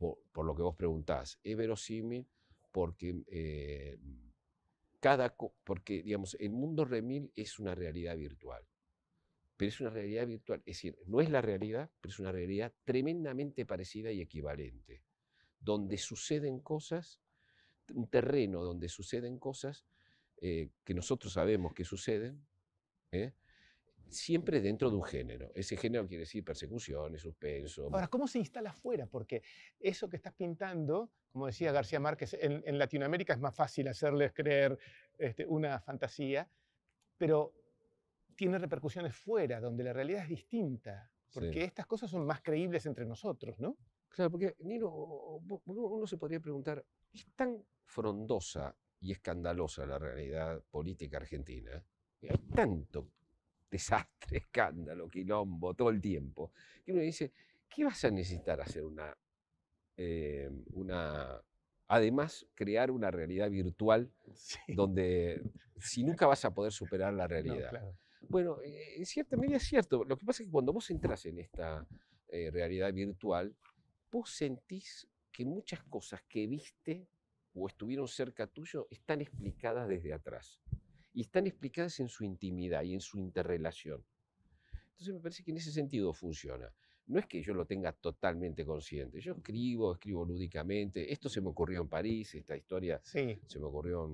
Por, 0.00 0.46
lo 0.46 0.54
que 0.54 0.62
vos 0.62 0.74
preguntás, 0.74 1.38
es 1.44 1.56
verosímil 1.58 2.26
porque 2.72 3.22
eh, 3.26 3.98
cada, 4.98 5.36
porque, 5.36 6.02
digamos, 6.02 6.38
el 6.40 6.52
mundo 6.52 6.86
remil 6.86 7.30
es 7.36 7.58
una 7.58 7.74
realidad 7.74 8.16
virtual. 8.16 8.64
Pero 9.58 9.68
es 9.68 9.80
una 9.82 9.90
realidad 9.90 10.26
virtual, 10.26 10.60
es 10.60 10.76
decir, 10.76 10.98
no 11.04 11.20
es 11.20 11.28
la 11.28 11.42
realidad, 11.42 11.90
pero 12.00 12.12
es 12.12 12.18
una 12.18 12.32
realidad 12.32 12.72
tremendamente 12.84 13.66
parecida 13.66 14.10
y 14.10 14.22
equivalente, 14.22 15.02
donde 15.58 15.98
suceden 15.98 16.60
cosas, 16.60 17.20
un 17.92 18.08
terreno 18.08 18.62
donde 18.62 18.88
suceden 18.88 19.38
cosas 19.38 19.84
eh, 20.40 20.70
que 20.82 20.94
nosotros 20.94 21.34
sabemos 21.34 21.74
que 21.74 21.84
suceden, 21.84 22.46
¿eh? 23.12 23.34
Siempre 24.10 24.60
dentro 24.60 24.90
de 24.90 24.96
un 24.96 25.02
género. 25.02 25.50
Ese 25.54 25.76
género 25.76 26.06
quiere 26.06 26.20
decir 26.20 26.44
persecución, 26.44 27.18
suspenso. 27.18 27.88
Ahora, 27.92 28.08
¿cómo 28.08 28.26
se 28.26 28.38
instala 28.38 28.70
afuera? 28.70 29.06
Porque 29.06 29.42
eso 29.78 30.08
que 30.08 30.16
estás 30.16 30.34
pintando, 30.34 31.10
como 31.32 31.46
decía 31.46 31.72
García 31.72 32.00
Márquez, 32.00 32.36
en, 32.40 32.78
Latinoamérica 32.78 33.32
es 33.32 33.38
más 33.40 33.54
fácil 33.54 33.88
hacerles 33.88 34.32
creer 34.32 34.78
este, 35.18 35.46
una 35.46 35.80
fantasía, 35.80 36.48
pero 37.16 37.54
tiene 38.34 38.58
repercusiones 38.58 39.14
fuera, 39.14 39.60
donde 39.60 39.84
la 39.84 39.92
realidad 39.92 40.22
es 40.22 40.28
distinta, 40.28 41.10
porque 41.32 41.64
estas 41.64 41.86
cosas 41.86 42.10
son 42.10 42.26
más 42.26 42.40
creíbles 42.42 42.86
entre 42.86 43.04
nosotros, 43.04 43.58
¿no? 43.60 43.76
Claro, 44.08 44.30
porque 44.30 44.56
Nino, 44.60 44.90
uno 44.90 46.06
se 46.06 46.16
podría 46.16 46.40
preguntar, 46.40 46.84
¿es 47.12 47.26
tan 47.36 47.64
frondosa 47.84 48.74
y 49.00 49.12
escandalosa 49.12 49.86
la 49.86 49.98
realidad 49.98 50.62
política 50.70 51.18
argentina, 51.18 51.84
hay 52.22 52.38
tanto 52.54 53.08
desastre, 53.70 54.38
escándalo, 54.38 55.08
quilombo, 55.08 55.74
todo 55.74 55.90
el 55.90 56.00
tiempo, 56.00 56.52
que 56.84 56.92
uno 56.92 57.00
dice, 57.00 57.32
¿qué 57.68 57.84
vas 57.84 58.04
a 58.04 58.10
necesitar 58.10 58.60
hacer 58.60 58.84
una, 58.84 59.16
eh, 59.96 60.50
una 60.72 61.40
además 61.88 62.46
crear 62.54 62.90
una 62.90 63.10
realidad 63.10 63.50
virtual 63.50 64.10
donde 64.68 65.42
si 65.78 66.04
nunca 66.04 66.26
vas 66.26 66.44
a 66.44 66.54
poder 66.54 66.72
superar 66.72 67.12
la 67.12 67.26
realidad? 67.26 67.94
Bueno, 68.28 68.60
eh, 68.62 68.96
en 68.98 69.06
cierta 69.06 69.36
medida 69.36 69.56
es 69.56 69.64
cierto. 69.64 70.04
Lo 70.04 70.16
que 70.16 70.24
pasa 70.24 70.42
es 70.42 70.48
que 70.48 70.52
cuando 70.52 70.72
vos 70.72 70.88
entras 70.90 71.26
en 71.26 71.38
esta 71.38 71.86
eh, 72.28 72.50
realidad 72.52 72.92
virtual, 72.92 73.54
vos 74.10 74.30
sentís 74.30 75.08
que 75.32 75.44
muchas 75.44 75.82
cosas 75.84 76.22
que 76.28 76.46
viste 76.46 77.08
o 77.54 77.66
estuvieron 77.66 78.06
cerca 78.06 78.46
tuyo 78.46 78.86
están 78.90 79.20
explicadas 79.20 79.88
desde 79.88 80.12
atrás. 80.12 80.60
Y 81.12 81.22
están 81.22 81.46
explicadas 81.46 81.98
en 82.00 82.08
su 82.08 82.24
intimidad 82.24 82.82
y 82.82 82.94
en 82.94 83.00
su 83.00 83.18
interrelación. 83.18 84.04
Entonces 84.92 85.14
me 85.14 85.20
parece 85.20 85.42
que 85.42 85.50
en 85.50 85.56
ese 85.56 85.72
sentido 85.72 86.12
funciona. 86.12 86.72
No 87.06 87.18
es 87.18 87.26
que 87.26 87.42
yo 87.42 87.54
lo 87.54 87.66
tenga 87.66 87.92
totalmente 87.92 88.64
consciente. 88.64 89.20
Yo 89.20 89.32
escribo, 89.32 89.94
escribo 89.94 90.24
lúdicamente. 90.24 91.12
Esto 91.12 91.28
se 91.28 91.40
me 91.40 91.48
ocurrió 91.48 91.80
en 91.80 91.88
París, 91.88 92.34
esta 92.34 92.56
historia 92.56 93.00
se 93.02 93.58
me 93.58 93.64
ocurrió 93.64 94.08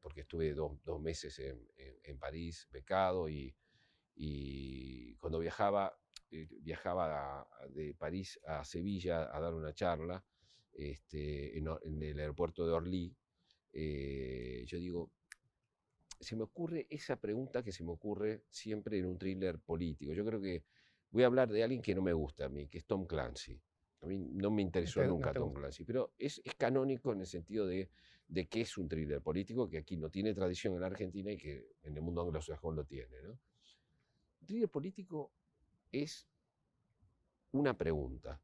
porque 0.00 0.20
estuve 0.20 0.54
dos, 0.54 0.78
meses 1.00 1.38
en, 1.38 2.18
París 2.18 2.68
becado 2.70 3.28
y, 3.28 3.54
y 4.14 5.14
cuando 5.16 5.38
viajaba, 5.38 5.98
eh, 6.30 6.48
viajaba 6.60 7.46
de 7.70 7.94
París 7.94 8.38
a 8.46 8.64
Sevilla 8.64 9.34
a 9.34 9.40
dar 9.40 9.54
una 9.54 9.74
charla 9.74 10.24
este, 10.74 11.56
en, 11.56 11.68
el 12.02 12.18
aeropuerto 12.18 12.66
de 12.66 12.72
Orly, 12.72 13.16
eh, 13.72 14.64
yo 14.66 14.78
digo, 14.78 15.10
se 16.24 16.34
me 16.34 16.42
ocurre 16.42 16.86
esa 16.90 17.16
pregunta 17.16 17.62
que 17.62 17.70
se 17.70 17.84
me 17.84 17.92
ocurre 17.92 18.44
siempre 18.50 18.98
en 18.98 19.06
un 19.06 19.18
thriller 19.18 19.58
político. 19.60 20.12
Yo 20.12 20.24
creo 20.24 20.40
que 20.40 20.64
voy 21.10 21.22
a 21.22 21.26
hablar 21.26 21.50
de 21.50 21.62
alguien 21.62 21.82
que 21.82 21.94
no 21.94 22.02
me 22.02 22.12
gusta 22.12 22.46
a 22.46 22.48
mí, 22.48 22.66
que 22.66 22.78
es 22.78 22.86
Tom 22.86 23.06
Clancy. 23.06 23.60
A 24.00 24.06
mí 24.06 24.18
no 24.18 24.50
me 24.50 24.62
interesó 24.62 25.04
nunca 25.04 25.32
Tom 25.32 25.52
Clancy, 25.54 25.84
pero 25.84 26.12
es, 26.18 26.42
canónico 26.58 27.12
en 27.12 27.20
el 27.20 27.26
sentido 27.26 27.66
de, 27.66 27.90
de, 28.26 28.46
que 28.46 28.62
es 28.62 28.76
un 28.76 28.88
thriller 28.88 29.22
político 29.22 29.68
que 29.68 29.78
aquí 29.78 29.96
no 29.96 30.10
tiene 30.10 30.34
tradición 30.34 30.74
en 30.74 30.80
la 30.80 30.88
Argentina 30.88 31.30
y 31.30 31.38
que 31.38 31.68
en 31.82 31.96
el 31.96 32.02
mundo 32.02 32.22
anglosajón 32.22 32.74
lo 32.74 32.84
tiene. 32.84 33.22
¿no? 33.22 33.30
Un 33.30 34.46
thriller 34.46 34.68
político 34.68 35.32
es 35.92 36.26
una 37.52 37.78
pregunta 37.78 38.40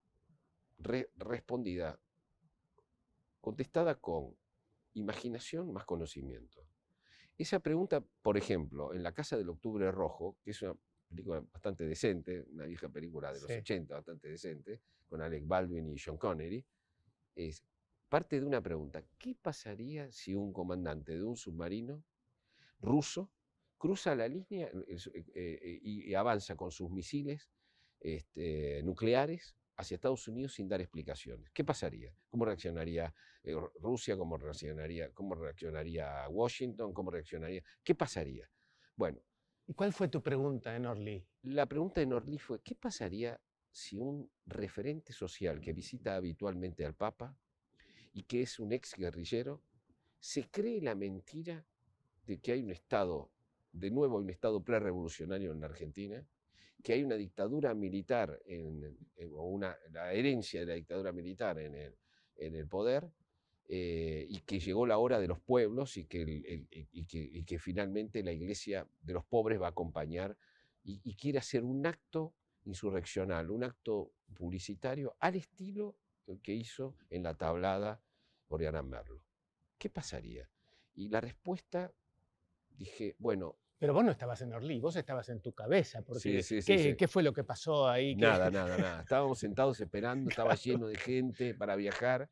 respondida 0.78 1.98
contestada 3.40 3.96
con 3.96 4.36
imaginación 4.94 5.72
más 5.72 5.84
conocimiento. 5.84 6.64
Esa 7.40 7.58
pregunta, 7.58 8.04
por 8.20 8.36
ejemplo, 8.36 8.92
en 8.92 9.02
La 9.02 9.12
Casa 9.12 9.34
del 9.38 9.48
Octubre 9.48 9.90
Rojo, 9.90 10.36
que 10.44 10.50
es 10.50 10.60
una 10.60 10.76
película 11.08 11.40
bastante 11.40 11.86
decente, 11.86 12.44
una 12.50 12.66
vieja 12.66 12.90
película 12.90 13.32
de 13.32 13.40
los 13.40 13.50
80, 13.50 13.94
bastante 13.94 14.28
decente, 14.28 14.82
con 15.08 15.22
Alec 15.22 15.46
Baldwin 15.46 15.88
y 15.88 15.98
Sean 15.98 16.18
Connery, 16.18 16.62
es 17.34 17.64
parte 18.10 18.38
de 18.38 18.46
una 18.46 18.60
pregunta. 18.60 19.02
¿Qué 19.16 19.34
pasaría 19.40 20.12
si 20.12 20.34
un 20.34 20.52
comandante 20.52 21.16
de 21.16 21.22
un 21.22 21.34
submarino 21.34 22.04
ruso 22.82 23.30
cruza 23.78 24.14
la 24.14 24.28
línea 24.28 24.70
eh, 24.86 25.24
eh, 25.34 25.78
y, 25.82 26.12
avanza 26.12 26.56
con 26.56 26.70
sus 26.70 26.90
misiles 26.90 27.48
este, 28.00 28.82
nucleares 28.82 29.56
hacia 29.80 29.94
Estados 29.94 30.26
Unidos 30.28 30.54
sin 30.54 30.68
dar 30.68 30.80
explicaciones. 30.80 31.50
¿Qué 31.50 31.64
pasaría? 31.64 32.14
¿Cómo 32.28 32.44
reaccionaría 32.44 33.14
eh, 33.42 33.54
Rusia? 33.80 34.16
¿Cómo 34.16 34.36
reaccionaría, 34.36 35.10
¿Cómo 35.12 35.34
reaccionaría 35.34 36.28
Washington? 36.28 36.92
¿Cómo 36.92 37.10
reaccionaría? 37.10 37.62
¿Qué 37.82 37.94
pasaría? 37.94 38.48
Bueno. 38.96 39.20
¿Y 39.66 39.74
cuál 39.74 39.92
fue 39.92 40.08
tu 40.08 40.22
pregunta 40.22 40.74
en 40.74 40.86
Orly? 40.86 41.24
La 41.42 41.66
pregunta 41.66 42.02
en 42.02 42.12
Orly 42.12 42.38
fue, 42.38 42.60
¿qué 42.60 42.74
pasaría 42.74 43.40
si 43.70 43.98
un 43.98 44.30
referente 44.46 45.12
social 45.12 45.60
que 45.60 45.72
visita 45.72 46.16
habitualmente 46.16 46.84
al 46.84 46.94
Papa 46.94 47.36
y 48.12 48.24
que 48.24 48.42
es 48.42 48.58
un 48.58 48.72
ex 48.72 48.94
guerrillero, 48.96 49.62
se 50.18 50.50
cree 50.50 50.80
la 50.80 50.94
mentira 50.94 51.64
de 52.26 52.40
que 52.40 52.52
hay 52.52 52.62
un 52.62 52.70
Estado, 52.70 53.30
de 53.72 53.90
nuevo 53.90 54.18
un 54.18 54.30
Estado 54.30 54.62
pre-revolucionario 54.62 55.52
en 55.52 55.60
la 55.60 55.66
Argentina, 55.66 56.26
que 56.82 56.94
hay 56.94 57.02
una 57.02 57.16
dictadura 57.16 57.74
militar, 57.74 58.40
en, 58.46 58.96
o 59.34 59.48
una, 59.48 59.76
la 59.90 60.12
herencia 60.12 60.60
de 60.60 60.66
la 60.66 60.74
dictadura 60.74 61.12
militar 61.12 61.58
en 61.58 61.74
el, 61.74 61.94
en 62.36 62.54
el 62.54 62.66
poder, 62.66 63.10
eh, 63.72 64.26
y 64.28 64.40
que 64.40 64.58
llegó 64.58 64.84
la 64.84 64.98
hora 64.98 65.20
de 65.20 65.28
los 65.28 65.38
pueblos 65.38 65.96
y 65.96 66.06
que, 66.06 66.66
y 66.70 67.04
que, 67.04 67.44
que, 67.44 67.58
finalmente 67.60 68.22
la 68.24 68.32
iglesia 68.32 68.84
de 69.00 69.12
los 69.12 69.24
pobres 69.24 69.60
va 69.60 69.66
a 69.66 69.70
acompañar 69.70 70.36
y, 70.82 71.14
quiere 71.14 71.38
hacer 71.38 71.62
un 71.62 71.86
acto 71.86 72.34
insurreccional, 72.64 73.48
un 73.48 73.62
acto 73.62 74.12
publicitario 74.34 75.16
al 75.20 75.36
estilo 75.36 75.96
que 76.42 76.52
hizo 76.52 76.96
en 77.10 77.22
la 77.22 77.34
tablada 77.34 78.02
Oriana 78.48 78.82
Merlo. 78.82 79.22
¿Qué 79.78 79.88
pasaría? 79.88 80.50
Y 80.94 81.08
la 81.08 81.20
respuesta, 81.20 81.92
dije, 82.70 83.14
bueno, 83.18 83.59
pero 83.80 83.94
vos 83.94 84.04
no 84.04 84.10
estabas 84.10 84.42
en 84.42 84.52
Orly, 84.52 84.78
vos 84.78 84.94
estabas 84.94 85.30
en 85.30 85.40
tu 85.40 85.54
cabeza. 85.54 86.02
Porque 86.02 86.42
sí, 86.42 86.60
sí, 86.60 86.94
¿qué, 86.94 87.08
fue 87.08 87.22
lo 87.22 87.32
que 87.32 87.44
pasó 87.44 87.88
ahí? 87.88 88.14
Nada, 88.14 88.50
nada, 88.50 88.76
nada. 88.76 89.00
Estábamos 89.00 89.38
sentados 89.38 89.80
esperando, 89.80 90.28
estaba 90.30 90.54
lleno 90.54 90.86
de 90.86 90.96
gente 90.96 91.54
para 91.54 91.76
viajar. 91.76 92.28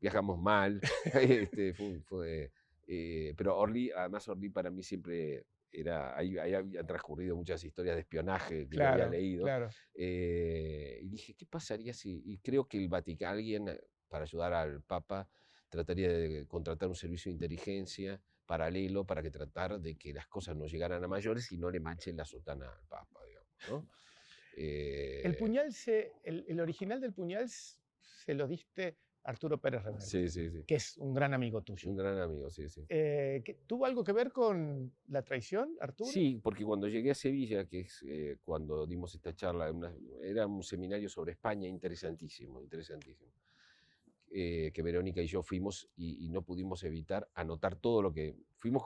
Viajamos 0.00 0.38
mal. 0.38 0.80
este, 1.12 1.74
fue, 1.74 2.50
eh, 2.86 3.34
pero 3.36 3.58
Orly, 3.58 3.90
además 3.90 4.26
Orly 4.26 4.48
para 4.48 4.70
mí 4.70 4.82
siempre 4.82 5.44
era, 5.70 6.16
ahí, 6.16 6.38
ahí 6.38 6.54
habían 6.54 6.86
transcurrido 6.86 7.36
muchas 7.36 7.62
historias 7.62 7.96
de 7.96 8.00
espionaje 8.00 8.66
que 8.66 8.82
había 8.82 9.06
leído. 9.06 9.44
Claro. 9.44 9.68
Eh, 9.92 10.98
y 11.02 11.08
dije, 11.10 11.34
¿qué 11.34 11.44
pasaría 11.44 11.92
si, 11.92 12.22
y 12.24 12.38
creo 12.38 12.66
que 12.66 12.78
el 12.78 12.88
Vaticano, 12.88 13.32
alguien 13.32 13.68
eh, 13.68 13.78
para 14.08 14.24
ayudar 14.24 14.54
al 14.54 14.80
Papa, 14.80 15.28
trataría 15.68 16.08
de 16.08 16.46
contratar 16.46 16.88
un 16.88 16.94
servicio 16.94 17.28
de 17.28 17.34
inteligencia 17.34 18.18
paralelo 18.46 19.04
para 19.04 19.22
que 19.22 19.30
tratar 19.30 19.80
de 19.80 19.96
que 19.96 20.12
las 20.12 20.26
cosas 20.28 20.56
no 20.56 20.66
llegaran 20.66 21.02
a 21.02 21.08
mayores 21.08 21.50
y 21.52 21.58
no 21.58 21.70
le 21.70 21.80
manchen 21.80 22.16
la 22.16 22.24
sotana 22.24 22.66
al 22.66 22.86
Papa, 22.88 23.20
digamos. 23.26 23.84
el 24.56 25.32
eh, 25.32 25.36
puñal, 25.38 25.72
se, 25.72 26.12
el, 26.22 26.58
original 26.60 27.00
del 27.00 27.12
puñal 27.12 27.48
se 27.48 28.34
lo 28.34 28.46
diste 28.46 28.98
Arturo 29.24 29.60
Pérez 29.60 29.82
Reverte, 29.82 30.06
sí, 30.06 30.28
sí, 30.28 30.50
sí. 30.50 30.62
que 30.64 30.76
es 30.76 30.96
un 30.98 31.12
gran 31.12 31.34
amigo 31.34 31.60
tuyo. 31.60 31.90
Un 31.90 31.96
gran 31.96 32.18
amigo, 32.20 32.48
sí, 32.48 32.68
sí. 32.70 32.86
Eh, 32.88 33.42
¿Tuvo 33.66 33.84
algo 33.84 34.04
que 34.04 34.12
ver 34.12 34.30
con 34.30 34.94
la 35.08 35.22
traición, 35.22 35.76
Arturo? 35.80 36.08
Sí, 36.08 36.40
porque 36.40 36.64
cuando 36.64 36.86
llegué 36.86 37.10
a 37.10 37.14
Sevilla, 37.14 37.66
que 37.66 37.80
es 37.80 38.04
eh, 38.06 38.38
cuando 38.44 38.86
dimos 38.86 39.12
esta 39.16 39.34
charla, 39.34 39.74
era 40.22 40.46
un 40.46 40.62
seminario 40.62 41.08
sobre 41.08 41.32
España 41.32 41.68
interesantísimo, 41.68 42.62
interesantísimo. 42.62 43.32
Eh, 44.38 44.70
que 44.74 44.82
Verónica 44.82 45.22
y 45.22 45.26
yo 45.26 45.42
fuimos 45.42 45.88
y, 45.96 46.28
no 46.28 46.42
pudimos 46.42 46.84
evitar 46.84 47.26
anotar 47.32 47.74
todo 47.74 48.02
lo 48.02 48.12
que 48.12 48.36
fuimos 48.58 48.84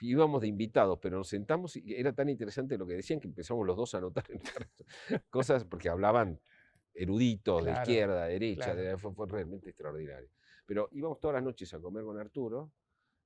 íbamos 0.00 0.40
de 0.40 0.48
invitados, 0.48 0.98
pero 1.00 1.18
nos 1.18 1.28
sentamos 1.28 1.76
y 1.76 1.94
era 1.94 2.12
tan 2.12 2.28
interesante 2.28 2.76
lo 2.76 2.84
que 2.84 2.94
decían 2.94 3.20
que 3.20 3.28
empezamos 3.28 3.64
los 3.64 3.76
dos 3.76 3.94
a 3.94 3.98
anotar 3.98 4.24
cosas 5.30 5.62
porque 5.62 5.88
hablaban 5.88 6.40
eruditos 6.92 7.64
de 7.64 7.70
izquierda, 7.74 8.26
derecha, 8.26 8.74
fue, 8.98 9.28
realmente 9.28 9.70
extraordinario. 9.70 10.28
Pero 10.66 10.88
íbamos 10.90 11.20
todas 11.20 11.34
las 11.34 11.44
noches 11.44 11.72
a 11.74 11.78
comer 11.78 12.02
con 12.02 12.18
Arturo 12.18 12.72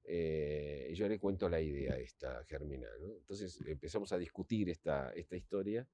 eh, 0.05 0.89
y 0.91 0.95
yo 0.95 1.09
le 1.09 1.19
cuento 1.19 1.49
la 1.49 1.63
idea 1.63 1.97
esta, 1.97 2.45
Germina. 2.45 2.89
Entonces 3.01 3.59
empezamos 3.67 4.13
a 4.13 4.19
discutir 4.19 4.69
esta, 4.69 5.11
esta 5.15 5.37
historia. 5.37 5.89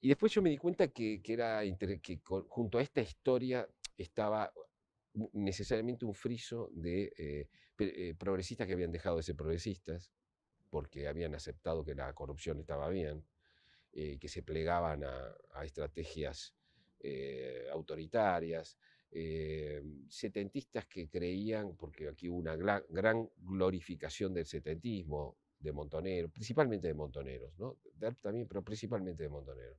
Y 0.00 0.08
después 0.08 0.32
yo 0.32 0.40
me 0.40 0.50
di 0.50 0.58
cuenta 0.58 0.88
que, 0.88 1.20
que 1.22 1.32
era 1.32 1.62
que 2.00 2.20
junto 2.48 2.78
a 2.78 2.82
esta 2.82 3.00
historia 3.00 3.68
estaba 3.96 4.52
necesariamente 5.32 6.04
un 6.04 6.14
friso 6.14 6.70
de 6.72 7.12
eh, 7.16 7.48
eh, 7.78 8.14
progresistas 8.18 8.66
que 8.66 8.74
habían 8.74 8.92
dejado 8.92 9.16
de 9.16 9.22
ser 9.22 9.36
progresistas 9.36 10.10
porque 10.70 11.08
habían 11.08 11.34
aceptado 11.34 11.84
que 11.84 11.94
la 11.94 12.12
corrupción 12.12 12.58
estaba 12.58 12.88
bien, 12.88 13.24
eh, 13.92 14.18
que 14.18 14.28
se 14.28 14.42
plegaban 14.42 15.04
a, 15.04 15.64
estrategias 15.64 16.54
autoritarias, 17.70 18.76
setentistas 20.08 20.86
que 20.86 21.08
creían, 21.08 21.76
porque 21.76 22.08
aquí 22.08 22.28
hubo 22.28 22.38
una 22.38 22.56
gran, 22.56 23.30
glorificación 23.38 24.34
del 24.34 24.44
setentismo, 24.44 25.36
de 25.60 25.72
Montonero, 25.72 26.28
principalmente 26.28 26.88
de 26.88 26.94
Montoneros, 26.94 27.56
¿no? 27.58 27.78
también, 28.20 28.48
pero 28.48 28.64
principalmente 28.64 29.22
de 29.22 29.28
Montoneros. 29.28 29.78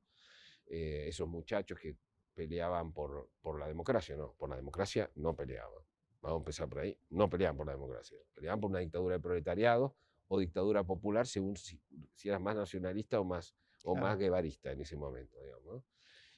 esos 0.66 1.28
muchachos 1.28 1.78
que 1.78 1.96
peleaban 2.38 2.92
por, 2.92 3.30
por 3.42 3.58
la 3.58 3.66
democracia, 3.66 4.14
no, 4.14 4.32
por 4.38 4.48
la 4.48 4.54
democracia 4.54 5.10
no 5.16 5.34
peleaban. 5.34 5.82
Vamos 6.22 6.36
a 6.36 6.38
empezar 6.42 6.68
por 6.68 6.78
ahí, 6.78 6.96
no 7.10 7.28
peleaban 7.28 7.56
por 7.56 7.66
la 7.66 7.72
democracia, 7.72 8.16
peleaban 8.32 8.60
por 8.60 8.70
una 8.70 8.78
dictadura 8.78 9.16
de 9.16 9.20
proletariado 9.20 9.96
o 10.28 10.38
dictadura 10.38 10.84
popular 10.84 11.26
según 11.26 11.56
si, 11.56 11.80
eras 12.22 12.40
más 12.40 12.54
nacionalista 12.54 13.18
o 13.18 13.24
más, 13.24 13.56
o 13.82 13.96
más 13.96 14.16
guevarista 14.16 14.70
en 14.70 14.80
ese 14.82 14.96
momento, 14.96 15.36
digamos. 15.42 15.82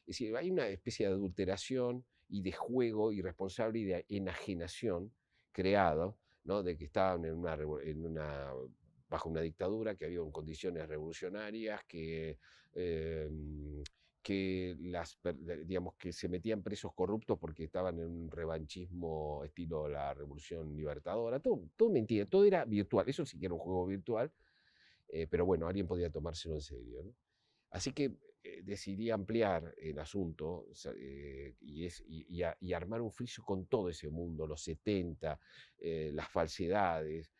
Es 0.00 0.06
decir, 0.06 0.34
hay 0.38 0.50
una 0.50 0.68
especie 0.68 1.06
de 1.06 1.12
adulteración 1.12 2.02
y 2.30 2.40
de 2.40 2.52
juego 2.52 3.12
irresponsable 3.12 3.80
y 3.80 3.84
de 3.84 4.06
enajenación 4.08 5.12
creado 5.52 6.16
¿no? 6.44 6.62
de 6.62 6.78
que 6.78 6.86
estaban 6.86 7.26
en 7.26 7.34
una, 7.34 7.58
en 7.82 8.06
una, 8.06 8.54
bajo 9.06 9.28
una 9.28 9.42
dictadura, 9.42 9.96
que 9.96 10.06
había 10.06 10.20
condiciones 10.32 10.88
revolucionarias, 10.88 11.84
que, 11.84 12.38
em, 12.72 13.82
que, 14.22 14.76
las, 14.80 15.18
digamos, 15.64 15.94
que 15.94 16.12
se 16.12 16.28
metían 16.28 16.62
presos 16.62 16.92
corruptos 16.94 17.38
porque 17.38 17.64
estaban 17.64 17.98
en 17.98 18.06
un 18.06 18.30
revanchismo 18.30 19.42
estilo 19.44 19.88
la 19.88 20.12
revolución 20.14 20.76
libertadora. 20.76 21.40
Todo, 21.40 21.62
todo 21.76 21.90
mentira, 21.90 22.26
todo 22.26 22.44
era 22.44 22.64
virtual. 22.64 23.08
Eso 23.08 23.24
sí 23.24 23.38
que 23.38 23.46
era 23.46 23.54
un 23.54 23.60
juego 23.60 23.86
virtual, 23.86 24.30
eh, 25.08 25.26
pero 25.28 25.46
bueno, 25.46 25.66
alguien 25.66 25.86
podía 25.86 26.10
tomárselo 26.10 26.54
en 26.54 26.60
serio. 26.60 27.14
Así 27.70 27.92
que 27.92 28.16
eh, 28.42 28.62
decidí 28.62 29.10
ampliar 29.10 29.74
el 29.78 29.98
asunto 29.98 30.66
eh, 30.96 31.54
y, 31.60 31.86
es, 31.86 32.04
y, 32.06 32.72
armar 32.72 33.00
un 33.00 33.12
friso 33.12 33.42
con 33.42 33.66
todo 33.66 33.88
ese 33.88 34.10
mundo, 34.10 34.46
los 34.46 34.62
70, 34.62 35.38
las 36.12 36.28
falsedades, 36.28 37.32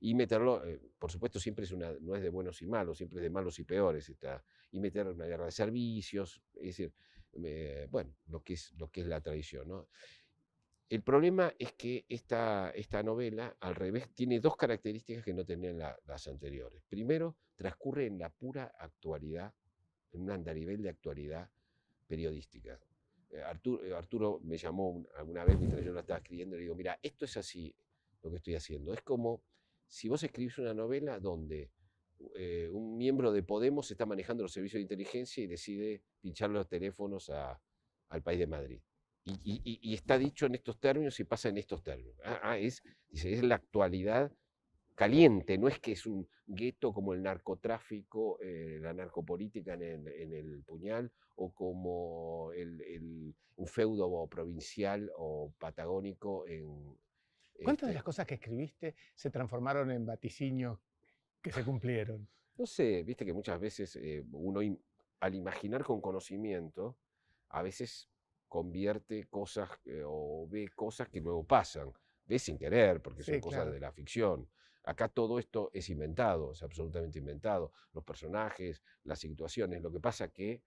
y 0.00 0.14
meterlo, 0.14 0.62
por 0.98 1.12
supuesto, 1.12 1.38
siempre 1.38 1.64
es 1.64 1.70
una, 1.70 1.92
no 2.00 2.16
es 2.16 2.22
de 2.22 2.28
buenos 2.28 2.60
y 2.60 2.66
malos, 2.66 2.98
siempre 2.98 3.18
es 3.18 3.22
de 3.22 3.30
malos 3.30 3.58
y 3.60 3.64
peores, 3.64 4.08
está, 4.08 4.44
y 4.70 4.80
meter 4.80 5.06
una 5.06 5.26
guerra 5.26 5.46
de 5.46 5.52
servicios, 5.52 6.42
es 6.54 6.76
decir, 6.76 6.92
bueno, 7.90 8.14
lo 8.26 8.42
que 8.42 8.54
es, 8.54 8.72
lo 8.76 8.90
que 8.90 9.02
es 9.02 9.06
la 9.06 9.20
tradición. 9.20 9.68
¿no? 9.68 9.88
El 10.88 11.02
problema 11.02 11.52
es 11.58 11.72
que 11.72 12.06
esta, 12.08 12.70
esta 12.70 13.02
novela, 13.02 13.56
al 13.60 13.74
revés, 13.74 14.08
tiene 14.14 14.40
dos 14.40 14.56
características 14.56 15.22
que 15.22 15.34
no 15.34 15.44
tenían 15.44 15.78
las 15.78 16.28
anteriores. 16.28 16.82
Primero, 16.88 17.36
transcurre 17.56 18.06
en 18.06 18.18
la 18.18 18.30
pura 18.30 18.72
actualidad, 18.78 19.52
en 20.12 20.22
un 20.22 20.30
andarivel 20.30 20.82
de 20.82 20.88
actualidad 20.88 21.50
periodística. 22.06 22.80
Eh, 23.30 23.42
Arturo, 23.42 23.84
eh, 23.84 23.94
Arturo, 23.94 24.40
me 24.42 24.56
llamó 24.56 25.06
alguna 25.16 25.44
vez 25.44 25.58
mientras 25.58 25.84
yo 25.84 25.92
la 25.92 26.00
estaba 26.00 26.20
escribiendo 26.20 26.56
y 26.56 26.60
le 26.60 26.62
digo, 26.62 26.74
mira, 26.74 26.98
esto 27.02 27.26
es 27.26 27.36
así 27.36 27.74
lo 28.22 28.30
que 28.30 28.36
estoy 28.36 28.54
haciendo. 28.54 28.94
Es 28.94 29.02
como 29.02 29.42
si 29.86 30.08
vos 30.08 30.22
escribís 30.22 30.56
una 30.58 30.72
novela 30.72 31.20
donde 31.20 31.70
eh, 32.36 32.68
un 32.72 32.96
miembro 32.96 33.32
de 33.32 33.42
Podemos 33.42 33.90
está 33.90 34.06
manejando 34.06 34.42
los 34.42 34.52
servicios 34.52 34.78
de 34.78 34.82
inteligencia 34.82 35.42
y 35.42 35.46
decide 35.46 36.02
pinchar 36.20 36.50
los 36.50 36.68
teléfonos 36.68 37.30
al 37.30 38.22
país 38.22 38.38
de 38.38 38.46
Madrid 38.46 38.80
y, 39.42 39.94
está 39.94 40.18
dicho 40.18 40.46
en 40.46 40.54
estos 40.54 40.78
términos 40.78 41.18
y 41.20 41.24
pasa 41.24 41.48
en 41.48 41.58
estos 41.58 41.82
términos. 41.82 42.16
Ah, 42.24 42.40
ah, 42.42 42.58
es, 42.58 42.82
dice, 43.08 43.32
es 43.32 43.42
la 43.42 43.56
actualidad 43.56 44.32
caliente, 44.94 45.58
no 45.58 45.68
es 45.68 45.78
que 45.78 45.92
es 45.92 46.06
un 46.06 46.28
gueto 46.46 46.92
como 46.92 47.12
el 47.14 47.22
narcotráfico, 47.22 48.40
eh, 48.40 48.78
la 48.80 48.92
narcopolítica 48.92 49.74
en 49.74 50.08
el, 50.08 50.62
puñal, 50.64 51.12
o 51.36 51.52
como 51.52 52.52
el, 52.52 53.34
un 53.56 53.66
feudo 53.66 54.26
provincial 54.26 55.10
o 55.16 55.52
patagónico 55.58 56.46
en... 56.46 56.96
¿Cuántas 57.62 57.88
de 57.88 57.94
las 57.94 58.00
este 58.00 58.04
cosas 58.04 58.26
que 58.26 58.34
escribiste 58.34 58.94
se 59.14 59.30
transformaron 59.30 59.90
en 59.90 60.06
vaticinios 60.06 60.78
que 61.48 61.54
se 61.54 61.64
cumplieron? 61.64 62.28
No 62.56 62.66
sé, 62.66 63.02
viste 63.02 63.24
que 63.24 63.32
muchas 63.32 63.60
veces 63.60 63.96
eh, 63.96 64.24
uno 64.32 64.60
al 65.20 65.34
imaginar 65.34 65.84
con 65.84 66.00
conocimiento, 66.00 66.96
a 67.48 67.62
veces 67.62 68.08
convierte 68.48 69.24
cosas 69.24 69.68
eh, 69.84 70.02
o 70.04 70.46
ve 70.48 70.68
cosas 70.74 71.08
que 71.08 71.20
luego 71.20 71.44
pasan, 71.44 71.92
ve 72.26 72.38
sin 72.38 72.58
querer, 72.58 73.00
porque 73.02 73.22
son 73.22 73.40
cosas 73.40 73.70
de 73.70 73.80
la 73.80 73.92
ficción. 73.92 74.48
Acá 74.84 75.08
todo 75.08 75.38
esto 75.38 75.70
es 75.72 75.90
inventado, 75.90 76.52
es 76.52 76.62
absolutamente 76.62 77.18
inventado. 77.18 77.72
Los 77.92 78.04
personajes, 78.04 78.82
las 79.04 79.18
situaciones. 79.18 79.82
Lo 79.82 79.92
que 79.92 80.00
pasa 80.00 80.28
que 80.32 80.62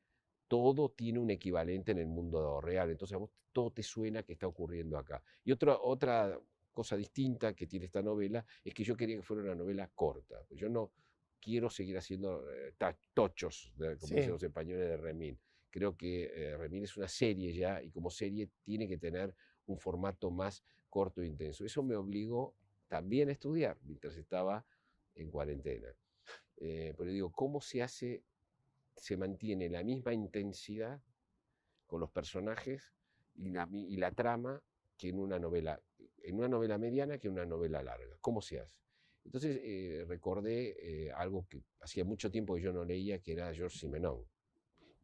todo 0.47 0.89
tiene 0.91 1.17
un 1.17 1.31
equivalente 1.31 1.91
en 1.91 1.97
el 1.97 2.07
mundo 2.07 2.61
real. 2.61 2.91
Entonces 2.91 3.15
a 3.15 3.17
vos 3.17 3.31
todo 3.51 3.71
te 3.71 3.83
suena 3.83 4.23
que 4.23 4.33
está 4.33 4.47
ocurriendo 4.47 4.97
acá. 4.97 5.23
Y 5.43 5.51
otra, 5.51 5.77
otra 5.79 6.39
cosa 6.71 6.95
distinta 6.95 7.53
que 7.53 7.67
tiene 7.67 7.85
esta 7.85 8.01
novela 8.01 8.45
es 8.63 8.73
que 8.73 8.83
yo 8.83 8.95
quería 8.95 9.17
que 9.17 9.21
fuera 9.21 9.43
una 9.43 9.55
novela 9.55 9.89
corta. 9.93 10.45
Yo 10.51 10.69
no 10.69 10.91
quiero 11.39 11.69
seguir 11.69 11.97
haciendo 11.97 12.49
eh, 12.51 12.73
tochos, 13.13 13.73
como 13.77 14.15
dicen 14.15 14.31
los 14.31 14.43
españoles 14.43 14.87
de 14.87 14.97
Remín. 14.97 15.39
Creo 15.69 15.95
que 15.95 16.31
eh, 16.33 16.57
Remín 16.57 16.83
es 16.83 16.95
una 16.97 17.07
serie 17.07 17.53
ya 17.53 17.81
y 17.81 17.89
como 17.91 18.09
serie 18.09 18.49
tiene 18.63 18.87
que 18.87 18.97
tener 18.97 19.33
un 19.65 19.77
formato 19.79 20.29
más 20.31 20.63
corto 20.89 21.21
e 21.21 21.27
intenso. 21.27 21.65
Eso 21.65 21.81
me 21.83 21.95
obligó 21.95 22.53
también 22.87 23.29
a 23.29 23.31
estudiar 23.31 23.77
mientras 23.83 24.17
estaba 24.17 24.65
en 25.15 25.31
cuarentena. 25.31 25.87
Eh, 26.57 26.93
pero 26.97 27.09
digo, 27.09 27.31
¿cómo 27.31 27.61
se 27.61 27.81
hace, 27.81 28.23
se 28.95 29.17
mantiene 29.17 29.69
la 29.69 29.83
misma 29.83 30.13
intensidad 30.13 31.01
con 31.87 31.99
los 32.01 32.11
personajes 32.11 32.93
y 33.35 33.49
la, 33.49 33.67
y 33.71 33.97
la 33.97 34.11
trama 34.11 34.61
que 34.97 35.09
en 35.09 35.19
una 35.19 35.39
novela, 35.39 35.81
en 36.23 36.35
una 36.35 36.47
novela 36.47 36.77
mediana 36.77 37.17
que 37.17 37.27
en 37.27 37.33
una 37.33 37.45
novela 37.45 37.81
larga? 37.81 38.17
¿Cómo 38.21 38.41
se 38.41 38.59
hace? 38.59 38.79
Entonces 39.23 39.59
eh, 39.63 40.05
recordé 40.07 40.75
eh, 40.79 41.11
algo 41.11 41.45
que 41.47 41.63
hacía 41.79 42.03
mucho 42.03 42.31
tiempo 42.31 42.55
que 42.55 42.61
yo 42.61 42.73
no 42.73 42.83
leía, 42.83 43.19
que 43.19 43.33
era 43.33 43.53
Georges 43.53 43.79
Simenon 43.79 44.25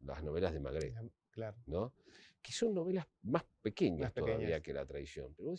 las 0.00 0.22
novelas 0.22 0.52
de 0.52 0.60
Magret, 0.60 0.94
claro. 1.30 1.56
¿no? 1.66 1.92
que 2.42 2.52
son 2.52 2.74
novelas 2.74 3.06
más 3.22 3.44
pequeñas 3.62 4.12
todavía 4.14 4.60
que 4.60 4.72
la 4.72 4.86
tradición. 4.86 5.34
Pero 5.36 5.54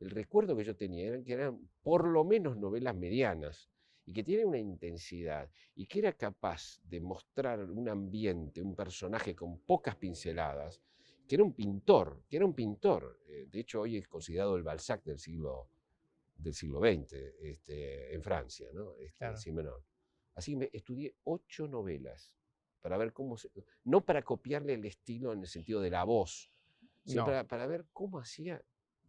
el 0.00 0.10
recuerdo 0.10 0.56
que 0.56 0.64
yo 0.64 0.76
tenía 0.76 1.08
era 1.08 1.22
que 1.22 1.32
eran 1.32 1.68
por 1.82 2.06
lo 2.06 2.24
menos 2.24 2.56
novelas 2.56 2.94
medianas 2.94 3.70
y 4.06 4.12
que 4.12 4.22
tienen 4.22 4.48
una 4.48 4.58
intensidad 4.58 5.50
y 5.74 5.86
que 5.86 6.00
era 6.00 6.12
capaz 6.12 6.80
de 6.84 7.00
mostrar 7.00 7.60
un 7.70 7.88
ambiente, 7.88 8.62
un 8.62 8.74
personaje 8.74 9.34
con 9.34 9.58
pocas 9.60 9.96
pinceladas, 9.96 10.80
que 11.30 11.36
era 11.36 11.44
un 11.44 11.52
pintor, 11.52 12.24
que 12.28 12.38
era 12.38 12.44
un 12.44 12.54
pintor. 12.54 13.20
Eh, 13.28 13.46
de 13.48 13.60
hecho, 13.60 13.82
hoy 13.82 13.98
es 13.98 14.08
considerado 14.08 14.56
el 14.56 14.64
Balzac 14.64 15.04
del 15.04 15.20
siglo, 15.20 15.68
del 16.34 16.52
siglo 16.54 16.80
XX 16.80 17.12
este, 17.40 18.12
en 18.12 18.20
Francia, 18.20 18.66
¿no? 18.74 18.96
Este, 18.96 19.26
Así 20.34 20.58
que 20.58 20.70
estudié 20.72 21.14
ocho 21.22 21.68
novelas 21.68 22.34
para 22.80 22.98
ver 22.98 23.12
cómo 23.12 23.36
se, 23.36 23.48
no 23.84 24.04
para 24.04 24.22
copiarle 24.22 24.74
el 24.74 24.84
estilo 24.84 25.32
en 25.32 25.38
el 25.38 25.46
sentido 25.46 25.80
de 25.80 25.90
la 25.90 26.02
voz, 26.02 26.50
sino 27.04 27.24
para, 27.24 27.66
ver 27.68 27.86
cómo 27.92 28.18
hacía, 28.18 28.60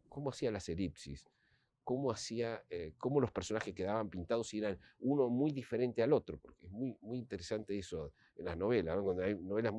cómo 0.08 0.30
hacía 0.30 0.52
las 0.52 0.70
elipsis, 0.70 1.28
cómo 1.84 2.12
hacía, 2.12 2.64
eh, 2.70 2.94
cómo 3.00 3.20
los 3.20 3.32
personajes 3.32 3.74
quedaban 3.74 4.12
pintados 4.12 4.54
y 4.54 4.60
eran 4.60 4.80
uno 5.00 5.28
muy 5.28 5.54
diferente 5.54 6.04
al 6.04 6.14
otro, 6.14 6.38
porque 6.38 6.68
es 6.68 6.72
muy, 6.72 6.96
muy 7.02 7.18
interesante 7.18 7.76
eso 7.80 8.14
en 8.36 8.46
las 8.46 8.58
novelas, 8.58 9.00
cuando 9.02 9.24
hay 9.24 9.34
novelas 9.34 9.74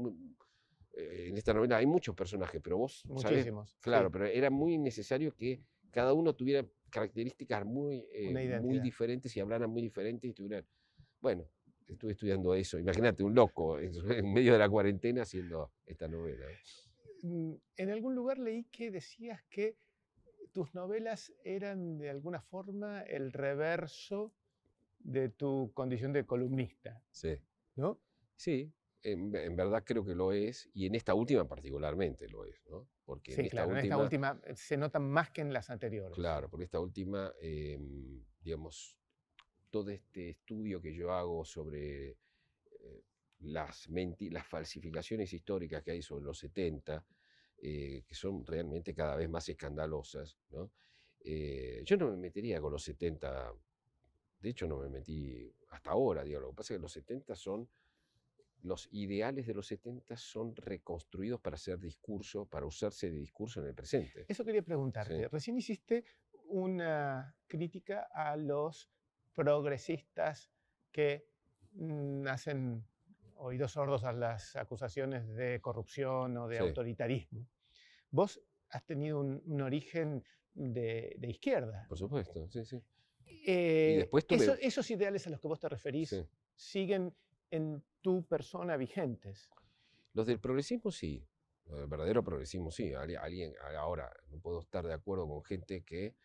eh, 0.94 1.28
en 1.28 1.36
esta 1.36 1.54
novela 1.54 1.76
hay 1.78 1.86
muchos 1.86 2.14
personajes, 2.14 2.60
pero 2.62 2.78
vos 2.78 3.02
Muchísimos. 3.06 3.76
claro, 3.80 4.10
pero 4.10 4.26
era 4.26 4.50
muy 4.50 4.78
necesario 4.78 5.34
que 5.34 5.60
cada 5.90 6.12
uno 6.12 6.34
tuviera 6.34 6.66
características 6.90 7.64
muy, 7.64 8.06
eh, 8.12 8.60
muy 8.60 8.80
diferentes 8.80 9.34
y 9.36 9.40
hablaran 9.40 9.70
muy 9.70 9.82
diferentes 9.82 10.30
y 10.30 10.32
tuvieran, 10.32 10.66
bueno, 11.20 11.46
estuve 11.88 12.12
estudiando 12.12 12.54
eso. 12.54 12.78
Imagínate, 12.78 13.22
un 13.22 13.34
loco 13.34 13.78
en 13.78 14.32
medio 14.32 14.52
de 14.52 14.58
la 14.58 14.68
cuarentena 14.68 15.22
haciendo 15.22 15.72
esta 15.86 16.08
novela. 16.08 16.46
Mm, 17.22 17.54
en 17.76 17.90
algún 17.90 18.14
lugar 18.14 18.38
leí 18.38 18.64
que 18.64 18.90
decías 18.90 19.42
que 19.48 19.76
tus 20.52 20.74
novelas 20.74 21.32
eran 21.44 21.98
de 21.98 22.10
alguna 22.10 22.40
forma 22.42 23.02
el 23.02 23.32
reverso 23.32 24.32
de 24.98 25.28
tu 25.28 25.72
condición 25.74 26.12
de 26.12 26.26
columnista. 26.26 27.02
Sí. 27.10 27.38
¿No? 27.76 27.98
Sí, 28.36 28.72
en, 29.02 29.56
verdad 29.56 29.82
creo 29.84 30.04
que 30.04 30.14
lo 30.14 30.32
es, 30.32 30.70
y 30.74 30.86
en 30.86 30.94
esta 30.94 31.14
última 31.14 31.46
particularmente 31.46 32.28
lo 32.28 32.44
es, 32.44 32.62
¿no? 32.68 32.88
Porque 33.04 33.34
en, 33.34 33.46
esta, 33.46 33.66
última, 33.66 33.78
en 33.80 33.84
esta 33.84 33.98
última 33.98 34.40
se 34.54 34.76
nota 34.76 34.98
más 34.98 35.30
que 35.30 35.40
en 35.40 35.52
las 35.52 35.70
anteriores. 35.70 36.14
Claro, 36.14 36.48
porque 36.48 36.64
esta 36.64 36.80
última, 36.80 37.32
em, 37.40 38.22
digamos, 38.40 38.96
todo 39.70 39.90
este 39.90 40.30
estudio 40.30 40.80
que 40.80 40.94
yo 40.94 41.12
hago 41.12 41.44
sobre 41.44 42.10
eh, 42.10 43.04
las, 43.40 43.88
las 43.88 44.46
falsificaciones 44.46 45.32
históricas 45.32 45.82
que 45.82 45.92
hay 45.92 46.02
sobre 46.02 46.24
los 46.24 46.38
70, 46.38 47.04
eh, 47.58 48.02
que 48.06 48.14
son 48.14 48.44
realmente 48.44 48.94
cada 48.94 49.16
vez 49.16 49.28
más 49.28 49.48
escandalosas, 49.48 50.36
eh, 51.20 51.82
yo 51.84 51.96
no 51.96 52.10
me 52.10 52.16
metería 52.16 52.60
con 52.60 52.72
los 52.72 52.82
70, 52.82 53.52
de 54.40 54.50
hecho 54.50 54.66
no 54.66 54.78
me 54.78 54.88
metí 54.88 55.52
hasta 55.70 55.90
ahora, 55.90 56.24
digo, 56.24 56.40
lo 56.40 56.50
que 56.50 56.56
pasa 56.56 56.74
es 56.74 56.78
que 56.78 56.82
los 56.82 56.92
70 56.92 57.34
son, 57.34 57.68
los 58.62 58.88
ideales 58.92 59.46
de 59.46 59.54
los 59.54 59.66
70 59.66 60.16
son 60.16 60.54
reconstruidos 60.56 61.40
para 61.40 61.54
hacer 61.54 61.78
discurso, 61.78 62.46
para 62.46 62.66
usarse 62.66 63.10
de 63.10 63.18
discurso 63.18 63.60
en 63.60 63.66
el 63.66 63.74
presente. 63.74 64.24
Eso 64.28 64.44
quería 64.44 64.62
preguntarte. 64.62 65.28
Recién 65.28 65.56
hiciste 65.56 66.04
una 66.44 67.34
crítica 67.46 68.08
a 68.12 68.36
los 68.36 68.90
progresistas 69.34 70.50
que 70.90 71.26
mm, 71.72 72.26
hacen 72.28 72.84
oídos 73.36 73.72
sordos 73.72 74.04
a 74.04 74.12
las 74.12 74.54
acusaciones 74.56 75.26
de 75.34 75.60
corrupción 75.60 76.36
o 76.36 76.48
de 76.48 76.58
autoritarismo. 76.58 77.48
Vos 78.10 78.40
has 78.68 78.84
tenido 78.84 79.20
un, 79.20 79.60
origen 79.60 80.22
de, 80.54 81.16
izquierda. 81.22 81.86
Por 81.88 81.98
supuesto, 81.98 82.48
sí, 82.50 82.64
sí. 82.64 82.82
Eh, 83.46 84.08
esos 84.60 84.90
ideales 84.90 85.26
a 85.26 85.30
los 85.30 85.40
que 85.40 85.48
vos 85.48 85.58
te 85.58 85.68
referís 85.68 86.14
siguen 86.54 87.14
en 87.52 87.84
tu 88.00 88.24
persona 88.24 88.76
vigentes. 88.76 89.50
Los 90.14 90.26
del 90.26 90.40
progresismo 90.40 90.90
sí, 90.90 91.24
los 91.66 91.78
del 91.78 91.86
verdadero 91.86 92.24
progresismo 92.24 92.70
sí. 92.70 92.92
Alguien, 92.94 93.54
ahora 93.78 94.10
no 94.30 94.40
puedo 94.40 94.60
estar 94.60 94.84
de 94.84 94.94
acuerdo 94.94 95.28
con 95.28 95.44
gente 95.44 95.82
que 95.82 96.16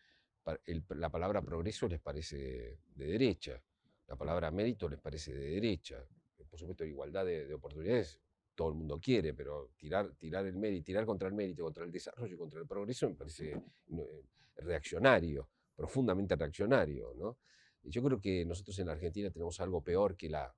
la 0.88 1.10
palabra 1.10 1.42
progreso 1.42 1.86
les 1.86 2.00
parece 2.00 2.80
de 2.94 3.06
derecha, 3.06 3.62
la 4.08 4.16
palabra 4.16 4.50
mérito 4.50 4.88
les 4.88 4.98
parece 4.98 5.34
de 5.34 5.50
derecha. 5.50 6.02
Por 6.48 6.58
supuesto, 6.58 6.84
igualdad 6.84 7.26
de, 7.26 7.52
oportunidades 7.52 8.18
todo 8.54 8.70
el 8.70 8.74
mundo 8.74 8.98
quiere, 8.98 9.34
pero 9.34 9.70
tirar, 9.76 10.14
tirar 10.14 10.46
el 10.46 10.56
mérito, 10.56 10.86
tirar 10.86 11.04
contra 11.04 11.28
el 11.28 11.34
mérito, 11.34 11.62
contra 11.62 11.84
el 11.84 11.92
desarrollo 11.92 12.34
y 12.34 12.38
contra 12.38 12.58
el 12.58 12.66
progreso 12.66 13.08
me 13.08 13.14
parece 13.14 13.52
eh, 13.52 14.24
reaccionario, 14.56 15.48
profundamente 15.76 16.34
reaccionario. 16.34 17.12
¿no? 17.14 17.36
Yo 17.82 18.02
creo 18.02 18.18
que 18.18 18.44
nosotros 18.46 18.78
en 18.78 18.86
la 18.86 18.94
Argentina 18.94 19.30
tenemos 19.30 19.60
algo 19.60 19.82
peor 19.84 20.16
que 20.16 20.30
la 20.30 20.52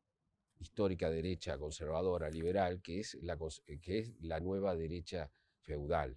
histórica 0.61 1.11
derecha 1.11 1.59
conservadora, 1.59 2.31
liberal, 2.31 2.81
que 2.81 3.01
es 3.01 3.15
la, 3.23 3.37
que 3.83 3.99
es 3.99 4.13
la 4.21 4.39
nueva 4.41 4.77
derecha 4.77 5.31
feudal. 5.63 6.17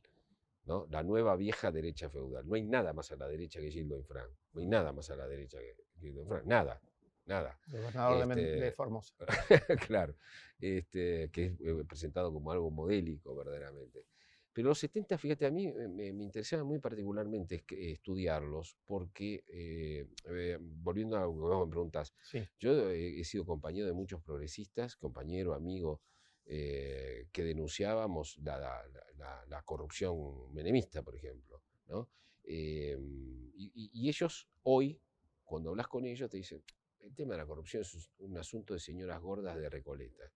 ¿no? 0.65 0.87
La 0.91 1.03
nueva 1.03 1.35
vieja 1.35 1.71
derecha 1.71 2.09
feudal. 2.09 2.47
No 2.47 2.55
hay 2.55 2.63
nada 2.63 2.93
más 2.93 3.11
a 3.11 3.15
la 3.15 3.27
derecha 3.27 3.59
que 3.59 3.71
Gildo 3.71 3.97
Infran. 3.97 4.29
No 4.53 4.61
hay 4.61 4.67
nada 4.67 4.93
más 4.93 5.09
a 5.09 5.15
la 5.15 5.27
derecha 5.27 5.57
que 5.59 5.75
Gildo 5.99 6.21
Infran. 6.21 6.47
Nada 6.47 6.81
nada. 7.25 7.57
Gobernador 7.67 8.35
de, 8.35 8.53
este, 8.53 8.71
Formosa. 8.71 9.13
claro, 9.87 10.15
este, 10.59 11.29
que 11.31 11.45
es 11.45 11.61
eh, 11.61 11.83
presentado 11.87 12.31
como 12.33 12.51
algo 12.51 12.69
modélico 12.71 13.35
verdaderamente. 13.35 14.05
Pero 14.53 14.69
los 14.69 14.79
70, 14.79 15.17
fíjate, 15.17 15.47
a 15.47 15.51
mí 15.51 15.67
me, 15.71 16.07
interesaba 16.07 16.63
muy 16.63 16.79
particularmente 16.79 17.65
estudiarlos 17.69 18.77
porque, 18.85 19.43
eh, 19.47 20.05
eh, 20.29 20.57
volviendo 20.61 21.17
a 21.17 21.21
lo 21.21 21.33
que 21.33 21.65
me 21.65 21.71
preguntas, 21.71 22.13
yo 22.59 22.91
he, 22.91 23.23
sido 23.23 23.45
compañero 23.45 23.87
de 23.87 23.93
muchos 23.93 24.21
progresistas, 24.21 24.95
compañero, 24.95 25.53
amigo, 25.53 26.01
que 26.45 27.43
denunciábamos 27.43 28.37
la, 28.43 29.63
corrupción 29.65 30.53
menemista, 30.53 31.01
por 31.01 31.15
ejemplo. 31.15 31.63
¿no? 31.87 32.09
y 32.45 34.09
ellos 34.09 34.47
hoy, 34.63 34.99
cuando 35.43 35.71
hablas 35.71 35.87
con 35.87 36.05
ellos, 36.05 36.29
te 36.29 36.37
dicen, 36.37 36.63
el 37.03 37.13
tema 37.13 37.33
de 37.33 37.39
la 37.39 37.45
corrupción 37.45 37.81
es 37.81 38.11
un 38.19 38.37
asunto 38.37 38.73
de 38.73 38.79
señoras 38.79 39.21
gordas 39.21 39.57
de 39.57 39.69
Recoleta. 39.69 40.31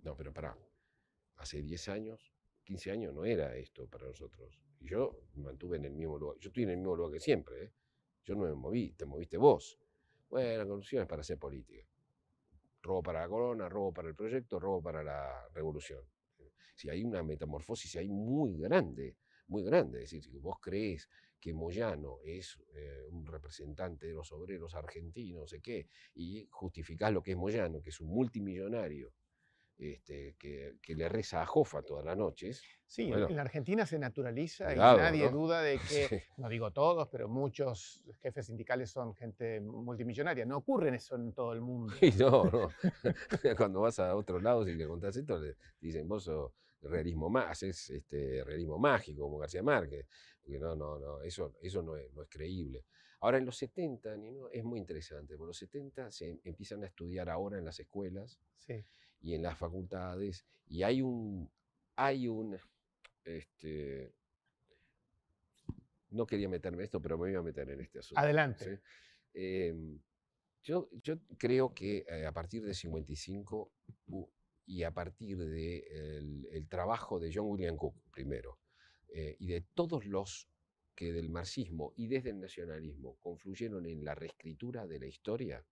No, 0.00 0.16
pero 0.16 0.32
pará, 0.32 0.56
hace 1.36 1.62
10 1.62 1.88
años, 1.88 2.32
15 2.68 2.90
años 2.90 3.14
no 3.14 3.24
era 3.24 3.56
esto 3.56 3.86
para 3.86 4.06
nosotros. 4.06 4.60
Y 4.80 4.90
yo 4.90 5.22
mantuve 5.36 5.78
en 5.78 5.86
el 5.86 5.94
mismo 5.94 6.18
lugar. 6.18 6.36
Yo 6.38 6.48
estoy 6.48 6.64
en 6.64 6.70
el 6.70 6.76
mismo 6.76 6.94
lugar 6.94 7.14
que 7.14 7.20
siempre. 7.20 7.64
¿eh? 7.64 7.72
Yo 8.26 8.34
no 8.34 8.42
me 8.42 8.52
moví, 8.52 8.92
te 8.92 9.06
moviste 9.06 9.38
vos. 9.38 9.78
Bueno, 10.28 10.58
la 10.58 10.66
corrupción 10.66 11.02
es 11.02 11.08
para 11.08 11.22
hacer 11.22 11.38
política. 11.38 11.88
Robo 12.82 13.02
para 13.02 13.20
la 13.20 13.28
corona, 13.28 13.70
robo 13.70 13.94
para 13.94 14.08
el 14.08 14.14
proyecto, 14.14 14.60
robo 14.60 14.82
para 14.82 15.02
la 15.02 15.48
revolución. 15.54 16.02
Si 16.74 16.90
hay 16.90 17.02
una 17.02 17.22
metamorfosis 17.22 17.96
hay 17.96 18.10
muy 18.10 18.58
grande, 18.58 19.16
muy 19.46 19.64
grande. 19.64 20.02
Es 20.02 20.10
decir, 20.10 20.22
si 20.22 20.38
vos 20.38 20.58
crees 20.60 21.08
que 21.40 21.54
Moyano 21.54 22.18
es 22.22 22.58
eh, 22.74 23.06
un 23.10 23.24
representante 23.24 24.08
de 24.08 24.12
los 24.12 24.30
obreros 24.32 24.74
argentinos, 24.74 25.40
no 25.40 25.46
sé 25.46 25.62
qué, 25.62 25.88
y 26.14 26.46
justificás 26.50 27.14
lo 27.14 27.22
que 27.22 27.30
es 27.30 27.36
Moyano, 27.38 27.80
que 27.80 27.88
es 27.88 28.00
un 28.00 28.08
multimillonario, 28.08 29.10
este, 29.78 30.34
que, 30.38 30.94
le 30.94 31.08
reza 31.08 31.42
a 31.42 31.46
Jofa 31.46 31.82
todas 31.82 32.04
las 32.04 32.16
noches. 32.16 32.62
Sí, 32.86 33.12
en 33.12 33.36
la 33.36 33.42
Argentina 33.42 33.86
se 33.86 33.98
naturaliza 33.98 34.72
y 34.72 34.76
nadie 34.76 35.28
duda 35.28 35.62
de 35.62 35.78
que, 35.88 36.24
no 36.36 36.48
digo 36.48 36.72
todos, 36.72 37.08
pero 37.08 37.28
muchos 37.28 38.04
jefes 38.20 38.46
sindicales 38.46 38.90
son 38.90 39.14
gente 39.14 39.60
multimillonaria. 39.60 40.44
No 40.46 40.58
ocurre 40.58 40.94
eso 40.94 41.16
en 41.16 41.32
todo 41.32 41.52
el 41.52 41.60
mundo. 41.60 41.94
no, 42.18 42.44
no. 42.44 42.68
Cuando 43.56 43.80
vas 43.82 43.98
a 43.98 44.16
otros 44.16 44.42
lados 44.42 44.68
y 44.68 44.74
le 44.74 44.86
contás 44.86 45.16
esto, 45.16 45.38
le 45.38 45.56
dicen, 45.80 46.08
vos 46.08 46.24
sos 46.24 46.52
realismo, 46.82 47.36
haces 47.38 47.90
este, 47.90 48.42
realismo 48.44 48.78
mágico 48.78 49.22
como 49.22 49.38
García 49.38 49.62
Márquez 49.62 50.06
no, 50.56 50.74
no, 50.74 50.98
no, 50.98 51.20
eso, 51.22 51.54
eso 51.60 51.82
no, 51.82 51.96
es, 51.96 52.10
no 52.14 52.22
es 52.22 52.28
creíble. 52.30 52.86
Ahora, 53.20 53.38
en 53.38 53.44
los 53.44 53.56
70, 53.58 54.16
es 54.52 54.64
muy 54.64 54.78
interesante, 54.78 55.36
porque 55.36 55.48
los 55.48 55.58
70 55.58 56.10
se 56.10 56.40
empiezan 56.44 56.84
a 56.84 56.86
estudiar 56.86 57.28
ahora 57.28 57.58
en 57.58 57.64
las 57.64 57.78
escuelas 57.80 58.38
y 59.20 59.34
en 59.34 59.42
las 59.42 59.58
facultades, 59.58 60.46
y 60.66 60.82
hay 60.82 61.02
un, 61.02 61.50
hay 61.96 62.28
un, 62.28 62.58
este, 63.24 64.12
no 66.10 66.26
quería 66.26 66.48
meterme 66.48 66.78
en 66.78 66.84
esto, 66.84 67.00
pero 67.00 67.18
me 67.18 67.28
voy 67.28 67.34
a 67.34 67.42
meter 67.42 67.68
en 67.70 67.80
este 67.80 67.98
asunto. 67.98 68.20
Adelante. 68.20 68.80
Em, 69.34 69.98
yo, 70.62 70.88
yo, 71.02 71.16
creo 71.38 71.72
que 71.72 72.04
eh, 72.08 72.26
a 72.26 72.32
partir 72.32 72.64
de 72.64 72.74
55 72.74 73.72
y 74.66 74.82
a 74.82 74.92
partir 74.92 75.38
del 75.38 75.50
de 75.50 76.48
el 76.50 76.68
trabajo 76.68 77.18
de 77.18 77.30
John 77.32 77.46
William 77.46 77.76
Cook, 77.76 77.94
primero, 78.10 78.58
eh, 79.08 79.36
y 79.38 79.46
de 79.46 79.62
todos 79.74 80.04
los 80.04 80.48
que 80.94 81.12
del 81.12 81.30
marxismo 81.30 81.92
y 81.96 82.08
desde 82.08 82.30
el 82.30 82.40
nacionalismo 82.40 83.16
confluyeron 83.20 83.86
en 83.86 84.04
la 84.04 84.14
reescritura 84.14 84.86
de 84.86 84.98
la 84.98 85.06
historia, 85.06 85.64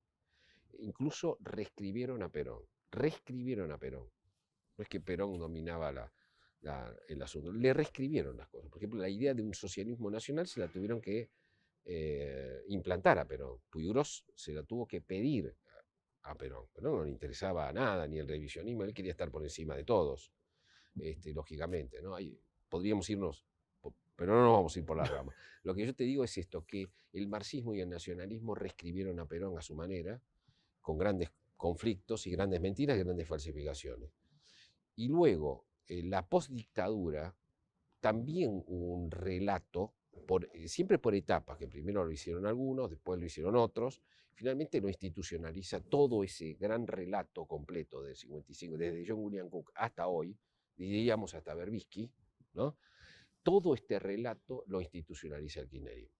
incluso 0.79 1.37
reescribieron 1.41 2.23
a 2.23 2.31
Perón, 2.31 2.63
reescribieron 2.91 3.73
a 3.73 3.79
Perón. 3.79 4.09
No 4.77 4.83
es 4.83 4.89
que 4.89 5.01
Perón 5.01 5.39
dominaba 5.39 6.11
el 7.09 7.23
asunto, 7.23 7.53
le 7.53 7.73
reescribieron 7.73 8.37
las 8.37 8.49
cosas. 8.49 8.71
Por 8.71 8.79
ejemplo, 8.79 9.01
la 9.01 9.09
idea 9.09 9.35
de 9.35 9.43
un 9.43 9.55
socialismo 9.55 10.11
nacional 10.11 10.47
se 10.47 10.61
la 10.61 10.69
tuvieron 10.69 11.01
que 11.01 11.31
eh, 11.85 12.65
implantar 12.69 13.19
a 13.19 13.27
Perón. 13.27 13.61
Puyuros 13.71 14.27
se 14.35 14.53
la 14.53 14.63
tuvo 14.63 14.87
que 14.87 15.01
pedir 15.01 15.57
a, 16.23 16.35
Perón. 16.35 16.67
Perón 16.75 16.99
no 16.99 17.05
le 17.05 17.11
interesaba 17.11 17.73
nada, 17.73 18.07
ni 18.07 18.19
el 18.19 18.27
revisionismo, 18.27 18.85
él 18.85 18.93
quería 18.93 19.13
estar 19.13 19.31
por 19.31 19.43
encima 19.43 19.77
de 19.77 19.85
todos, 19.85 20.33
este, 21.01 21.33
lógicamente. 21.33 22.03
¿no? 22.03 22.15
Hay, 22.15 22.39
podríamos 22.69 23.09
irnos, 23.09 23.47
pero 24.17 24.35
no 24.35 24.43
nos 24.43 24.53
vamos 24.53 24.77
a 24.77 24.79
ir 24.81 24.85
por 24.85 24.97
la 24.97 25.05
rama. 25.05 25.33
Lo 25.63 25.75
que 25.75 25.87
yo 25.87 25.95
te 25.95 26.05
digo 26.05 26.25
es 26.25 26.37
esto, 26.37 26.67
que 26.67 26.89
el 27.13 27.29
marxismo 27.29 27.75
y 27.75 27.81
el 27.81 27.89
nacionalismo 27.89 28.55
reescribieron 28.55 29.19
a 29.21 29.27
Perón 29.27 29.57
a 29.57 29.63
su 29.63 29.75
manera, 29.75 30.21
con 30.81 30.99
grandes 30.99 31.31
conflictos 31.57 32.27
y 32.27 32.31
grandes 32.31 32.61
mentiras 32.61 32.99
y 32.99 33.03
grandes 33.03 33.29
falsificaciones. 33.29 34.11
Y 34.95 35.09
luego, 35.09 35.67
en 35.89 36.11
la 36.11 36.27
postdictadura, 36.27 37.37
también 38.01 38.63
hubo 38.67 38.95
un 38.95 39.11
relato, 39.11 39.95
por, 40.27 40.49
eh, 40.53 40.69
siempre 40.69 40.99
por 40.99 41.15
etapas, 41.15 41.59
que 41.59 41.69
primero 41.69 42.05
lo 42.05 42.11
hicieron 42.11 42.47
algunos, 42.47 42.91
después 42.91 43.19
lo 43.19 43.27
hicieron 43.27 43.57
otros, 43.57 44.03
finalmente 44.35 44.81
lo 44.81 44.89
institucionaliza 44.89 45.81
todo 45.81 46.23
ese 46.23 46.55
gran 46.55 46.87
relato 46.87 47.47
completo 47.47 48.03
del 48.03 48.15
55, 48.15 48.77
desde 48.77 49.05
John 49.07 49.19
William 49.19 49.49
Cook 49.49 49.73
hasta 49.75 50.07
hoy, 50.07 50.39
diríamos 50.77 51.35
hasta 51.35 51.55
Berbisky, 51.55 52.13
todo 53.43 53.75
este 53.75 53.99
relato 53.99 54.65
lo 54.67 54.81
institucionaliza 54.81 55.61
el 55.61 55.69
kirchnerismo, 55.69 56.17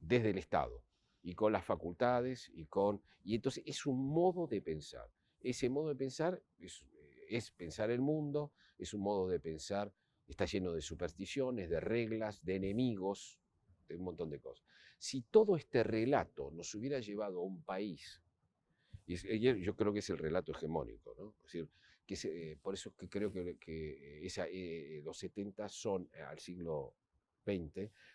desde 0.00 0.30
el 0.30 0.38
Estado, 0.38 0.84
y 1.28 1.34
con 1.34 1.52
las 1.52 1.62
facultades, 1.62 2.50
y 2.54 2.64
con... 2.64 3.02
Y 3.22 3.34
entonces 3.34 3.62
es 3.66 3.84
un 3.84 4.08
modo 4.08 4.46
de 4.46 4.62
pensar. 4.62 5.10
Ese 5.42 5.68
modo 5.68 5.88
de 5.88 5.94
pensar 5.94 6.42
es, 6.58 7.50
pensar 7.50 7.90
el 7.90 8.00
mundo, 8.00 8.50
es 8.78 8.94
un 8.94 9.02
modo 9.02 9.28
de 9.28 9.38
pensar, 9.38 9.92
está 10.26 10.46
lleno 10.46 10.72
de 10.72 10.80
supersticiones, 10.80 11.68
de 11.68 11.80
reglas, 11.80 12.42
de 12.42 12.56
enemigos, 12.56 13.38
de 13.88 13.96
un 13.96 14.04
montón 14.04 14.30
de 14.30 14.40
cosas. 14.40 14.64
Si 14.96 15.20
todo 15.20 15.56
este 15.56 15.82
relato 15.82 16.50
nos 16.50 16.74
hubiera 16.74 16.98
llevado 16.98 17.40
a 17.40 17.44
un 17.44 17.62
país, 17.62 18.22
y 19.06 19.38
yo 19.38 19.76
creo 19.76 19.92
que 19.92 19.98
es 19.98 20.08
el 20.08 20.16
relato 20.16 20.52
hegemónico, 20.52 21.14
¿no? 21.18 21.34
Es 21.44 21.52
decir, 21.52 21.68
eh, 22.24 22.56
por 22.62 22.72
eso 22.72 22.96
que 22.96 23.06
creo 23.10 23.30
que, 23.30 23.58
eh, 24.24 25.02
los 25.04 25.18
70 25.18 25.68
son 25.68 26.08
eh, 26.14 26.22
al 26.22 26.38
siglo 26.38 26.94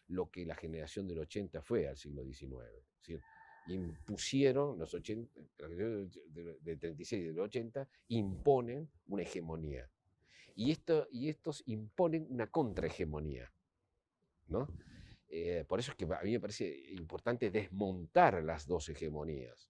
Lo 0.07 0.29
que 0.29 0.45
la 0.45 0.55
generación 0.55 1.07
del 1.07 1.19
80 1.19 1.61
fue 1.61 1.87
al 1.87 1.97
siglo 1.97 2.23
XIX. 2.23 3.23
impusieron, 3.67 4.77
los 4.77 4.93
80, 4.93 5.39
del 6.29 6.79
36 6.79 7.21
y 7.21 7.25
del 7.27 7.39
80, 7.39 7.87
imponen 8.09 8.89
una 9.07 9.23
hegemonía. 9.23 9.89
Y, 10.55 10.71
esto, 10.71 11.07
y 11.11 11.29
estos 11.29 11.63
imponen 11.65 12.27
una 12.29 12.47
contrahegemonía. 12.47 13.51
¿no? 14.47 14.67
Eh, 15.35 15.65
por 15.67 15.79
eso 15.79 15.89
es 15.89 15.97
que 15.97 16.05
a 16.05 16.21
mí 16.21 16.33
me 16.33 16.39
parece 16.39 16.67
importante 16.91 17.49
desmontar 17.49 18.43
las 18.43 18.67
dos 18.67 18.87
hegemonías. 18.89 19.67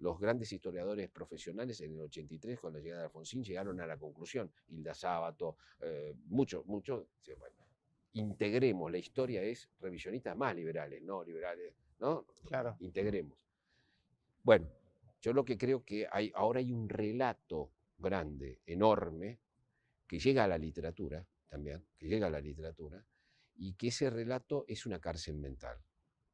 Los 0.00 0.18
grandes 0.18 0.52
historiadores 0.52 1.08
profesionales 1.10 1.80
en 1.80 1.92
el 1.92 2.00
83, 2.00 2.58
con 2.58 2.72
la 2.72 2.80
llegada 2.80 3.02
de 3.02 3.06
Alfonsín, 3.06 3.44
llegaron 3.44 3.80
a 3.80 3.86
la 3.86 3.96
conclusión, 3.96 4.50
Hilda 4.66 4.94
Sábato, 4.94 5.58
eh, 5.80 6.12
muchos, 6.24 6.66
muchos, 6.66 7.06
integremos, 8.16 8.90
la 8.90 8.98
historia 8.98 9.42
es 9.42 9.68
revisionistas 9.80 10.36
más 10.36 10.54
liberales, 10.54 11.02
no 11.02 11.22
liberales, 11.22 11.74
¿no? 11.98 12.26
Claro. 12.46 12.76
Integremos. 12.80 13.38
Bueno, 14.42 14.68
yo 15.20 15.32
lo 15.32 15.44
que 15.44 15.58
creo 15.58 15.84
que 15.84 16.06
hay, 16.10 16.32
ahora 16.34 16.60
hay 16.60 16.72
un 16.72 16.88
relato 16.88 17.70
grande, 17.98 18.60
enorme, 18.66 19.38
que 20.06 20.18
llega 20.18 20.44
a 20.44 20.48
la 20.48 20.56
literatura 20.56 21.26
también, 21.48 21.84
que 21.98 22.08
llega 22.08 22.28
a 22.28 22.30
la 22.30 22.40
literatura, 22.40 23.04
y 23.56 23.74
que 23.74 23.88
ese 23.88 24.10
relato 24.10 24.64
es 24.68 24.86
una 24.86 25.00
cárcel 25.00 25.36
mental. 25.38 25.78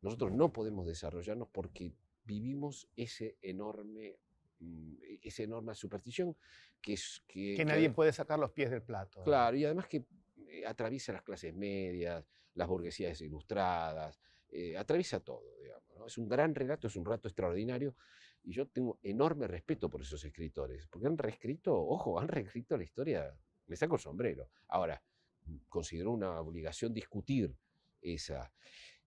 Nosotros 0.03 0.33
no 0.33 0.53
podemos 0.53 0.87
desarrollarnos 0.87 1.49
porque 1.49 1.95
vivimos 2.25 2.89
ese 2.97 3.37
enorme, 3.41 4.19
mm, 4.59 4.95
esa 5.23 5.45
enorme 5.45 5.75
superstición 5.75 6.37
que 6.81 6.95
es... 6.95 7.23
Que, 7.27 7.65
nadie 7.65 7.91
puede 7.91 8.13
sacar 8.13 8.39
los 8.39 8.51
pies 8.51 8.71
del 8.71 8.83
plato. 8.83 9.23
Claro, 9.23 9.57
y 9.57 9.65
además 9.65 9.87
que 9.87 10.05
eh, 10.53 10.67
atraviesa 10.67 11.13
las 11.13 11.23
clases 11.23 11.55
medias, 11.55 12.29
las 12.55 12.69
burguesías 12.69 13.19
ilustradas, 13.23 14.21
eh, 14.51 14.77
atraviesa 14.77 15.21
todo, 15.21 15.57
digamos. 15.63 15.83
Es 16.07 16.19
un 16.19 16.29
gran 16.29 16.55
relato, 16.55 16.89
es 16.89 16.97
un 16.97 17.07
relato 17.07 17.29
extraordinario 17.29 17.97
y 18.43 18.53
yo 18.53 18.69
tengo 18.69 18.99
enorme 19.03 19.47
respeto 19.47 19.89
por 19.89 20.03
esos 20.03 20.23
escritores, 20.25 20.87
porque 20.89 21.07
han 21.07 21.17
reescrito, 21.17 21.75
ojo, 21.75 22.21
han 22.21 22.29
reescrito 22.29 22.77
la 22.77 22.85
historia, 22.85 23.35
me 23.67 23.77
saco 23.77 23.95
el 23.95 24.01
sombrero. 24.01 24.51
Ahora, 24.69 25.03
considero 25.69 26.11
una 26.11 26.41
obligación 26.41 26.93
discutir 26.93 27.57
esa. 28.03 28.53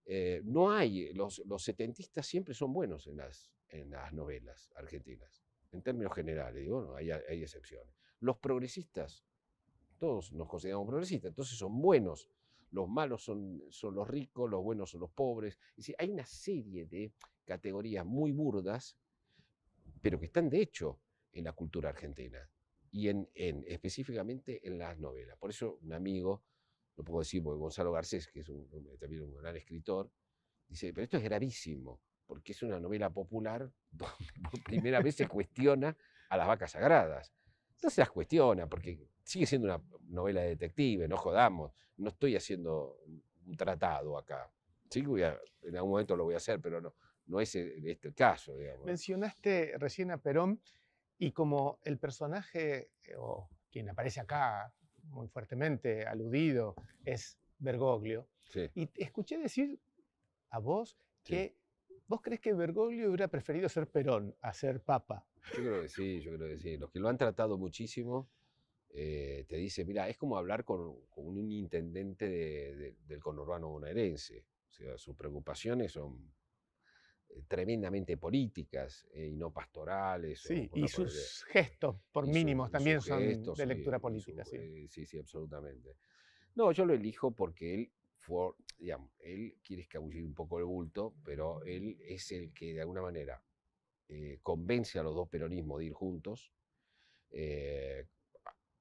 Eh, 0.05 0.41
no 0.45 0.71
hay, 0.71 1.13
los, 1.13 1.43
los 1.45 1.63
setentistas 1.63 2.25
siempre 2.25 2.55
son 2.55 2.73
buenos 2.73 3.05
en 3.05 3.17
las, 3.17 3.51
en 3.69 3.91
las 3.91 4.13
novelas 4.13 4.71
argentinas, 4.75 5.43
en 5.71 5.83
términos 5.83 6.13
generales, 6.15 6.63
digo, 6.63 6.81
no, 6.81 6.95
hay, 6.95 7.11
hay 7.11 7.43
excepciones. 7.43 7.93
Los 8.19 8.37
progresistas, 8.37 9.23
todos 9.97 10.31
nos 10.33 10.47
consideramos 10.47 10.87
progresistas, 10.87 11.29
entonces 11.29 11.57
son 11.57 11.81
buenos 11.81 12.29
los 12.75 12.89
malos 12.89 13.23
son, 13.23 13.63
son 13.69 13.95
los 13.95 14.07
ricos, 14.07 14.49
los 14.49 14.61
buenos 14.61 14.91
son 14.91 15.01
los 15.01 15.09
pobres. 15.11 15.57
Es 15.71 15.77
decir, 15.77 15.95
hay 15.97 16.09
una 16.09 16.25
serie 16.25 16.85
de 16.85 17.13
categorías 17.45 18.05
muy 18.05 18.33
burdas, 18.33 18.97
pero 20.01 20.19
que 20.19 20.25
están 20.25 20.49
de 20.49 20.61
hecho 20.61 20.99
en 21.31 21.45
la 21.45 21.53
cultura 21.53 21.89
argentina 21.89 22.49
y 22.91 23.07
en, 23.07 23.29
en, 23.33 23.63
específicamente 23.67 24.67
en 24.67 24.77
las 24.77 24.99
novelas. 24.99 25.37
Por 25.37 25.49
eso 25.49 25.79
un 25.81 25.93
amigo, 25.93 26.43
lo 26.97 27.03
puedo 27.05 27.19
decir 27.19 27.41
porque 27.41 27.59
Gonzalo 27.59 27.93
Garcés, 27.93 28.27
que 28.27 28.41
es 28.41 28.49
un, 28.49 28.67
también 28.99 29.21
un 29.21 29.35
gran 29.35 29.55
escritor, 29.55 30.11
dice, 30.67 30.93
pero 30.93 31.05
esto 31.05 31.17
es 31.17 31.23
gravísimo, 31.23 32.01
porque 32.25 32.51
es 32.51 32.61
una 32.61 32.79
novela 32.79 33.09
popular 33.09 33.71
donde 33.91 34.61
primera 34.65 35.01
vez 35.01 35.15
se 35.15 35.29
cuestiona 35.29 35.95
a 36.29 36.37
las 36.37 36.47
vacas 36.47 36.71
sagradas. 36.71 37.33
No 37.83 37.89
se 37.89 38.01
las 38.01 38.09
cuestiona, 38.11 38.67
porque 38.67 39.07
sigue 39.23 39.45
siendo 39.45 39.67
una 39.67 39.81
novela 40.07 40.41
de 40.41 40.49
detective, 40.49 41.07
no 41.07 41.17
jodamos, 41.17 41.71
no 41.97 42.09
estoy 42.09 42.35
haciendo 42.35 42.99
un 43.45 43.55
tratado 43.55 44.17
acá. 44.17 44.49
Sí, 44.89 45.01
voy 45.01 45.23
en 45.23 45.75
algún 45.75 45.91
momento 45.91 46.15
lo 46.15 46.25
voy 46.25 46.35
a 46.35 46.37
hacer, 46.37 46.61
pero 46.61 46.79
no, 46.79 46.93
no 47.27 47.39
es 47.41 47.55
este 47.55 48.07
el 48.07 48.13
caso. 48.13 48.53
Mencionaste 48.85 49.77
recién 49.77 50.11
a 50.11 50.17
Perón 50.17 50.61
y 51.17 51.31
como 51.31 51.79
el 51.83 51.97
personaje, 51.97 52.91
eh, 53.03 53.15
o 53.17 53.49
quien 53.71 53.89
aparece 53.89 54.19
acá 54.19 54.73
muy 55.03 55.27
fuertemente 55.27 56.05
aludido, 56.05 56.75
es 57.03 57.37
Bergoglio. 57.57 58.27
Y 58.73 58.89
escuché 58.95 59.37
decir 59.37 59.79
a 60.49 60.59
vos 60.59 60.97
que 61.23 61.57
vos 62.07 62.21
crees 62.21 62.41
que 62.41 62.53
Bergoglio 62.53 63.07
hubiera 63.07 63.27
preferido 63.27 63.69
ser 63.69 63.87
Perón 63.87 64.35
a 64.41 64.53
ser 64.53 64.81
Papa. 64.81 65.25
Yo 65.55 65.63
creo 65.63 65.81
que 65.81 65.89
sí, 65.89 66.21
yo 66.21 66.35
creo 66.35 66.49
que 66.49 66.57
sí. 66.57 66.77
Los 66.77 66.91
que 66.91 66.99
lo 66.99 67.09
han 67.09 67.17
tratado 67.17 67.57
muchísimo 67.57 68.29
eh, 68.89 69.45
te 69.47 69.57
dice, 69.57 69.85
mira, 69.85 70.07
es 70.09 70.17
como 70.17 70.37
hablar 70.37 70.63
con, 70.63 70.95
un 71.15 71.51
intendente 71.51 72.95
del 73.07 73.19
conurbano 73.19 73.69
bonaerense. 73.69 74.45
O 74.69 74.71
sea, 74.71 74.97
sus 74.97 75.15
preocupaciones 75.15 75.91
son 75.91 76.33
eh, 77.29 77.43
tremendamente 77.47 78.17
políticas 78.17 79.07
eh, 79.13 79.27
y 79.27 79.35
no 79.35 79.51
pastorales. 79.51 80.39
Sí, 80.41 80.69
y 80.73 80.87
sus 80.87 81.43
gestos, 81.45 81.97
por 82.11 82.27
mínimos, 82.27 82.71
también 82.71 83.01
son 83.01 83.43
de 83.53 83.65
lectura 83.65 83.99
política. 83.99 84.43
sí. 84.45 84.87
sí, 84.87 85.05
sí, 85.05 85.17
absolutamente. 85.19 85.97
No, 86.55 86.71
yo 86.71 86.85
lo 86.85 86.93
elijo 86.93 87.31
porque 87.31 87.73
él 87.73 87.91
fue, 88.25 88.53
digamos, 88.77 89.11
él 89.19 89.57
quiere 89.63 89.83
escabullir 89.83 90.25
un 90.25 90.33
poco 90.33 90.57
el 90.59 90.65
bulto, 90.65 91.13
pero 91.23 91.63
él 91.63 91.97
es 92.01 92.31
el 92.31 92.53
que 92.53 92.73
de 92.73 92.81
alguna 92.81 93.01
manera 93.01 93.41
convence 94.43 94.99
a 94.99 95.03
los 95.03 95.15
dos 95.15 95.27
peronismos 95.29 95.79
de 95.79 95.85
ir 95.85 95.93
juntos, 95.93 96.51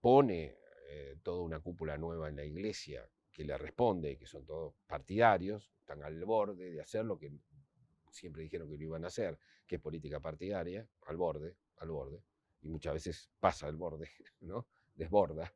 pone 0.01 0.59
eh, 0.87 1.17
toda 1.23 1.43
una 1.43 1.61
cúpula 1.61 1.97
nueva 1.97 2.29
en 2.29 2.37
la 2.37 2.45
iglesia 2.45 3.09
que 3.33 3.43
le 3.43 3.57
responde, 3.57 4.19
que 4.19 4.27
son 4.27 4.45
todos 4.45 4.75
partidarios, 4.87 5.73
están 5.81 6.03
al 6.03 6.23
borde 6.25 6.71
de 6.71 6.81
hacer 6.81 7.05
lo 7.05 7.19
que 7.19 7.33
siempre 8.11 8.43
dijeron 8.43 8.69
que 8.69 8.77
lo 8.77 8.85
iban 8.85 9.05
a 9.05 9.09
hacer, 9.09 9.39
que 9.67 9.77
es 9.77 9.81
política 9.81 10.21
partidaria, 10.21 10.87
al 11.07 11.17
borde, 11.17 11.57
al 11.79 11.91
borde, 11.91 12.23
y 12.61 12.69
muchas 12.69 12.95
veces 12.95 13.31
pasa 13.41 13.67
al 13.67 13.77
borde, 13.77 14.09
¿no? 14.41 14.69
Desborda. 14.95 15.53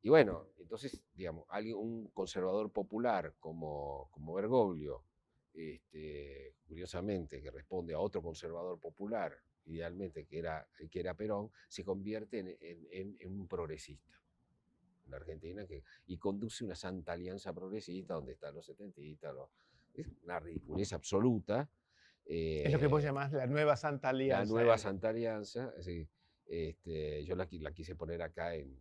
Eh, 0.00 0.06
y 0.06 0.08
bueno, 0.08 0.48
entonces, 0.58 1.00
digamos, 1.14 1.44
alguien, 1.48 1.76
un 1.76 2.08
conservador 2.08 2.70
popular 2.72 3.34
como, 3.38 4.08
como 4.10 4.34
Bergoglio, 4.34 5.04
este, 5.52 6.54
curiosamente, 6.66 7.42
que 7.42 7.50
responde 7.50 7.94
a 7.94 7.98
otro 7.98 8.22
conservador 8.22 8.78
popular 8.78 9.36
idealmente, 9.66 10.24
que 10.24 10.38
era, 10.38 10.66
que 10.90 11.00
era 11.00 11.14
Perón, 11.14 11.50
se 11.68 11.84
convierte 11.84 12.58
en, 12.90 13.38
un 13.38 13.46
progresista 13.46 14.18
en 15.04 15.10
la 15.10 15.18
Argentina 15.18 15.66
que, 15.66 15.84
y 16.06 16.16
conduce 16.16 16.64
una 16.64 16.74
santa 16.74 17.12
alianza 17.12 17.52
progresista 17.52 18.14
donde 18.14 18.32
están 18.32 18.54
los 18.54 18.64
setentistas, 18.64 19.34
es 19.94 20.06
una 20.24 20.40
ridiculez 20.40 20.92
absoluta. 20.92 21.68
es 22.24 22.72
lo 22.72 22.78
que 22.78 22.86
vos 22.86 23.02
eh, 23.02 23.06
llamás 23.06 23.32
la 23.32 23.46
nueva 23.46 23.76
Santa 23.76 24.08
Alianza. 24.08 24.44
La 24.44 24.60
nueva 24.60 24.78
Santa 24.78 25.10
Alianza, 25.10 25.74
este, 26.46 27.24
yo 27.24 27.36
la, 27.36 27.46
la, 27.50 27.72
quise 27.72 27.94
poner 27.94 28.22
acá, 28.22 28.54
en, 28.54 28.80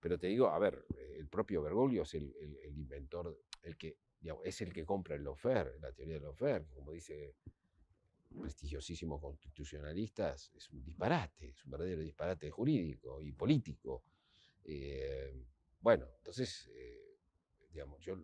pero 0.00 0.18
te 0.18 0.26
digo, 0.28 0.48
a 0.48 0.58
ver, 0.58 0.84
el 1.16 1.28
propio 1.28 1.62
Bergoglio 1.62 2.02
es 2.02 2.14
el, 2.14 2.34
el, 2.62 2.76
inventor, 2.76 3.38
el 3.62 3.76
que, 3.76 3.98
es 4.44 4.60
el 4.62 4.72
que 4.72 4.84
compra 4.84 5.14
el 5.14 5.22
Lofer, 5.22 5.76
la 5.80 5.92
teoría 5.92 6.14
del 6.14 6.24
Lofer, 6.24 6.66
como 6.74 6.92
dice 6.92 7.34
prestigiosísimos 8.40 9.20
constitucionalistas, 9.20 10.52
es 10.54 10.70
un 10.70 10.82
disparate, 10.82 11.48
es 11.48 11.64
un 11.64 11.72
verdadero 11.72 12.00
disparate 12.00 12.50
jurídico 12.50 13.20
y 13.20 13.32
político. 13.32 14.04
Eh, 14.64 15.44
bueno, 15.80 16.06
entonces, 16.18 16.70
eh, 16.72 17.18
digamos, 17.72 18.02
yo 18.04 18.16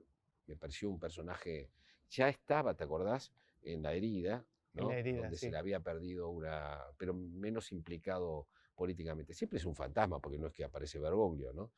me 0.47 0.57
pareció 0.57 0.89
un 0.89 0.99
personaje, 0.99 1.70
ya 2.09 2.29
estaba, 2.29 2.74
¿te 2.74 2.85
acordás? 2.85 3.33
En 3.62 3.83
la 3.83 3.95
herida, 3.95 4.47
¿no? 4.74 4.85
donde 4.85 5.37
se 5.37 5.51
le 5.51 5.57
había 5.57 5.81
perdido 5.81 6.29
una, 6.31 6.79
pero 6.99 7.12
menos 7.14 7.72
implicado 7.72 8.47
políticamente. 8.77 9.35
Siempre 9.35 9.59
es 9.59 9.64
un 9.64 9.74
fantasma, 9.74 10.20
porque 10.20 10.39
no 10.39 10.47
es 10.47 10.53
que 10.53 10.62
aparece 10.62 11.01
Bergoglio, 11.01 11.53
¿no? 11.53 11.72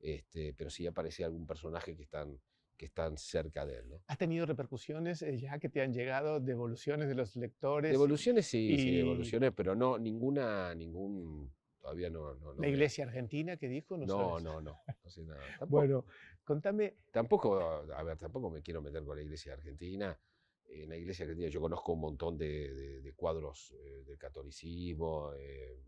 Este, 0.00 0.54
pero 0.54 0.70
sí 0.70 0.86
aparece 0.86 1.24
algún 1.24 1.46
personaje 1.46 1.96
que 1.96 2.02
están 2.02 2.38
que 2.76 2.86
están 2.86 3.16
cerca 3.16 3.64
de 3.64 3.78
él. 3.78 3.88
¿no? 3.88 4.00
¿Has 4.06 4.18
tenido 4.18 4.46
repercusiones 4.46 5.22
eh, 5.22 5.38
ya 5.38 5.58
que 5.58 5.68
te 5.68 5.80
han 5.80 5.92
llegado 5.92 6.40
devoluciones 6.40 7.08
de 7.08 7.14
los 7.14 7.36
lectores? 7.36 7.92
Devoluciones 7.92 8.46
sí, 8.46 8.76
sí, 8.78 8.96
devoluciones, 8.96 9.52
pero 9.54 9.74
no, 9.74 9.98
ninguna, 9.98 10.74
ningún, 10.74 11.52
todavía 11.80 12.10
no. 12.10 12.34
no, 12.34 12.54
¿La 12.54 12.68
iglesia 12.68 13.04
argentina 13.04 13.56
que 13.56 13.68
dijo? 13.68 13.96
No, 13.96 14.06
no, 14.06 14.40
no, 14.40 14.60
no, 14.60 14.80
no, 14.86 15.10
sé 15.10 15.22
nada. 15.22 15.40
bueno, 15.68 16.04
contame. 16.42 16.96
Tampoco, 17.12 17.60
a 17.60 18.02
ver, 18.02 18.18
tampoco 18.18 18.50
me 18.50 18.62
quiero 18.62 18.82
meter 18.82 19.04
con 19.04 19.16
la 19.16 19.22
iglesia 19.22 19.52
argentina. 19.54 20.18
En 20.66 20.88
la 20.88 20.96
iglesia 20.96 21.24
argentina 21.24 21.48
yo 21.48 21.60
conozco 21.60 21.92
un 21.92 22.00
montón 22.00 22.36
de, 22.36 23.00
de, 23.00 23.12
cuadros 23.12 23.72
eh, 23.72 24.02
del 24.04 24.18
catolicismo, 24.18 25.32
eh, 25.34 25.78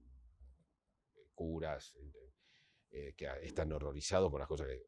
curas, 1.37 1.95
que 2.91 3.28
están 3.43 3.72
horrorizados 3.72 4.30
por 4.30 4.41
las 4.41 4.49
cosas 4.49 4.66
que 4.66 4.87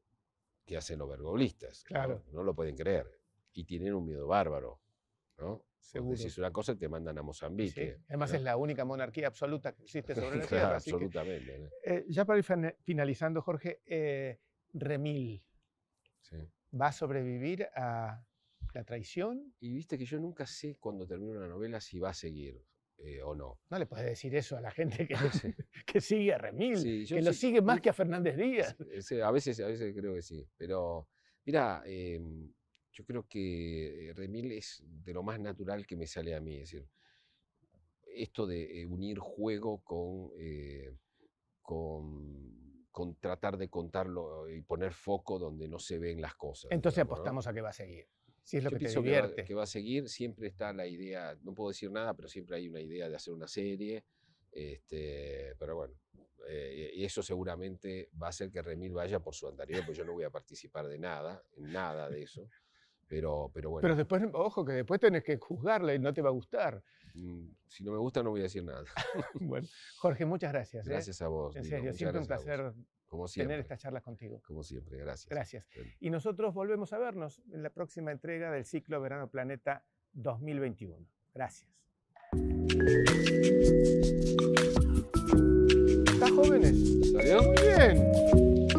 que 0.68 0.76
hacen 0.76 0.98
los 0.98 1.08
vergoblistas. 1.08 1.82
Claro. 1.84 2.22
¿no? 2.30 2.44
lo 2.44 2.54
pueden 2.54 2.76
creer. 2.76 3.10
Y 3.54 3.64
tienen 3.64 3.94
un 3.94 4.04
miedo 4.04 4.26
bárbaro. 4.26 4.80
¿no? 5.38 5.64
Seguro. 5.80 6.16
Si 6.16 6.26
es 6.26 6.36
una 6.36 6.52
cosa, 6.52 6.76
te 6.76 6.88
mandan 6.88 7.16
a 7.16 7.22
Mozambique. 7.22 8.02
Además, 8.08 8.34
es 8.34 8.42
la 8.42 8.56
única 8.58 8.84
monarquía 8.84 9.28
absoluta 9.28 9.72
que 9.72 9.84
existe 9.84 10.14
sobre 10.14 10.36
la 10.38 10.46
tierra. 10.46 10.76
absolutamente. 10.76 11.70
Eh, 11.82 12.04
ya 12.08 12.26
para 12.26 12.38
ir 12.38 12.74
finalizando, 12.82 13.40
Jorge, 13.40 13.80
eh, 13.86 14.38
Remil. 14.74 15.42
¿Va 16.78 16.88
a 16.88 16.92
sobrevivir 16.92 17.66
a 17.74 18.22
la 18.74 18.84
traición? 18.84 19.54
Y 19.60 19.72
viste 19.72 19.96
que 19.96 20.04
yo 20.04 20.20
nunca 20.20 20.46
sé 20.46 20.76
cuando 20.78 21.06
termino 21.06 21.38
una 21.38 21.48
novela 21.48 21.80
si 21.80 21.98
va 21.98 22.10
a 22.10 22.14
seguir. 22.14 22.62
Eh, 22.98 23.22
o 23.22 23.34
no. 23.34 23.60
No 23.70 23.78
le 23.78 23.86
puedes 23.86 24.06
decir 24.06 24.34
eso 24.34 24.56
a 24.56 24.60
la 24.60 24.72
gente 24.72 25.06
que, 25.06 25.14
que 25.86 26.00
sigue 26.00 26.34
a 26.34 26.38
Remil, 26.38 27.06
que 27.06 27.22
lo 27.22 27.32
sigue 27.32 27.62
más 27.62 27.80
que 27.80 27.90
a 27.90 27.92
Fernández 27.92 28.36
Díaz. 28.36 28.76
a, 29.22 29.30
veces, 29.30 29.60
a 29.60 29.66
veces 29.66 29.94
creo 29.96 30.14
que 30.14 30.22
sí, 30.22 30.44
pero 30.56 31.08
mira, 31.44 31.82
em, 31.86 32.52
yo 32.92 33.04
creo 33.04 33.26
que 33.28 34.12
Remil 34.16 34.52
es 34.52 34.82
de 34.84 35.12
lo 35.12 35.22
más 35.22 35.38
natural 35.38 35.86
que 35.86 35.96
me 35.96 36.06
sale 36.08 36.34
a 36.34 36.40
mí, 36.40 36.56
es 36.56 36.72
decir, 36.72 36.88
esto 38.06 38.46
de 38.46 38.80
eh, 38.80 38.86
unir 38.86 39.18
juego 39.20 39.78
con, 39.84 40.30
eh, 40.36 40.92
con, 41.62 42.84
con, 42.90 43.14
tratar 43.20 43.56
de 43.56 43.68
contarlo 43.68 44.48
y 44.50 44.60
poner 44.62 44.92
foco 44.92 45.38
donde 45.38 45.68
no 45.68 45.78
se 45.78 46.00
ven 46.00 46.20
las 46.20 46.34
cosas. 46.34 46.72
Entonces 46.72 47.04
apostamos 47.04 47.46
a 47.46 47.54
que 47.54 47.60
va 47.60 47.68
a 47.68 47.72
seguir. 47.72 48.08
Si 48.48 48.56
es 48.56 48.64
lo 48.64 48.70
que 48.70 48.78
te 48.78 48.88
divierte. 48.88 49.44
Que 49.44 49.52
va, 49.52 49.64
a 49.64 49.66
seguir, 49.66 50.08
siempre 50.08 50.46
está 50.46 50.72
la 50.72 50.86
idea, 50.86 51.36
no 51.42 51.52
puedo 51.52 51.68
decir 51.68 51.90
nada, 51.90 52.14
pero 52.14 52.28
siempre 52.28 52.56
hay 52.56 52.66
una 52.66 52.80
idea 52.80 53.06
de 53.06 53.14
hacer 53.14 53.34
una 53.34 53.46
serie. 53.46 54.06
Este, 54.50 55.54
pero 55.58 55.76
bueno, 55.76 55.94
eh, 56.48 56.92
y 56.94 57.04
eso 57.04 57.22
seguramente 57.22 58.08
va 58.20 58.28
a 58.28 58.30
hacer 58.30 58.50
que 58.50 58.62
Remil 58.62 58.94
vaya 58.94 59.20
por 59.20 59.34
su 59.34 59.48
anterior, 59.48 59.82
pues 59.84 59.98
yo 59.98 60.04
no 60.06 60.14
voy 60.14 60.24
a 60.24 60.30
participar 60.30 60.88
de 60.88 60.98
nada, 60.98 61.42
en 61.58 61.70
nada 61.70 62.08
de 62.08 62.22
eso. 62.22 62.48
Pero, 63.06 63.50
pero 63.52 63.68
bueno, 63.68 63.82
Pero 63.82 63.96
después, 63.96 64.22
ojo, 64.32 64.64
que 64.64 64.72
después 64.72 64.98
tenés 64.98 65.24
que 65.24 65.36
juzgarla 65.36 65.94
y 65.94 65.98
no 65.98 66.14
te 66.14 66.22
va 66.22 66.30
a 66.30 66.32
gustar. 66.32 66.82
Mm, 67.14 67.54
si 67.66 67.84
no 67.84 67.92
me 67.92 67.98
gusta 67.98 68.22
no 68.22 68.30
voy 68.30 68.40
a 68.40 68.44
decir 68.44 68.64
nada. 68.64 68.84
Bueno, 69.40 69.66
Jorge, 69.98 70.24
muchas 70.24 70.52
gracias. 70.52 70.86
¿eh? 70.86 70.90
Gracias 70.90 71.22
a 71.22 71.28
vos. 71.28 71.56
En 71.56 71.64
serio, 71.64 71.92
siempre 71.92 72.20
un 72.20 72.26
placer 72.26 72.72
Como 73.06 73.26
tener 73.28 73.60
estas 73.60 73.80
charlas 73.80 74.02
contigo. 74.02 74.40
Como 74.46 74.62
siempre, 74.62 74.98
gracias. 74.98 75.28
Gracias. 75.28 75.66
Bueno. 75.74 75.90
Y 76.00 76.10
nosotros 76.10 76.54
volvemos 76.54 76.92
a 76.92 76.98
vernos 76.98 77.42
en 77.52 77.62
la 77.62 77.70
próxima 77.70 78.12
entrega 78.12 78.50
del 78.50 78.64
ciclo 78.64 79.00
Verano 79.00 79.28
Planeta 79.28 79.84
2021. 80.12 81.06
Gracias. 81.34 81.68
¿Estás 86.12 86.30
jóvenes? 86.32 86.76
¿Salió? 87.12 87.42
Muy 87.42 87.56
bien. 87.62 88.12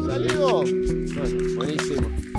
Salió. 0.06 0.62
Bueno, 0.62 1.54
buenísimo. 1.56 2.29